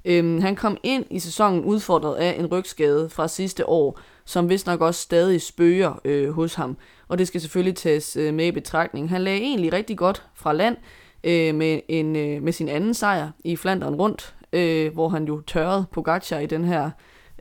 [0.06, 4.68] Øhm, han kom ind i sæsonen udfordret af en rygskade fra sidste år, som vist
[4.68, 6.78] nok også stadig spøger øh, hos ham.
[7.08, 9.10] Og det skal selvfølgelig tages øh, med i betragtning.
[9.10, 10.78] Han lagde egentlig rigtig godt fra land
[11.24, 15.42] øh, med, en, øh, med sin anden sejr i Flandern rundt, øh, hvor han jo
[15.42, 16.90] tørrede Pogacar i den her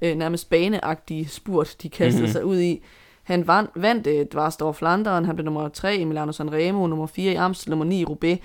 [0.03, 2.33] øh, nærmest baneagtige spurt, de kastede mm-hmm.
[2.33, 2.83] sig ud i.
[3.23, 7.33] Han vandt, vandt øh, Dvarstor Flandern, han blev nummer 3 i Milano Sanremo, nummer 4
[7.33, 8.39] i Amstel, nummer 9 i Roubaix.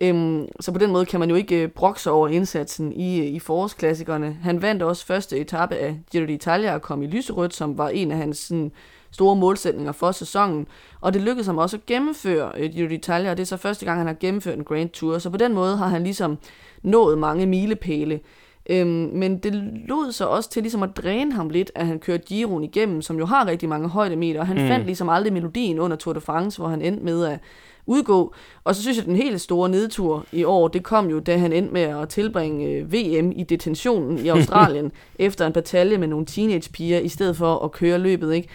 [0.00, 3.26] Øhm, så på den måde kan man jo ikke øh, brokse over indsatsen i, øh,
[3.26, 4.38] i forårsklassikerne.
[4.42, 8.10] Han vandt også første etape af Giro d'Italia og kom i lyserødt, som var en
[8.10, 8.72] af hans sådan,
[9.10, 10.66] store målsætninger for sæsonen.
[11.00, 13.86] Og det lykkedes ham også at gennemføre øh, Giro d'Italia, og det er så første
[13.86, 15.18] gang, han har gennemført en Grand Tour.
[15.18, 16.38] Så på den måde har han ligesom
[16.82, 18.20] nået mange milepæle.
[18.70, 19.54] Øhm, men det
[19.88, 23.18] lod så også til ligesom at dræne ham lidt, at han kørte Giroen igennem, som
[23.18, 24.68] jo har rigtig mange højdemeter, og han mm.
[24.68, 27.38] fandt ligesom aldrig melodien under Tour de France, hvor han endte med at
[27.88, 28.34] udgå.
[28.64, 31.36] Og så synes jeg, at den helt store nedtur i år, det kom jo, da
[31.36, 36.08] han endte med at tilbringe øh, VM i detentionen i Australien, efter en batalje med
[36.08, 38.48] nogle teenagepiger, i stedet for at køre løbet, ikke?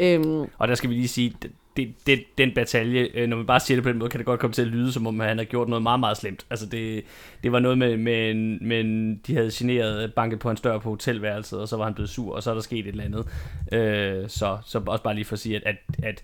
[0.00, 1.34] Øhm, og der skal vi lige sige,
[1.76, 4.26] det, det, den batalje, øh, når man bare siger det på den måde, kan det
[4.26, 6.46] godt komme til at lyde, som om han har gjort noget meget, meget slemt.
[6.50, 7.04] Altså det,
[7.42, 10.90] det var noget med, med, med, de havde generet øh, banket på en dør på
[10.90, 13.26] hotelværelset, og så var han blevet sur, og så er der sket et eller andet.
[13.72, 16.22] Øh, så, så også bare lige for at sige, at, at, at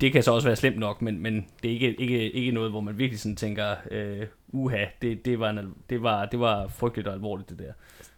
[0.00, 2.70] det kan så også være slemt nok, men, men det er ikke, ikke, ikke noget,
[2.70, 6.68] hvor man virkelig sådan tænker, øh, uha, det, det, var en, det, var, det var
[6.68, 7.72] frygteligt og alvorligt det der.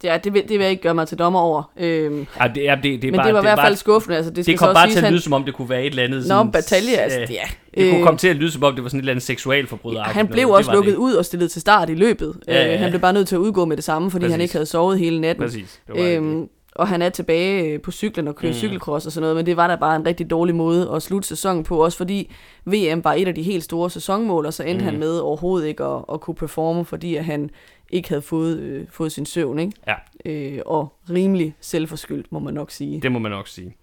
[0.05, 1.71] Ja, det vil, det vil jeg ikke gøre mig til dommer over.
[1.77, 4.17] Øhm, ja, det, ja, det, det men bare, det var i hvert fald skuffende.
[4.17, 5.21] Altså, det, det kom bare til at lyde, han...
[5.21, 6.19] som om det kunne være et eller andet...
[6.19, 7.43] Nå, sådan, batalje, altså, øh, ja.
[7.83, 10.01] Det kunne komme til at lyde, som om det var sådan et eller andet seksualforbryder.
[10.01, 12.37] Ja, han blev også lukket ud og stillet til start i løbet.
[12.49, 12.75] Ja, ja, ja.
[12.75, 14.33] Øh, han blev bare nødt til at udgå med det samme, fordi Præcis.
[14.33, 15.45] han ikke havde sovet hele natten.
[15.45, 15.81] Præcis.
[15.97, 18.59] Øhm, og han er tilbage øh, på cyklen og kører mm.
[18.59, 21.29] cykelcross og sådan noget, men det var da bare en rigtig dårlig måde at slutte
[21.29, 22.33] sæsonen på, også fordi
[22.65, 24.91] VM var et af de helt store sæsonmål, og så endte mm.
[24.91, 27.51] han med overhovedet ikke at, at kunne performe, fordi at han
[27.93, 29.73] ikke havde fået, øh, fået sin søvn, ikke?
[29.87, 29.95] Ja.
[30.25, 33.01] Øh, og rimelig selvforskyldt, må man nok sige.
[33.01, 33.77] Det må man nok sige.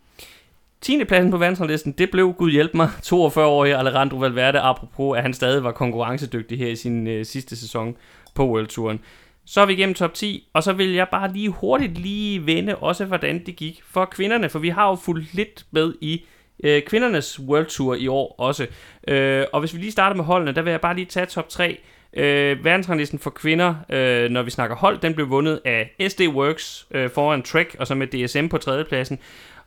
[0.82, 1.04] 10.
[1.04, 5.64] pladsen på verdensranglisten, det blev, gud hjælp mig, 42-årige Alejandro Valverde, apropos at han stadig
[5.64, 7.96] var konkurrencedygtig her i sin øh, sidste sæson
[8.36, 9.00] på World Touren.
[9.46, 12.76] Så er vi igennem top 10, og så vil jeg bare lige hurtigt lige vende
[12.76, 16.26] også, hvordan det gik for kvinderne, for vi har jo fulgt lidt med i
[16.64, 18.68] øh, kvindernes World Tour i år også.
[19.08, 21.50] Øh, og hvis vi lige starter med holdene, der vil jeg bare lige tage top
[21.50, 21.80] 3.
[22.14, 26.88] Øh, verdensranglisten for kvinder, øh, når vi snakker hold, den blev vundet af SD Works
[26.92, 29.20] øh, foran Trek, og så med DSM på tredjepladsen.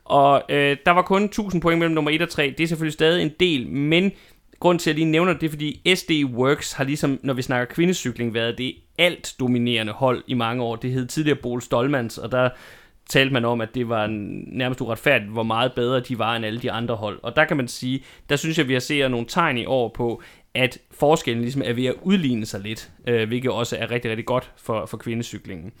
[0.05, 2.53] Og øh, der var kun 1000 point mellem nummer 1 og 3.
[2.57, 4.11] Det er selvfølgelig stadig en del, men
[4.59, 7.41] grund til, at jeg lige nævner det, er, fordi SD Works har ligesom, når vi
[7.41, 10.75] snakker kvindecykling, været det alt dominerende hold i mange år.
[10.75, 12.49] Det hed tidligere Bol Stolmans, og der
[13.09, 14.07] talte man om, at det var
[14.47, 17.19] nærmest uretfærdigt, hvor meget bedre de var end alle de andre hold.
[17.23, 19.89] Og der kan man sige, der synes jeg, vi har set nogle tegn i år
[19.89, 20.21] på,
[20.55, 24.25] at forskellen ligesom er ved at udligne sig lidt, øh, hvilket også er rigtig, rigtig
[24.25, 25.71] godt for, for kvindecyklingen.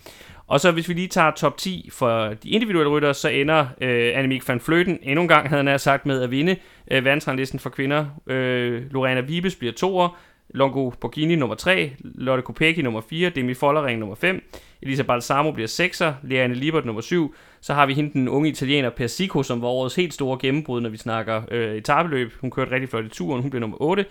[0.47, 4.11] Og så hvis vi lige tager top 10 for de individuelle ryttere, så ender øh,
[4.15, 6.55] Annemiek van Fløten endnu en gang, havde han sagt, med at vinde
[6.91, 8.05] øh, verdensranglisten for kvinder.
[8.27, 10.17] Øh, Lorena Vibes bliver toer,
[10.49, 14.43] Longo Borghini nummer 3, Lotte Kopecky nummer 4, Demi Follering nummer 5,
[14.81, 18.89] Elisa Balsamo bliver 6'er, Leanne Libert nummer 7, så har vi hende den unge italiener
[18.89, 22.33] Persico, som var årets helt store gennembrud, når vi snakker øh, etabeløb.
[22.41, 24.05] Hun kørte rigtig flot i turen, hun blev nummer 8.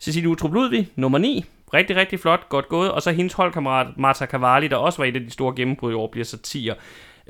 [0.00, 1.44] Cecilie Utrup Ludvig, nummer 9,
[1.74, 2.92] rigtig, rigtig flot, godt gået.
[2.92, 5.94] Og så hendes holdkammerat Marta Cavalli, der også var et af de store gennembrud i
[5.94, 6.74] år, bliver så 10'er.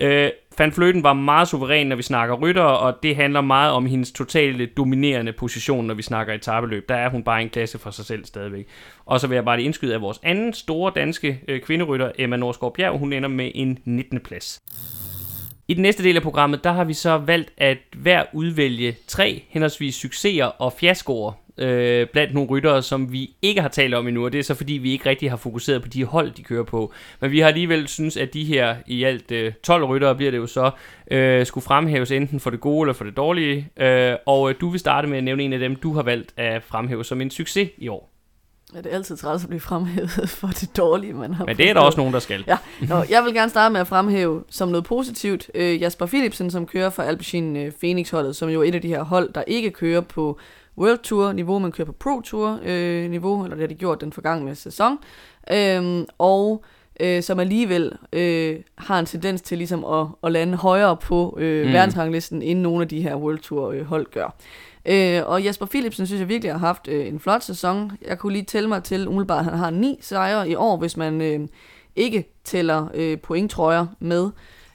[0.00, 3.86] Øh, Van Fløten var meget suveræn, når vi snakker rytter, og det handler meget om
[3.86, 6.88] hendes totale dominerende position, når vi snakker etabeløb.
[6.88, 8.66] Der er hun bare en klasse for sig selv stadigvæk.
[9.06, 12.36] Og så vil jeg bare lige indskyde, at vores anden store danske øh, kvinderytter, Emma
[12.36, 14.20] Norsgaard Bjerg, hun ender med en 19.
[14.20, 14.62] plads.
[15.68, 19.42] I den næste del af programmet, der har vi så valgt at hver udvælge tre
[19.48, 24.24] henholdsvis succeser og fiaskoer øh, blandt nogle ryttere, som vi ikke har talt om endnu,
[24.24, 26.64] og det er så fordi, vi ikke rigtig har fokuseret på de hold, de kører
[26.64, 26.92] på.
[27.20, 30.38] Men vi har alligevel synes, at de her i alt øh, 12 ryttere bliver det
[30.38, 30.70] jo så,
[31.10, 33.70] øh, skulle fremhæves enten for det gode eller for det dårlige.
[33.76, 36.32] Øh, og øh, du vil starte med at nævne en af dem, du har valgt
[36.36, 38.10] at fremhæve som en succes i år.
[38.74, 41.70] Ja, det er altid træls at blive fremhævet for det dårlige, man har Men det
[41.70, 42.44] er der også nogen, der skal.
[42.46, 42.58] Ja,
[42.88, 46.66] Nå, jeg vil gerne starte med at fremhæve som noget positivt øh, Jasper Philipsen, som
[46.66, 49.70] kører for Alpecin øh, Phoenix-holdet, som jo er et af de her hold, der ikke
[49.70, 50.38] kører på
[50.78, 54.00] World Tour niveau, man kører på Pro Tour øh, niveau, eller det har de gjort
[54.00, 54.98] den forgangne sæson,
[55.52, 56.64] øh, og
[57.00, 61.66] øh, som alligevel øh, har en tendens til ligesom at, at lande højere på øh,
[61.66, 61.72] mm.
[61.72, 64.36] verdensranglisten, end nogle af de her World Tour øh, hold gør.
[64.86, 67.92] Øh, og Jasper Philipsen synes jeg virkelig har haft øh, en flot sæson.
[68.06, 70.96] Jeg kunne lige tælle mig til, umiddelbart, at han har ni sejre i år, hvis
[70.96, 71.40] man øh,
[71.96, 74.30] ikke tæller øh, pointtrøjer med.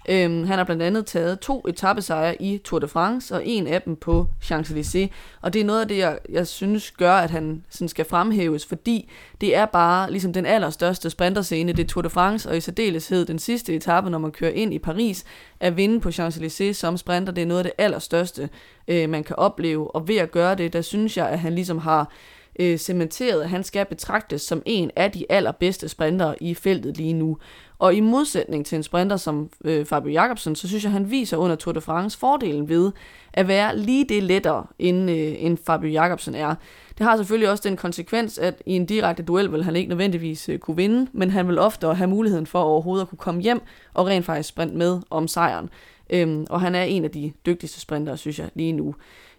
[0.09, 3.81] Øhm, han har blandt andet taget to etappesejre i Tour de France, og en af
[3.81, 5.07] dem på Champs-Élysées.
[5.41, 8.65] Og det er noget af det, jeg, jeg synes gør, at han sådan skal fremhæves,
[8.65, 9.09] fordi
[9.41, 13.25] det er bare ligesom den allerstørste sprinterscene, det er Tour de France, og i særdeleshed
[13.25, 15.23] den sidste etape, når man kører ind i Paris,
[15.59, 18.49] at vinde på Champs-Élysées som sprinter, det er noget af det allerstørste,
[18.87, 19.95] øh, man kan opleve.
[19.95, 22.11] Og ved at gøre det, der synes jeg, at han ligesom har
[22.59, 27.13] øh, cementeret, at han skal betragtes som en af de allerbedste sprintere i feltet lige
[27.13, 27.37] nu.
[27.83, 31.37] Og i modsætning til en sprinter som øh, Fabio Jacobsen, så synes jeg, han viser
[31.37, 32.91] under Tour de France fordelen ved
[33.33, 36.55] at være lige det lettere, end, øh, end Fabio Jacobsen er.
[36.97, 40.49] Det har selvfølgelig også den konsekvens, at i en direkte duel vil han ikke nødvendigvis
[40.49, 43.61] øh, kunne vinde, men han vil ofte have muligheden for overhovedet at kunne komme hjem
[43.93, 45.69] og rent faktisk sprinte med om sejren.
[46.09, 48.95] Øhm, og han er en af de dygtigste sprintere, synes jeg, lige nu.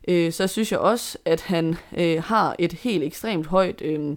[0.09, 4.17] Øh, så synes jeg også, at han øh, har et helt ekstremt højt øh,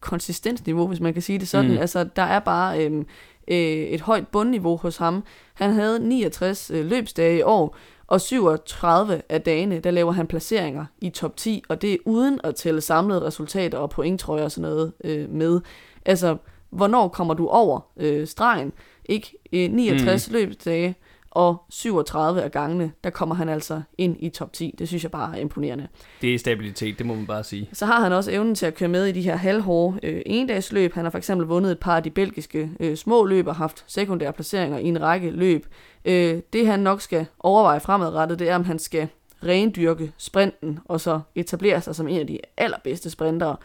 [0.00, 1.70] konsistensniveau, hvis man kan sige det sådan.
[1.70, 1.78] Mm.
[1.78, 2.84] Altså, der er bare...
[2.84, 3.04] Øh,
[3.48, 5.24] øh, et højt bundniveau hos ham.
[5.54, 7.76] Han havde 69 øh, løbsdage i år,
[8.06, 12.40] og 37 af dagene, der laver han placeringer i top 10, og det er uden
[12.44, 15.60] at tælle samlede resultater og pointtrøjer og sådan noget øh, med.
[16.04, 16.36] Altså,
[16.70, 18.72] hvornår kommer du over øh, stregen?
[19.04, 20.32] Ikke øh, 69 mm.
[20.32, 20.94] løbsdage,
[21.34, 24.74] og 37 af gangene, der kommer han altså ind i top 10.
[24.78, 25.88] Det synes jeg bare er imponerende.
[26.20, 27.68] Det er stabilitet, det må man bare sige.
[27.72, 30.94] Så har han også evnen til at køre med i de her halvhårde øh, endagsløb.
[30.94, 33.84] Han har for eksempel vundet et par af de belgiske øh, små løb og haft
[33.86, 35.66] sekundære placeringer i en række løb.
[36.04, 39.08] Øh, det han nok skal overveje fremadrettet, det er, om han skal
[39.44, 43.56] rendyrke sprinten og så etablere sig som en af de allerbedste sprintere.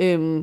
[0.00, 0.36] Øh,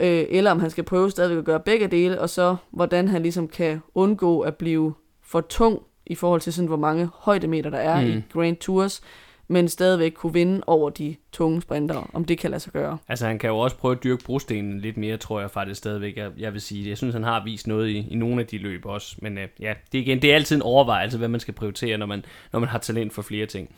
[0.00, 3.22] øh, eller om han skal prøve stadigvæk at gøre begge dele, og så hvordan han
[3.22, 7.78] ligesom kan undgå at blive for tung i forhold til sådan, hvor mange højdemeter der
[7.78, 8.06] er mm.
[8.06, 9.00] i Grand Tours,
[9.48, 12.98] men stadigvæk kunne vinde over de tunge sprinter, om det kan lade sig gøre.
[13.08, 16.16] Altså han kan jo også prøve at dyrke brostenen lidt mere, tror jeg faktisk stadigvæk,
[16.16, 16.88] jeg, jeg vil sige.
[16.88, 19.48] Jeg synes, han har vist noget i, i nogle af de løb også, men øh,
[19.60, 22.60] ja, det igen, det er altid en overvejelse, hvad man skal prioritere, når man, når
[22.60, 23.68] man har talent for flere ting.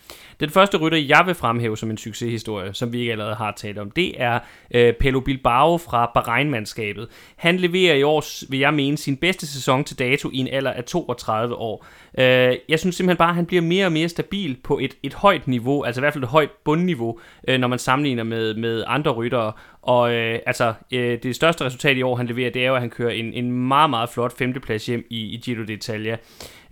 [0.41, 3.78] Den første rytter, jeg vil fremhæve som en succeshistorie, som vi ikke allerede har talt
[3.78, 4.39] om, det er
[4.70, 7.09] øh, Pelo Bilbao fra Bahrein-mandskabet.
[7.37, 10.70] Han leverer i år, vil jeg mene, sin bedste sæson til dato i en alder
[10.70, 11.87] af 32 år.
[12.19, 15.15] Øh, jeg synes simpelthen bare, at han bliver mere og mere stabil på et, et
[15.15, 18.85] højt niveau, altså i hvert fald et højt bundniveau, øh, når man sammenligner med, med
[18.86, 19.52] andre ryttere.
[19.82, 22.81] Og øh, altså, øh, det største resultat i år, han leverer, det er jo, at
[22.81, 26.16] han kører en, en meget, meget flot femteplads hjem i, i Giro d'Italia.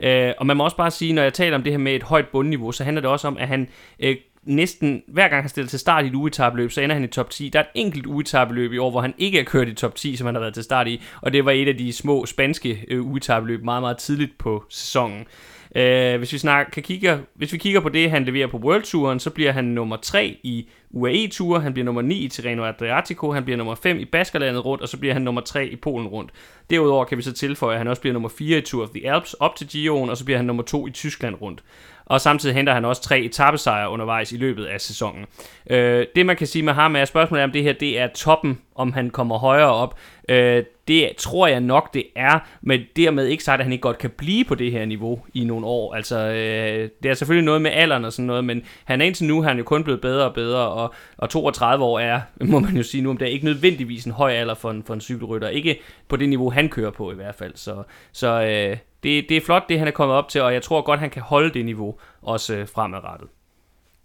[0.07, 2.03] Øh, og man må også bare sige, når jeg taler om det her med et
[2.03, 3.69] højt bundniveau, så handler det også om, at han
[4.01, 7.07] øh, næsten hver gang han stiller til start i et uetabeløb, så ender han i
[7.07, 7.49] top 10.
[7.49, 10.17] Der er et enkelt uetabeløb i år, hvor han ikke er kørt i top 10,
[10.17, 12.85] som han har været til start i, og det var et af de små spanske
[12.89, 15.27] øh, uetabeløb meget, meget tidligt på sæsonen.
[15.75, 18.83] Øh, hvis, vi snakker, kan kigge, hvis vi kigger på det, han leverer på World
[18.83, 22.65] Touren, så bliver han nummer 3 i UAE Tour, han bliver nummer 9 i Tirreno
[22.65, 25.77] Adriatico, han bliver nummer 5 i Baskerlandet rundt, og så bliver han nummer 3 i
[25.77, 26.31] Polen rundt.
[26.71, 29.11] Derudover kan vi så tilføje, at han også bliver nummer 4 i Tour of the
[29.11, 31.63] Alps op til Giroen, og så bliver han nummer 2 i Tyskland rundt
[32.07, 35.27] og samtidig henter han også tre etappesejre undervejs i løbet af sæsonen.
[35.71, 38.07] Øh, det man kan sige med ham er, spørgsmålet er, om det her det er
[38.07, 39.99] toppen, om han kommer højere op.
[40.29, 43.99] Øh, det tror jeg nok, det er, men dermed ikke sagt, at han ikke godt
[43.99, 45.95] kan blive på det her niveau i nogle år.
[45.95, 49.27] Altså, øh, det er selvfølgelig noget med alderen og sådan noget, men han er indtil
[49.27, 52.21] nu, han er jo kun blevet bedre og bedre, og, og 32 år er,
[52.51, 54.83] må man jo sige nu, om det er ikke nødvendigvis en høj alder for en,
[54.83, 55.49] for en cykelrytter.
[55.49, 57.53] Ikke på det niveau, han kører på i hvert fald.
[57.55, 57.83] Så,
[58.13, 60.83] så øh, det, det er flot, det han er kommet op til, og jeg tror
[60.83, 63.29] godt, han kan holde det niveau også øh, fremadrettet.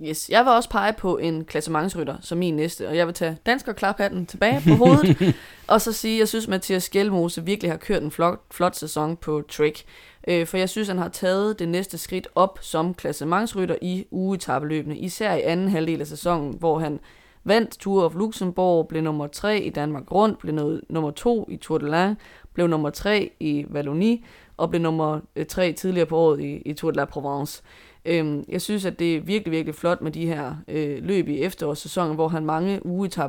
[0.08, 3.38] Yes, jeg vil også pege på en klassementsrytter som min næste, og jeg vil tage
[3.46, 5.36] dansker klaphatten tilbage på hovedet,
[5.68, 8.76] og så sige, at jeg synes, at Mathias Skjelmose virkelig har kørt en flot, flot
[8.76, 9.84] sæson på Trek.
[10.28, 14.98] Øh, for jeg synes, han har taget det næste skridt op som klassementsrytter i ugetabeløbene,
[14.98, 17.00] især i anden halvdel af sæsonen, hvor han
[17.44, 21.78] vandt Tour of Luxembourg, blev nummer 3 i Danmark Rundt, blev nummer 2 i Tour
[21.78, 22.16] de l'Ain,
[22.54, 24.20] blev nummer 3 i Wallonie,
[24.58, 27.64] og blev nummer 3 tidligere på året i, i Tour de la Provence.
[28.10, 31.42] Øhm, jeg synes, at det er virkelig, virkelig flot med de her øh, løb i
[31.42, 32.82] efterårssæsonen, hvor han mange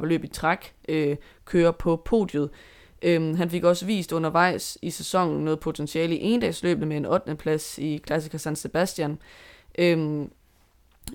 [0.02, 2.50] løb i træk øh, kører på podiet.
[3.02, 7.34] Øhm, han fik også vist undervejs i sæsonen noget potentiale i endagsløbet med en 8.
[7.34, 9.18] plads i Klassiker San Sebastian.
[9.78, 10.30] Øhm,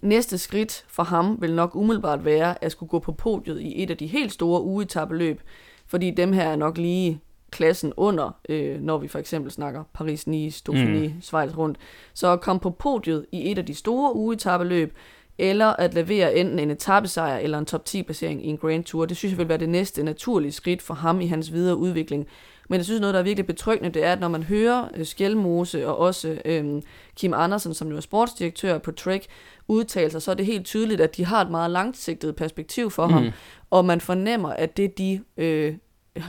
[0.01, 3.89] næste skridt for ham vil nok umiddelbart være at skulle gå på podiet i et
[3.89, 5.41] af de helt store ugetabeløb,
[5.87, 7.21] fordi dem her er nok lige
[7.55, 11.21] klassen under, øh, når vi for eksempel snakker Paris-Nice, Dauphiné, mm.
[11.21, 11.77] Schweiz rundt.
[12.13, 14.93] Så at komme på podiet i et af de store ugetabeløb,
[15.37, 19.05] eller at levere enten en etappesejr eller en top 10 placering i en Grand Tour,
[19.05, 22.27] det synes jeg vil være det næste naturlige skridt for ham i hans videre udvikling.
[22.69, 25.05] Men jeg synes noget, der er virkelig betryggende, det er, at når man hører øh,
[25.05, 26.81] Skjelmose og også øh,
[27.15, 29.27] Kim Andersen, som jo er sportsdirektør på Trek,
[29.67, 33.07] udtale sig, så er det helt tydeligt, at de har et meget langsigtet perspektiv for
[33.07, 33.13] mm.
[33.13, 33.31] ham,
[33.69, 35.73] og man fornemmer, at det de øh,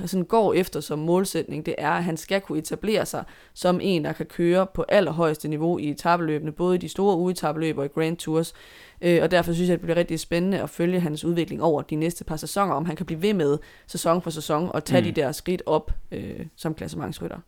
[0.07, 4.05] sådan går efter som målsætning, det er, at han skal kunne etablere sig som en,
[4.05, 7.89] der kan køre på allerhøjeste niveau i etabeløbene, både i de store ugetabeløb og i
[7.89, 8.55] Grand Tours.
[9.01, 11.83] Øh, og derfor synes jeg, at det bliver rigtig spændende at følge hans udvikling over
[11.83, 15.01] de næste par sæsoner, om han kan blive ved med sæson for sæson og tage
[15.01, 15.05] mm.
[15.05, 17.39] de der skridt op øh, som klassementsrytter.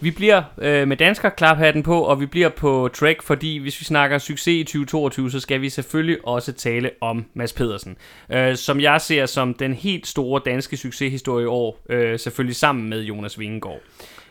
[0.00, 3.84] Vi bliver øh, med dansker klaphatten på, og vi bliver på track, fordi hvis vi
[3.84, 7.96] snakker succes i 2022, så skal vi selvfølgelig også tale om Mads Pedersen.
[8.32, 12.88] Øh, som jeg ser som den helt store danske succeshistorie i år, øh, selvfølgelig sammen
[12.88, 13.80] med Jonas Vingegaard.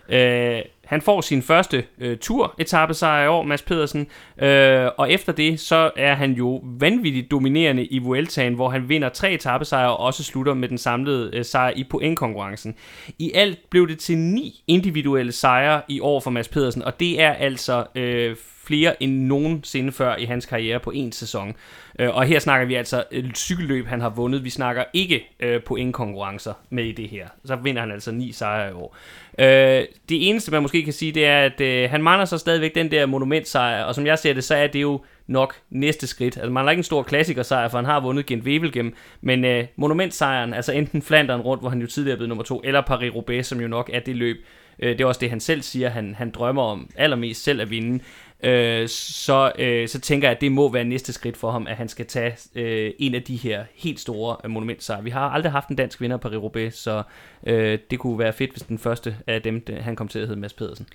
[0.09, 4.07] Øh, han får sin første øh, tur etappesejr i år, Mads Pedersen,
[4.41, 9.09] øh, og efter det, så er han jo vanvittigt dominerende i Vueltaen, hvor han vinder
[9.09, 12.75] tre etappesejre og også slutter med den samlede øh, sejr i pointkonkurrencen.
[13.19, 17.21] I alt blev det til ni individuelle sejre i år for Mads Pedersen, og det
[17.21, 18.35] er altså øh,
[18.65, 21.55] flere end nogensinde før i hans karriere på en sæson.
[21.99, 24.43] Øh, og her snakker vi altså et cykelløb, han har vundet.
[24.43, 27.27] Vi snakker ikke øh, pointkonkurrencer med i det her.
[27.45, 28.97] Så vinder han altså ni sejre i år.
[29.39, 32.75] Øh, det eneste, man måske kan sige, det er, at øh, han mangler så stadigvæk
[32.75, 36.37] den der monumentsejr, og som jeg ser det, så er det jo nok næste skridt.
[36.37, 39.65] Altså, man har ikke en stor klassikersejr, for han har vundet Gent Wevelgem, men øh,
[39.75, 43.61] monumentsejren, altså enten Flandern rundt, hvor han jo tidligere blev nummer to, eller Paris-Roubaix, som
[43.61, 44.37] jo nok er det løb,
[44.79, 47.69] øh, det er også det, han selv siger, han, han drømmer om allermest selv at
[47.69, 48.03] vinde
[48.43, 51.75] øh, så, øh, så tænker jeg, at det må være næste skridt for ham, at
[51.75, 55.03] han skal tage øh, en af de her helt store øh, monumentsejre.
[55.03, 57.03] Vi har aldrig haft en dansk vinder på Roubaix, så
[57.47, 60.27] øh, det kunne være fedt, hvis den første af dem, det, han kom til at
[60.27, 60.87] hedde Mads Pedersen.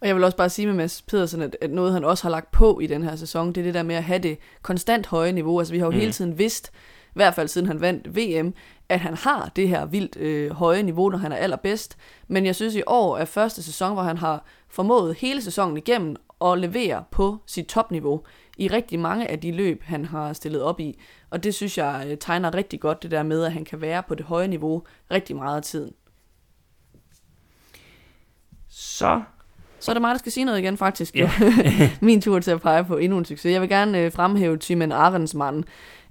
[0.00, 2.30] Og jeg vil også bare sige med Mads Pedersen, at, at noget han også har
[2.30, 5.06] lagt på i den her sæson, det er det der med at have det konstant
[5.06, 5.58] høje niveau.
[5.58, 5.98] Altså vi har jo mm.
[5.98, 6.72] hele tiden vidst,
[7.08, 8.54] i hvert fald siden han vandt VM,
[8.88, 11.96] at han har det her vildt øh, høje niveau, når han er allerbedst.
[12.28, 16.16] Men jeg synes i år er første sæson, hvor han har formået hele sæsonen igennem
[16.44, 18.22] at levere på sit topniveau
[18.58, 21.00] i rigtig mange af de løb, han har stillet op i.
[21.30, 24.02] Og det synes jeg øh, tegner rigtig godt, det der med, at han kan være
[24.02, 25.92] på det høje niveau rigtig meget af tiden.
[28.68, 29.22] Så
[29.80, 31.16] så er det mig, der skal sige noget igen, faktisk.
[31.16, 31.30] Yeah.
[32.00, 33.52] Min tur til at pege på endnu en succes.
[33.52, 35.64] Jeg vil gerne øh, fremhæve Timon Arensmann,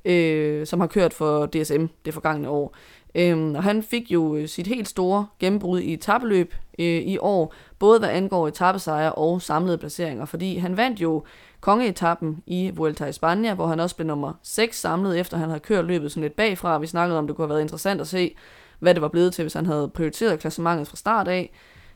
[0.06, 2.76] øh, som har kørt for DSM det forgangne år.
[3.18, 7.54] Øhm, og han fik jo øh, sit helt store gennembrud i tabeløb øh, i år,
[7.80, 11.24] både hvad angår etappesejre og samlede placeringer, fordi han vandt jo
[11.62, 15.60] kongeetappen i Vuelta i Spanien, hvor han også blev nummer 6 samlet, efter han havde
[15.60, 16.80] kørt løbet sådan lidt bagfra.
[16.80, 18.36] Vi snakkede om, det kunne have været interessant at se,
[18.80, 21.52] hvad det var blevet til, hvis han havde prioriteret klassementet fra start af.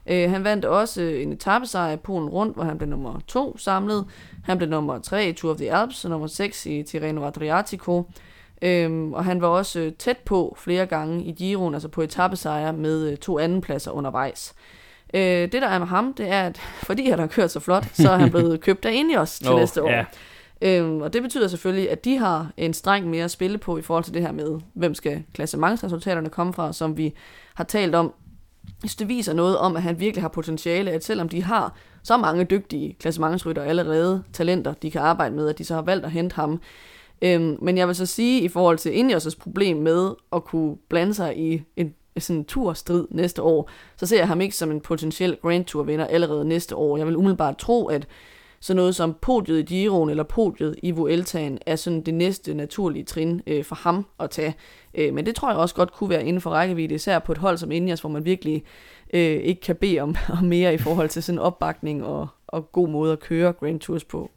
[0.07, 3.57] Øh, han vandt også øh, en etappesejr i Polen rundt, hvor han blev nummer 2
[3.57, 4.05] samlet.
[4.43, 8.05] Han blev nummer 3 i Tour of the Alps og nummer 6 i Tirreno Adriatico.
[8.61, 12.73] Øhm, og han var også øh, tæt på flere gange i Giroen, altså på etappesejre
[12.73, 14.53] med øh, to andenpladser undervejs.
[15.13, 16.57] Øh, det der er med ham, det er, at
[16.87, 19.59] fordi han har kørt så flot, så er han blevet købt af Ineos til oh,
[19.59, 19.89] næste år.
[19.89, 20.05] Yeah.
[20.61, 23.81] Øhm, og det betyder selvfølgelig, at de har en streng mere at spille på i
[23.81, 27.13] forhold til det her med, hvem skal klassementsresultaterne komme fra, som vi
[27.53, 28.13] har talt om.
[28.85, 32.17] Så det viser noget om, at han virkelig har potentiale, at selvom de har så
[32.17, 36.11] mange dygtige klassementsrytter allerede, talenter, de kan arbejde med, at de så har valgt at
[36.11, 36.61] hente ham,
[37.21, 41.13] Øhm, men jeg vil så sige, i forhold til Ineos' problem med at kunne blande
[41.13, 44.81] sig i en sådan en turstrid næste år, så ser jeg ham ikke som en
[44.81, 46.97] potentiel Grand Tour vinder allerede næste år.
[46.97, 48.07] Jeg vil umiddelbart tro, at
[48.59, 53.03] så noget som podiet i Giroen eller podiet i Vueltaen er sådan det næste naturlige
[53.03, 54.55] trin øh, for ham at tage.
[54.93, 57.37] Øh, men det tror jeg også godt kunne være inden for rækkevidde, især på et
[57.37, 58.63] hold som Ineos, hvor man virkelig
[59.13, 62.89] øh, ikke kan bede om, om mere i forhold til sådan opbakning og, og god
[62.89, 64.31] måde at køre Grand Tours på.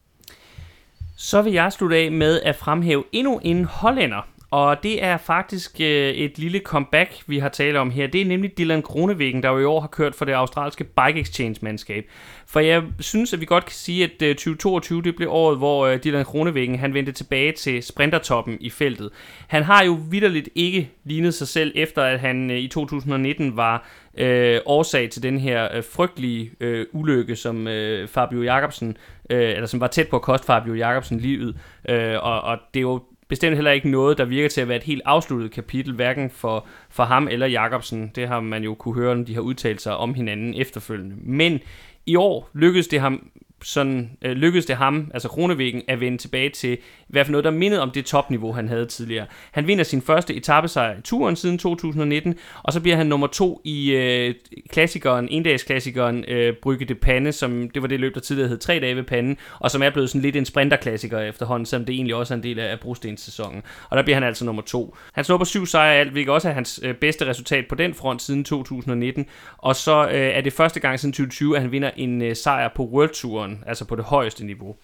[1.16, 5.80] Så vil jeg slutte af med at fremhæve endnu en hollænder, og det er faktisk
[5.80, 8.06] øh, et lille comeback, vi har talt om her.
[8.06, 11.20] Det er nemlig Dylan Kronevæggen, der jo i år har kørt for det australske Bike
[11.20, 12.04] Exchange-mandskab.
[12.46, 15.86] For jeg synes, at vi godt kan sige, at øh, 2022 det blev året, hvor
[15.86, 19.10] øh, Dylan Kronevæggen han vendte tilbage til sprintertoppen i feltet.
[19.48, 23.88] Han har jo vidderligt ikke lignet sig selv, efter at han øh, i 2019 var
[24.18, 28.96] øh, årsag til den her øh, frygtelige øh, ulykke, som øh, Fabio Jacobsen,
[29.30, 31.56] øh, eller som var tæt på at koste Fabio Jacobsen livet.
[31.88, 34.76] Øh, og, og det er jo bestemt heller ikke noget, der virker til at være
[34.76, 38.10] et helt afsluttet kapitel, hverken for, for ham eller Jacobsen.
[38.14, 41.16] Det har man jo kunne høre, når de har udtalt sig om hinanden efterfølgende.
[41.18, 41.60] Men
[42.06, 43.30] i år lykkedes det ham
[43.64, 46.78] sådan øh, lykkedes det ham, altså Kronevæggen, at vende tilbage til i
[47.08, 49.26] hvert fald noget, der mindede om det topniveau, han havde tidligere.
[49.52, 53.60] Han vinder sin første etappesejr i turen siden 2019, og så bliver han nummer to
[53.64, 54.34] i øh,
[54.70, 58.80] klassikeren, endagsklassikeren øh, Brygge de Pande, som det var det løb, der tidligere hed tre
[58.80, 62.14] dage ved panden, og som er blevet sådan lidt en sprinterklassiker efterhånden, selvom det egentlig
[62.14, 63.62] også er en del af brostenssæsonen.
[63.90, 64.96] Og der bliver han altså nummer to.
[65.12, 68.22] Han snupper syv sejre alt, hvilket også er hans øh, bedste resultat på den front
[68.22, 69.26] siden 2019,
[69.58, 72.68] og så øh, er det første gang siden 2020, at han vinder en øh, sejr
[72.76, 74.76] på World Touren altså på det højeste niveau.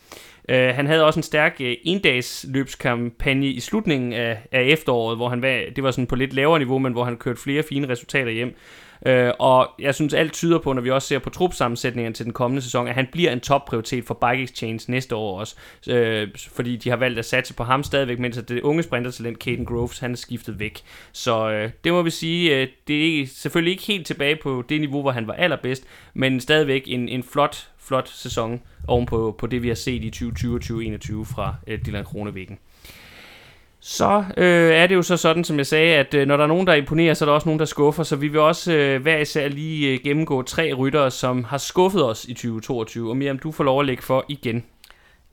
[0.49, 5.17] Uh, han havde også en stærk øh, uh, endags løbskampagne i slutningen af, af efteråret,
[5.17, 7.63] hvor han var, det var sådan på lidt lavere niveau, men hvor han kørte flere
[7.63, 8.55] fine resultater hjem.
[9.07, 12.33] Øh, og jeg synes, alt tyder på, når vi også ser på trupsammensætningen til den
[12.33, 15.57] kommende sæson, at han bliver en topprioritet for Bike Exchange næste år også.
[15.89, 19.65] Øh, fordi de har valgt at satse på ham stadigvæk, mens det unge sprintertalent, Caden
[19.65, 20.81] Groves, han er skiftet væk.
[21.13, 24.81] Så øh, det må vi sige, øh, det er selvfølgelig ikke helt tilbage på det
[24.81, 29.63] niveau, hvor han var allerbedst, men stadigvæk en, en flot flot sæson ovenpå på det,
[29.63, 32.59] vi har set i 2020 og 2021 fra øh, Dylan Kronevæggen.
[33.81, 36.48] Så øh, er det jo så sådan, som jeg sagde, at øh, når der er
[36.48, 38.02] nogen, der imponerer, så er der også nogen, der skuffer.
[38.02, 42.05] Så vi vil også øh, hver især lige øh, gennemgå tre ryttere, som har skuffet
[42.05, 43.11] os i 2022.
[43.11, 44.65] Og Miriam, du får lov at lægge for igen.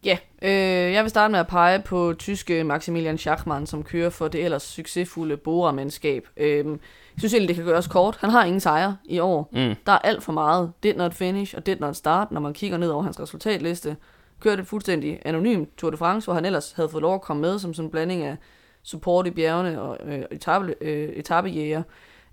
[0.04, 4.28] Ja, øh, jeg vil starte med at pege på tyske Maximilian Schachmann, som kører for
[4.28, 6.28] det ellers succesfulde Bora-mandskab.
[6.38, 6.78] Øh, jeg
[7.18, 8.18] synes egentlig, det kan gøres kort.
[8.22, 9.50] Han har ingen sejre i år.
[9.52, 9.76] Mm.
[9.86, 10.72] Der er alt for meget.
[10.84, 13.96] Did not finish og did not start, når man kigger ned over hans resultatliste.
[14.40, 17.42] Kørte et fuldstændig anonym Tour de France, hvor han ellers havde fået lov at komme
[17.42, 18.38] med som sådan en blanding af
[18.84, 21.84] support i bjergene og øh, etape, øh, etappejæger.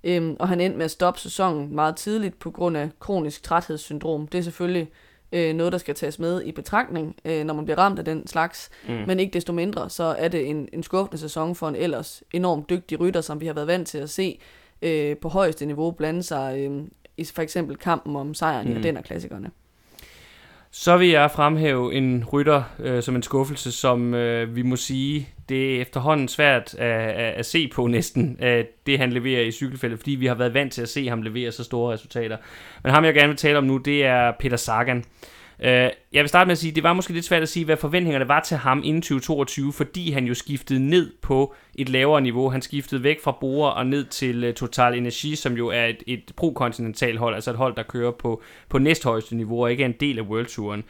[0.05, 4.29] Øhm, og han endte med at stoppe sæsonen meget tidligt på grund af kronisk træthedssyndrom.
[4.29, 4.91] Det er selvfølgelig
[5.33, 8.27] øh, noget, der skal tages med i betragtning, øh, når man bliver ramt af den
[8.27, 8.71] slags.
[8.89, 8.95] Mm.
[9.07, 12.71] Men ikke desto mindre, så er det en, en skuffende sæson for en ellers enormt
[12.71, 14.41] dygtig rytter, som vi har været vant til at se
[14.83, 16.83] øh, på højeste niveau blande sig øh,
[17.17, 18.77] i for eksempel kampen om sejren mm.
[18.77, 19.51] i den af klassikerne.
[20.77, 25.29] Så vil jeg fremhæve en rytter øh, som en skuffelse, som øh, vi må sige,
[25.49, 29.51] det er efterhånden svært at, at, at se på næsten, at det han leverer i
[29.51, 32.37] cykelfeltet, fordi vi har været vant til at se ham levere så store resultater.
[32.83, 35.05] Men ham jeg gerne vil tale om nu, det er Peter Sagan.
[35.59, 37.77] Uh, jeg vil starte med at sige, det var måske lidt svært at sige, hvad
[37.77, 42.49] forventningerne var til ham inden 2022, fordi han jo skiftede ned på et lavere niveau.
[42.49, 46.03] Han skiftede væk fra Bora og ned til øh, Total Energi, som jo er et,
[46.07, 49.89] et pro-kontinental hold, altså et hold, der kører på, på næsthøjeste niveau og ikke er
[49.89, 50.85] en del af World Touren.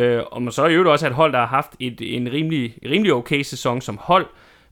[0.00, 2.74] Uh, og man så er jo også et hold, der har haft et, en rimelig,
[2.84, 4.26] rimelig okay sæson som hold.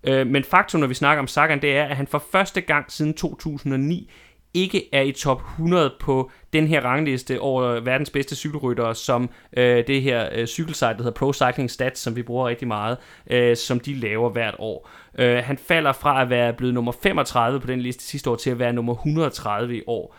[0.09, 2.93] Uh, men faktum, når vi snakker om Sagan, det er, at han for første gang
[2.93, 4.11] siden 2009
[4.55, 9.87] ikke er i top 100 på den her rangliste over verdens bedste cykelryttere, som øh,
[9.87, 12.97] det her øh, cykelsite, der hedder Pro Cycling Stats, som vi bruger rigtig meget,
[13.31, 14.91] øh, som de laver hvert år.
[15.19, 18.51] Øh, han falder fra at være blevet nummer 35 på den liste sidste år til
[18.51, 20.17] at være nummer 130 i år.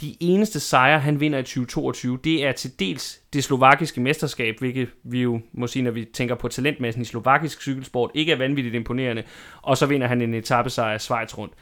[0.00, 4.88] De eneste sejre, han vinder i 2022, det er til dels det slovakiske mesterskab, hvilket
[5.04, 8.74] vi jo må sige, når vi tænker på talentmassen i slovakisk cykelsport, ikke er vanvittigt
[8.74, 9.22] imponerende.
[9.62, 11.54] Og så vinder han en etappesejr af Schweiz rundt.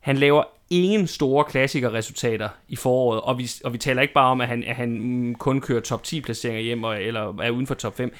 [0.00, 4.40] Han laver ingen store klassikerresultater i foråret, og vi, og vi taler ikke bare om,
[4.40, 7.74] at han, at han kun kører top 10 placeringer hjem, og, eller er uden for
[7.74, 8.12] top 5.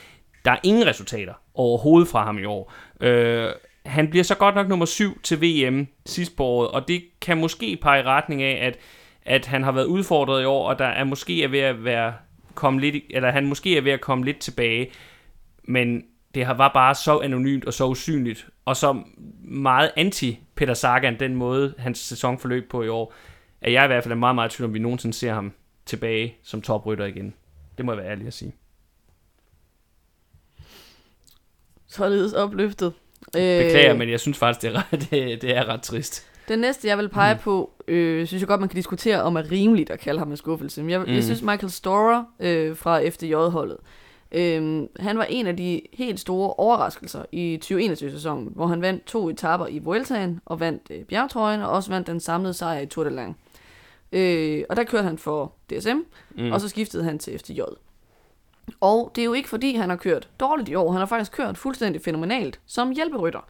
[0.44, 2.72] Der er ingen resultater overhovedet fra ham i år.
[3.00, 3.50] Øh,
[3.86, 7.38] han bliver så godt nok nummer 7 til VM sidst på året, og det kan
[7.38, 8.78] måske pege i retning af, at,
[9.24, 12.12] at han har været udfordret i år, og der er måske er ved at være
[12.55, 14.90] komme lidt, eller han måske er ved at komme lidt tilbage,
[15.64, 19.02] men det var bare så anonymt og så usynligt, og så
[19.40, 23.14] meget anti Peter Sagan, den måde hans sæson forløb på i år,
[23.60, 25.52] at jeg i hvert fald er meget, meget tvivl om, vi nogensinde ser ham
[25.86, 27.34] tilbage som toprytter igen.
[27.78, 28.55] Det må jeg være ærlig at sige.
[31.86, 32.92] Således opløftet.
[33.24, 33.98] Beklager, øh...
[33.98, 36.26] men jeg synes faktisk, det er, ret, det, det er ret trist.
[36.48, 37.40] Den næste, jeg vil pege mm.
[37.40, 40.36] på, øh, synes jeg godt, man kan diskutere, om er rimeligt at kalde ham en
[40.36, 40.82] skuffelse.
[40.82, 41.14] Men jeg, mm.
[41.14, 44.07] jeg synes, Michael Storer øh, fra FDJ-holdet, øh,
[45.00, 49.66] han var en af de helt store overraskelser i 2021-sæsonen, hvor han vandt to etaper
[49.66, 53.10] i Vueltaen og vandt øh, bjergtrøjen, og også vandt den samlede sejr i Tour de
[53.10, 53.36] Lang.
[54.12, 55.98] Øh, og der kørte han for DSM,
[56.36, 56.52] mm.
[56.52, 57.60] og så skiftede han til FDJ.
[58.80, 60.92] Og det er jo ikke fordi, han har kørt dårligt i år.
[60.92, 63.40] Han har faktisk kørt fuldstændig fænomenalt som hjælperytter.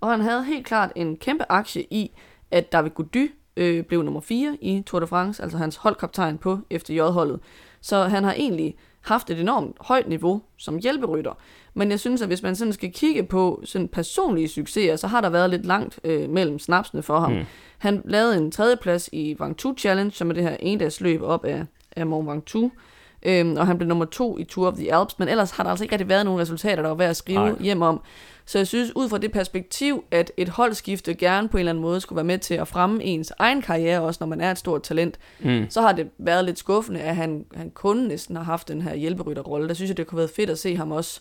[0.00, 2.10] Og han havde helt klart en kæmpe aktie i,
[2.50, 6.58] at David Gody øh, blev nummer 4 i Tour de France, altså hans holdkaptajn på
[6.72, 7.40] FDJ-holdet.
[7.80, 11.32] Så han har egentlig haft et enormt højt niveau som hjælperytter.
[11.74, 15.20] Men jeg synes, at hvis man sådan skal kigge på sådan personlige succeser, så har
[15.20, 17.32] der været lidt langt øh, mellem snapsene for ham.
[17.32, 17.44] Mm.
[17.78, 21.64] Han lavede en tredjeplads i Ventoux Challenge, som er det her endagsløb op af,
[21.96, 22.72] af Mont Ventoux.
[23.22, 25.70] Øhm, og han blev nummer to i Tour of the Alps, men ellers har der
[25.70, 27.62] altså ikke rigtig været nogen resultater, der var værd at skrive Ej.
[27.62, 28.00] hjem om.
[28.46, 31.82] Så jeg synes, ud fra det perspektiv, at et holdskifte gerne på en eller anden
[31.82, 34.58] måde skulle være med til at fremme ens egen karriere, også når man er et
[34.58, 35.66] stort talent, mm.
[35.68, 38.94] så har det været lidt skuffende, at han, han kun næsten har haft den her
[38.94, 39.68] hjælperytterrolle.
[39.68, 41.20] Der synes jeg, det kunne være fedt at se ham også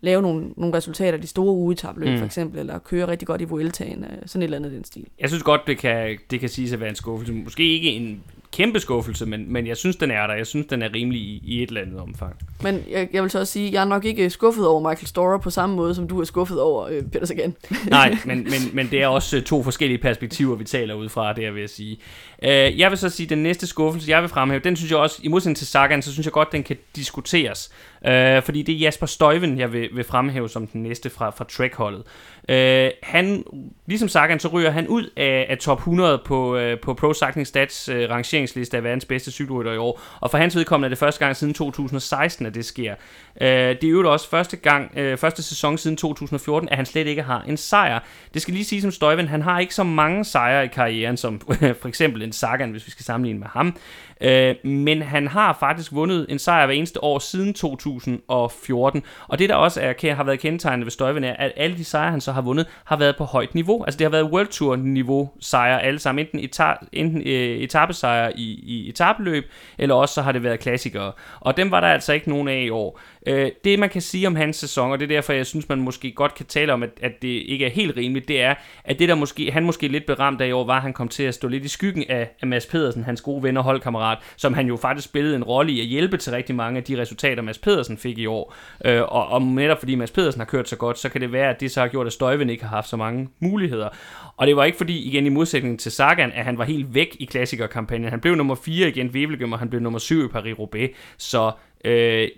[0.00, 2.18] lave nogle, nogle resultater, de store ugetabløb mm.
[2.18, 5.06] for eksempel, eller køre rigtig godt i Vueltaen, sådan et eller andet den stil.
[5.20, 7.32] Jeg synes godt, det kan, det kan sige at være en skuffelse.
[7.32, 8.22] Måske ikke en
[8.52, 10.34] kæmpe skuffelse, men, men jeg synes, den er der.
[10.34, 12.36] Jeg synes, den er rimelig i, i et eller andet omfang.
[12.62, 15.38] Men jeg, jeg vil så også sige, jeg er nok ikke skuffet over Michael Storer
[15.38, 17.54] på samme måde, som du er skuffet over øh, Peter Sagan.
[17.90, 21.32] Nej, men, men, men det er også øh, to forskellige perspektiver, vi taler ud fra,
[21.32, 21.98] det vil jeg sige.
[22.42, 25.20] Øh, jeg vil så sige, den næste skuffelse, jeg vil fremhæve, den synes jeg også,
[25.22, 27.70] i modsætning til Sagan, så synes jeg godt, den kan diskuteres.
[28.06, 31.44] Øh, fordi det er Jasper Støjven, jeg vil, vil fremhæve som den næste fra, fra
[31.44, 32.02] Trek-holdet.
[32.48, 33.44] Øh, han,
[33.86, 37.46] ligesom Sagan, så ryger han ud af, af top 100 på, øh, på Pro Cycling
[37.46, 40.00] Stats øh, rangeringsliste af verdens bedste cykelrytter i år.
[40.20, 42.94] Og for hans vedkommende er det første gang siden 2016, at det sker.
[43.40, 47.06] Øh, det er jo også første gang, øh, første sæson siden 2014, at han slet
[47.06, 47.98] ikke har en sejr.
[48.34, 51.40] Det skal lige sige som Støjven, han har ikke så mange sejre i karrieren, som
[51.80, 53.76] for eksempel en Sagan, hvis vi skal sammenligne med ham.
[54.22, 59.02] Øh, men han har faktisk vundet en sejr hver eneste år siden 2014.
[59.28, 62.10] Og det der også er, har været kendetegnende ved Støjven er, at alle de sejre,
[62.10, 63.84] han så har vundet, har været på højt niveau.
[63.84, 66.24] Altså det har været World Tour niveau sejre alle sammen.
[66.24, 69.44] Enten, eta, enten øh, etappesejre i, i etabeløb,
[69.78, 71.12] eller også så har det været klassikere.
[71.40, 73.00] Og dem var der altså ikke nogen af i år.
[73.26, 75.80] Øh, det man kan sige om hans sæson, og det er derfor, jeg synes, man
[75.80, 78.54] måske godt kan tale om, at, at det ikke er helt rimeligt, det er,
[78.84, 81.08] at det der måske, han måske lidt beramt af i år, var, at han kom
[81.08, 84.11] til at stå lidt i skyggen af, af Mads Pedersen, hans gode ven og holdkammerat,
[84.36, 87.00] som han jo faktisk spillede en rolle i at hjælpe til rigtig mange af de
[87.00, 88.54] resultater, Mads Pedersen fik i år.
[88.84, 91.50] Øh, og, og netop fordi Mads Pedersen har kørt så godt, så kan det være,
[91.50, 93.88] at det så har gjort, at Støjven ikke har haft så mange muligheder.
[94.36, 97.16] Og det var ikke fordi, igen i modsætning til Sagan, at han var helt væk
[97.20, 98.08] i klassikerkampagnen.
[98.08, 100.94] Han blev nummer 4 igen ved og han blev nummer 7 i Paris-Roubaix.
[101.18, 101.52] Så
[101.84, 102.28] øh,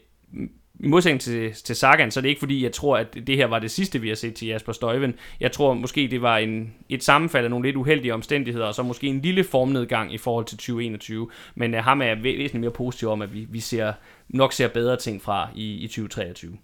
[0.81, 3.47] i modsætning til, til Sagan, så er det ikke fordi, jeg tror, at det her
[3.47, 5.15] var det sidste, vi har set til Jasper Støjven.
[5.41, 8.83] Jeg tror måske, det var en, et sammenfald af nogle lidt uheldige omstændigheder, og så
[8.83, 11.31] måske en lille formnedgang i forhold til 2021.
[11.55, 13.93] Men uh, ham er jeg væsentligt mere positiv om, at vi, vi ser,
[14.29, 16.57] nok ser bedre ting fra i, i 2023.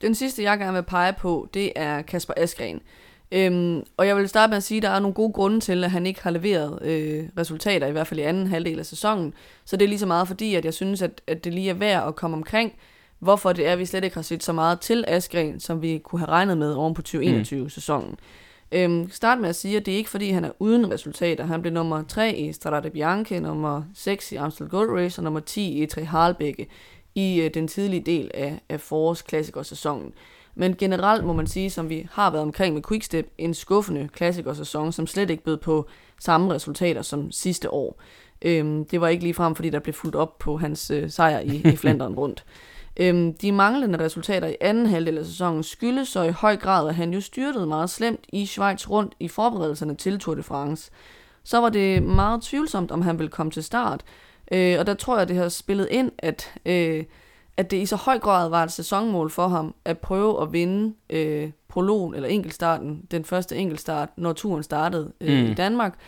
[0.00, 2.80] Den sidste, jeg gerne vil pege på, det er Kasper Askren.
[3.32, 5.84] Øhm, og jeg vil starte med at sige, at der er nogle gode grunde til,
[5.84, 9.34] at han ikke har leveret øh, resultater, i hvert fald i anden halvdel af sæsonen.
[9.64, 11.74] Så det er lige så meget fordi, at jeg synes, at, at det lige er
[11.74, 12.72] værd at komme omkring,
[13.20, 15.98] hvorfor det er, at vi slet ikke har set så meget til Askren, som vi
[15.98, 18.10] kunne have regnet med oven på 2021-sæsonen.
[18.10, 18.16] Mm.
[18.72, 21.46] Øhm, start med at sige, at det er ikke fordi, han er uden resultater.
[21.46, 25.40] Han blev nummer 3 i Strade Bianche, nummer 6 i Amstel Gold Race og nummer
[25.40, 26.66] 10 i Tre Harlbække
[27.14, 30.12] i øh, den tidlige del af, af forårs klassikersæsonen.
[30.54, 34.92] Men generelt må man sige, som vi har været omkring med Quickstep, en skuffende klassikersæson,
[34.92, 35.88] som slet ikke bød på
[36.20, 38.00] samme resultater som sidste år.
[38.42, 41.40] Øhm, det var ikke lige frem, fordi der blev fuldt op på hans øh, sejr
[41.40, 42.44] i, i Flandern rundt.
[43.00, 46.94] Øhm, de manglende resultater i anden halvdel af sæsonen skyldes så i høj grad, at
[46.94, 50.90] han jo styrtede meget slemt i Schweiz rundt i forberedelserne til Tour de France.
[51.44, 54.02] Så var det meget tvivlsomt, om han ville komme til start.
[54.52, 57.04] Øh, og der tror jeg, det har spillet ind, at, øh,
[57.56, 60.94] at det i så høj grad var et sæsonmål for ham at prøve at vinde
[61.10, 65.50] øh, prologen eller enkeltstarten, den første enkeltstart, når turen startede øh, mm.
[65.50, 65.98] i Danmark,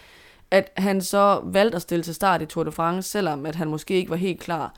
[0.50, 3.68] at han så valgte at stille til start i Tour de France, selvom at han
[3.68, 4.74] måske ikke var helt klar.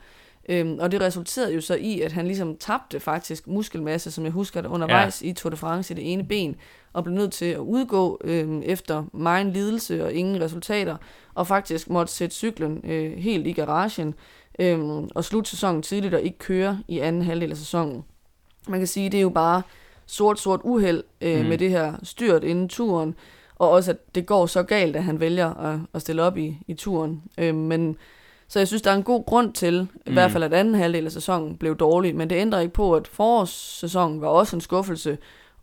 [0.49, 4.31] Øhm, og det resulterede jo så i, at han ligesom tabte faktisk muskelmasse, som jeg
[4.31, 5.27] husker det, undervejs ja.
[5.27, 6.55] i Tour de France i det ene ben,
[6.93, 10.97] og blev nødt til at udgå øhm, efter meget lidelse og ingen resultater,
[11.33, 14.15] og faktisk måtte sætte cyklen øh, helt i garagen,
[14.59, 18.03] øhm, og slutte sæsonen tidligt og ikke køre i anden halvdel af sæsonen.
[18.67, 19.61] Man kan sige, det er jo bare
[20.05, 21.45] sort, sort uheld øh, mm.
[21.45, 23.15] med det her styrt inden turen,
[23.55, 26.57] og også at det går så galt, at han vælger at, at stille op i,
[26.67, 27.23] i turen.
[27.37, 27.97] Øh, men
[28.47, 30.11] så jeg synes, der er en god grund til, mm.
[30.11, 32.95] i hvert fald at anden halvdel af sæsonen blev dårlig, men det ændrer ikke på,
[32.95, 35.17] at forårssæsonen var også en skuffelse,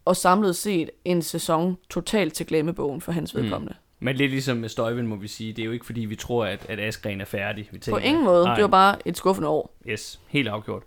[0.05, 3.43] og samlet set en sæson totalt til glemmebogen for hans mm.
[3.43, 3.75] vedkommende.
[3.79, 4.05] Mm.
[4.05, 5.53] Men lidt ligesom med Støjven, må vi sige.
[5.53, 7.69] Det er jo ikke, fordi vi tror, at, at Askren er færdig.
[7.73, 8.45] Vi tænker, På ingen måde.
[8.45, 8.55] Nej.
[8.55, 9.75] Det var bare et skuffende år.
[9.89, 10.83] Yes, helt afgjort.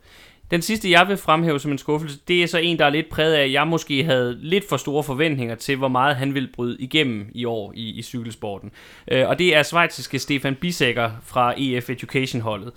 [0.51, 3.09] Den sidste, jeg vil fremhæve som en skuffelse, det er så en, der er lidt
[3.09, 6.49] præget af, at jeg måske havde lidt for store forventninger til, hvor meget han ville
[6.53, 8.71] bryde igennem i år i, i cykelsporten.
[9.11, 12.71] Øh, og det er svejtiske Stefan Bisækker fra EF Education-holdet.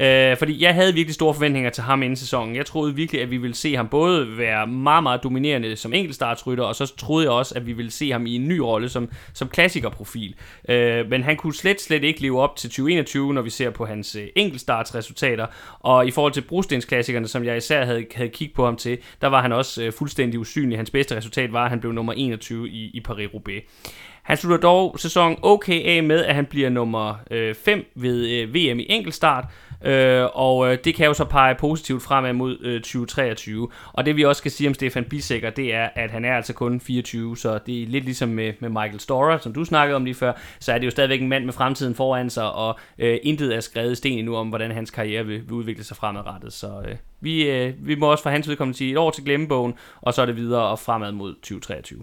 [0.00, 2.56] Øh, fordi jeg havde virkelig store forventninger til ham inden sæsonen.
[2.56, 6.64] Jeg troede virkelig, at vi ville se ham både være meget, meget dominerende som enkeltstartsrytter,
[6.64, 9.08] og så troede jeg også, at vi ville se ham i en ny rolle som,
[9.32, 10.34] som klassikerprofil.
[10.68, 13.86] Øh, men han kunne slet, slet ikke leve op til 2021, når vi ser på
[13.86, 15.46] hans øh, enkeltstartsresultater.
[15.80, 19.26] Og i forhold til brostensklassikerne, som jeg især havde, havde kigget på ham til, der
[19.26, 20.78] var han også øh, fuldstændig usynlig.
[20.78, 23.62] Hans bedste resultat var, at han blev nummer 21 i, i Paris-Roubaix.
[24.28, 27.14] Han slutter dog sæsonen okay af med, at han bliver nummer
[27.64, 29.44] 5 øh, ved øh, VM i enkeltstart,
[29.84, 33.68] øh, og øh, det kan jo så pege positivt fremad mod øh, 2023.
[33.92, 36.52] Og det vi også skal sige om Stefan Bisækker, det er, at han er altså
[36.52, 40.04] kun 24, så det er lidt ligesom med, med Michael Storer, som du snakkede om
[40.04, 43.18] lige før, så er det jo stadigvæk en mand med fremtiden foran sig, og øh,
[43.22, 46.52] intet er skrevet i sten endnu om, hvordan hans karriere vil, vil udvikle sig fremadrettet.
[46.52, 49.74] Så øh, vi, øh, vi må også for hans vedkommende sige et år til glemmebogen,
[50.00, 52.02] og så er det videre og fremad mod 2023.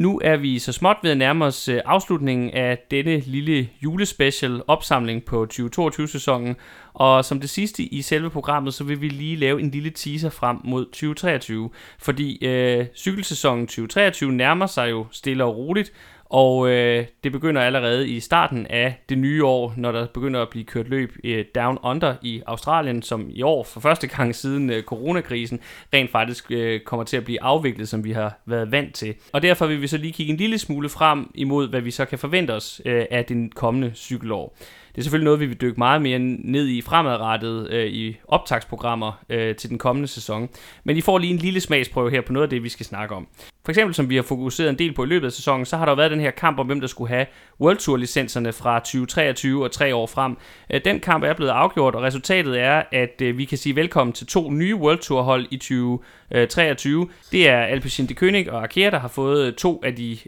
[0.00, 4.62] Nu er vi så småt ved at nærme os øh, afslutningen af denne lille julespecial
[4.66, 6.56] opsamling på 2022-sæsonen,
[6.94, 10.30] og som det sidste i selve programmet, så vil vi lige lave en lille teaser
[10.30, 15.92] frem mod 2023, fordi øh, cykelsæsonen 2023 nærmer sig jo stille og roligt,
[16.30, 20.48] og øh, det begynder allerede i starten af det nye år, når der begynder at
[20.48, 24.70] blive kørt løb øh, Down Under i Australien, som i år for første gang siden
[24.70, 25.60] øh, coronakrisen
[25.94, 29.14] rent faktisk øh, kommer til at blive afviklet, som vi har været vant til.
[29.32, 32.04] Og derfor vil vi så lige kigge en lille smule frem imod, hvad vi så
[32.04, 34.56] kan forvente os øh, af den kommende cykelår.
[34.92, 39.12] Det er selvfølgelig noget, vi vil dykke meget mere ned i fremadrettet øh, i optagsprogrammer
[39.28, 40.48] øh, til den kommende sæson.
[40.84, 43.14] Men I får lige en lille smagsprøve her på noget af det, vi skal snakke
[43.14, 43.28] om.
[43.64, 45.86] For eksempel, som vi har fokuseret en del på i løbet af sæsonen, så har
[45.86, 47.26] der været den her kamp om, hvem der skulle have
[47.60, 50.36] World Tour licenserne fra 2023 og tre år frem.
[50.70, 54.12] Øh, den kamp er blevet afgjort, og resultatet er, at øh, vi kan sige velkommen
[54.12, 57.02] til to nye World Tour hold i 2023.
[57.02, 60.18] Øh, det er Alpecin de König og Arkea, der har fået to af de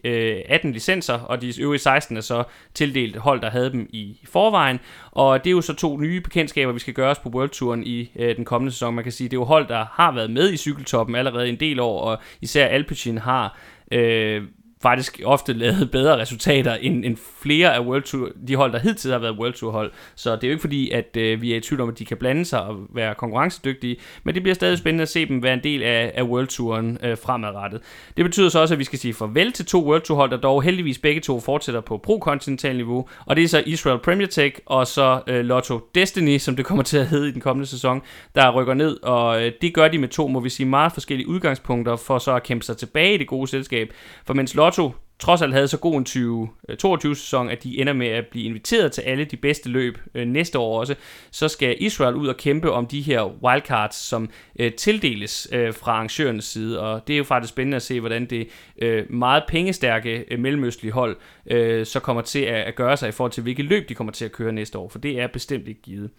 [0.49, 2.45] 18 licenser, og de øvrige 16 er så
[2.75, 4.81] tildelt hold, der havde dem i forvejen.
[5.11, 7.87] Og det er jo så to nye bekendtskaber, vi skal gøre os på World Touren
[7.87, 8.95] i den kommende sæson.
[8.95, 11.61] Man kan sige, det er jo hold, der har været med i cykeltoppen allerede en
[11.61, 13.57] del år, og især Alpecin har.
[13.93, 14.43] Øh,
[14.83, 19.13] faktisk ofte lavet bedre resultater end, end flere af World Tour, de hold, der hidtil
[19.13, 19.93] har været World Tour hold.
[20.15, 22.05] Så det er jo ikke fordi, at øh, vi er i tvivl om, at de
[22.05, 25.55] kan blande sig og være konkurrencedygtige, men det bliver stadig spændende at se dem være
[25.55, 27.81] en del af, af World Touren øh, fremadrettet.
[28.17, 30.37] Det betyder så også, at vi skal sige farvel til to World Tour hold, der
[30.37, 34.59] dog heldigvis begge to fortsætter på pro-kontinental niveau, og det er så Israel Premier Tech
[34.67, 38.03] og så øh, Lotto Destiny, som det kommer til at hedde i den kommende sæson,
[38.35, 41.29] der rykker ned, og øh, det gør de med to, må vi sige, meget forskellige
[41.29, 43.93] udgangspunkter for så at kæmpe sig tilbage i det gode selskab.
[44.27, 47.93] For mens Lotto Lotto trods alt havde så god en 2022-sæson, eh, at de ender
[47.93, 50.95] med at blive inviteret til alle de bedste løb øh, næste år også,
[51.31, 55.93] så skal Israel ud og kæmpe om de her wildcards, som øh, tildeles øh, fra
[55.93, 60.25] arrangørens side, og det er jo faktisk spændende at se, hvordan det øh, meget pengestærke
[60.31, 61.17] øh, mellemøstlige hold
[61.47, 64.13] øh, så kommer til at, at gøre sig i forhold til, hvilke løb de kommer
[64.13, 66.11] til at køre næste år, for det er bestemt ikke givet.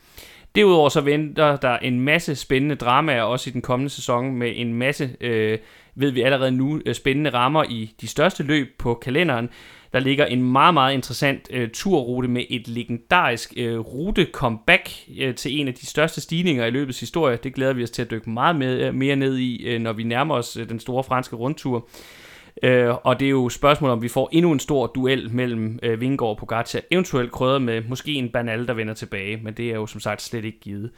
[0.56, 4.74] Derudover så venter der en masse spændende dramaer også i den kommende sæson med en
[4.74, 5.60] masse øh,
[5.96, 9.50] ved vi allerede nu, øh, spændende rammer i de største løb på kalenderen.
[9.94, 14.90] Der ligger en meget, meget interessant øh, turrute med et legendarisk øh, rute-comeback
[15.20, 17.38] øh, til en af de største stigninger i løbets historie.
[17.44, 19.94] Det glæder vi os til at dykke meget med, øh, mere ned i, øh, når
[19.94, 21.78] vi nærmer os øh, den store franske rundtur.
[21.78, 22.23] Øh,
[22.64, 26.02] Øh, og det er jo spørgsmålet, om vi får endnu en stor duel mellem øh,
[26.02, 29.76] Vingegaard og Pogacar, eventuelt krydret med måske en Banal, der vender tilbage, men det er
[29.76, 30.92] jo som sagt slet ikke givet.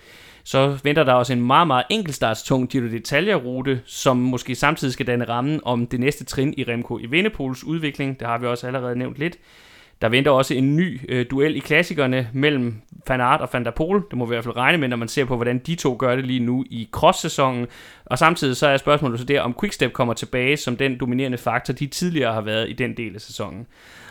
[0.43, 5.25] Så venter der også en meget, meget enkeltstartstung Giro d'Italia-rute, som måske samtidig skal danne
[5.25, 8.19] rammen om det næste trin i Remco i Venepols udvikling.
[8.19, 9.37] Det har vi også allerede nævnt lidt.
[10.01, 13.71] Der venter også en ny øh, duel i klassikerne mellem Van Aert og Van der
[14.09, 15.95] Det må vi i hvert fald regne med, når man ser på, hvordan de to
[15.99, 17.67] gør det lige nu i cross-sæsonen.
[18.05, 21.73] Og samtidig så er spørgsmålet så der, om Quickstep kommer tilbage som den dominerende faktor,
[21.73, 23.67] de tidligere har været i den del af sæsonen.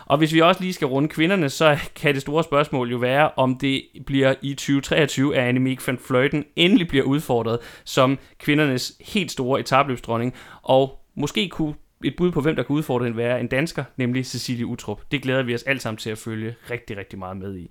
[0.06, 3.30] Og hvis vi også lige skal runde kvinderne, så kan det store spørgsmål jo være,
[3.36, 9.30] om det bliver i 2023, at Annemiek van Fløjten endelig bliver udfordret som kvindernes helt
[9.30, 11.74] store etabløbsdronning, og måske kunne
[12.04, 15.02] et bud på, hvem der kan udfordre hende, være en dansker, nemlig Cecilie Utrup.
[15.10, 17.70] Det glæder vi os alt sammen til at følge rigtig, rigtig meget med i.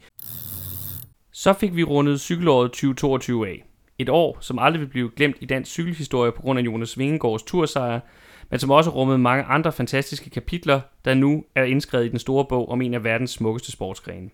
[1.32, 3.66] Så fik vi rundet cykelåret 2022 af.
[4.00, 7.44] Et år, som aldrig vil blive glemt i dansk cykelhistorie på grund af Jonas Vingegaards
[7.44, 8.00] tursejr,
[8.50, 12.46] men som også rummede mange andre fantastiske kapitler, der nu er indskrevet i den store
[12.50, 14.30] bog om en af verdens smukkeste sportsgrene.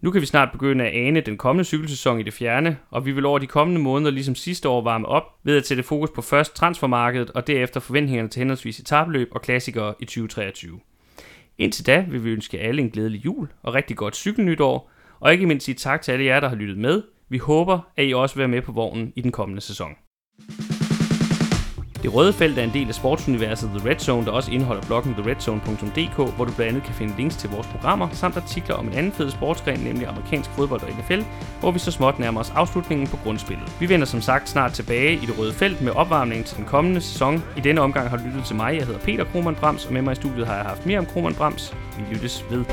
[0.00, 3.12] Nu kan vi snart begynde at ane den kommende cykelsæson i det fjerne, og vi
[3.12, 6.22] vil over de kommende måneder ligesom sidste år varme op ved at sætte fokus på
[6.22, 10.80] først transfermarkedet og derefter forventningerne til henholdsvis etabløb og klassikere i 2023.
[11.58, 14.90] Indtil da vil vi ønske alle en glædelig jul og rigtig godt cykelnytår,
[15.20, 17.02] og ikke mindst sige tak til alle jer, der har lyttet med.
[17.28, 19.96] Vi håber, at I også vil være med på vognen i den kommende sæson.
[22.02, 25.14] Det røde felt er en del af sportsuniverset The Red Zone, der også indeholder bloggen
[25.14, 28.94] theredzone.dk, hvor du blandt andet kan finde links til vores programmer, samt artikler om en
[28.94, 31.20] anden fed sportsgren, nemlig amerikansk fodbold og NFL,
[31.60, 33.72] hvor vi så småt nærmer os afslutningen på grundspillet.
[33.80, 37.00] Vi vender som sagt snart tilbage i det røde felt med opvarmningen til den kommende
[37.00, 37.44] sæson.
[37.56, 40.02] I denne omgang har du lyttet til mig, jeg hedder Peter Krohmann Brams, og med
[40.02, 41.74] mig i studiet har jeg haft mere om Krohmann Brams.
[41.98, 42.64] Vi lyttes ved.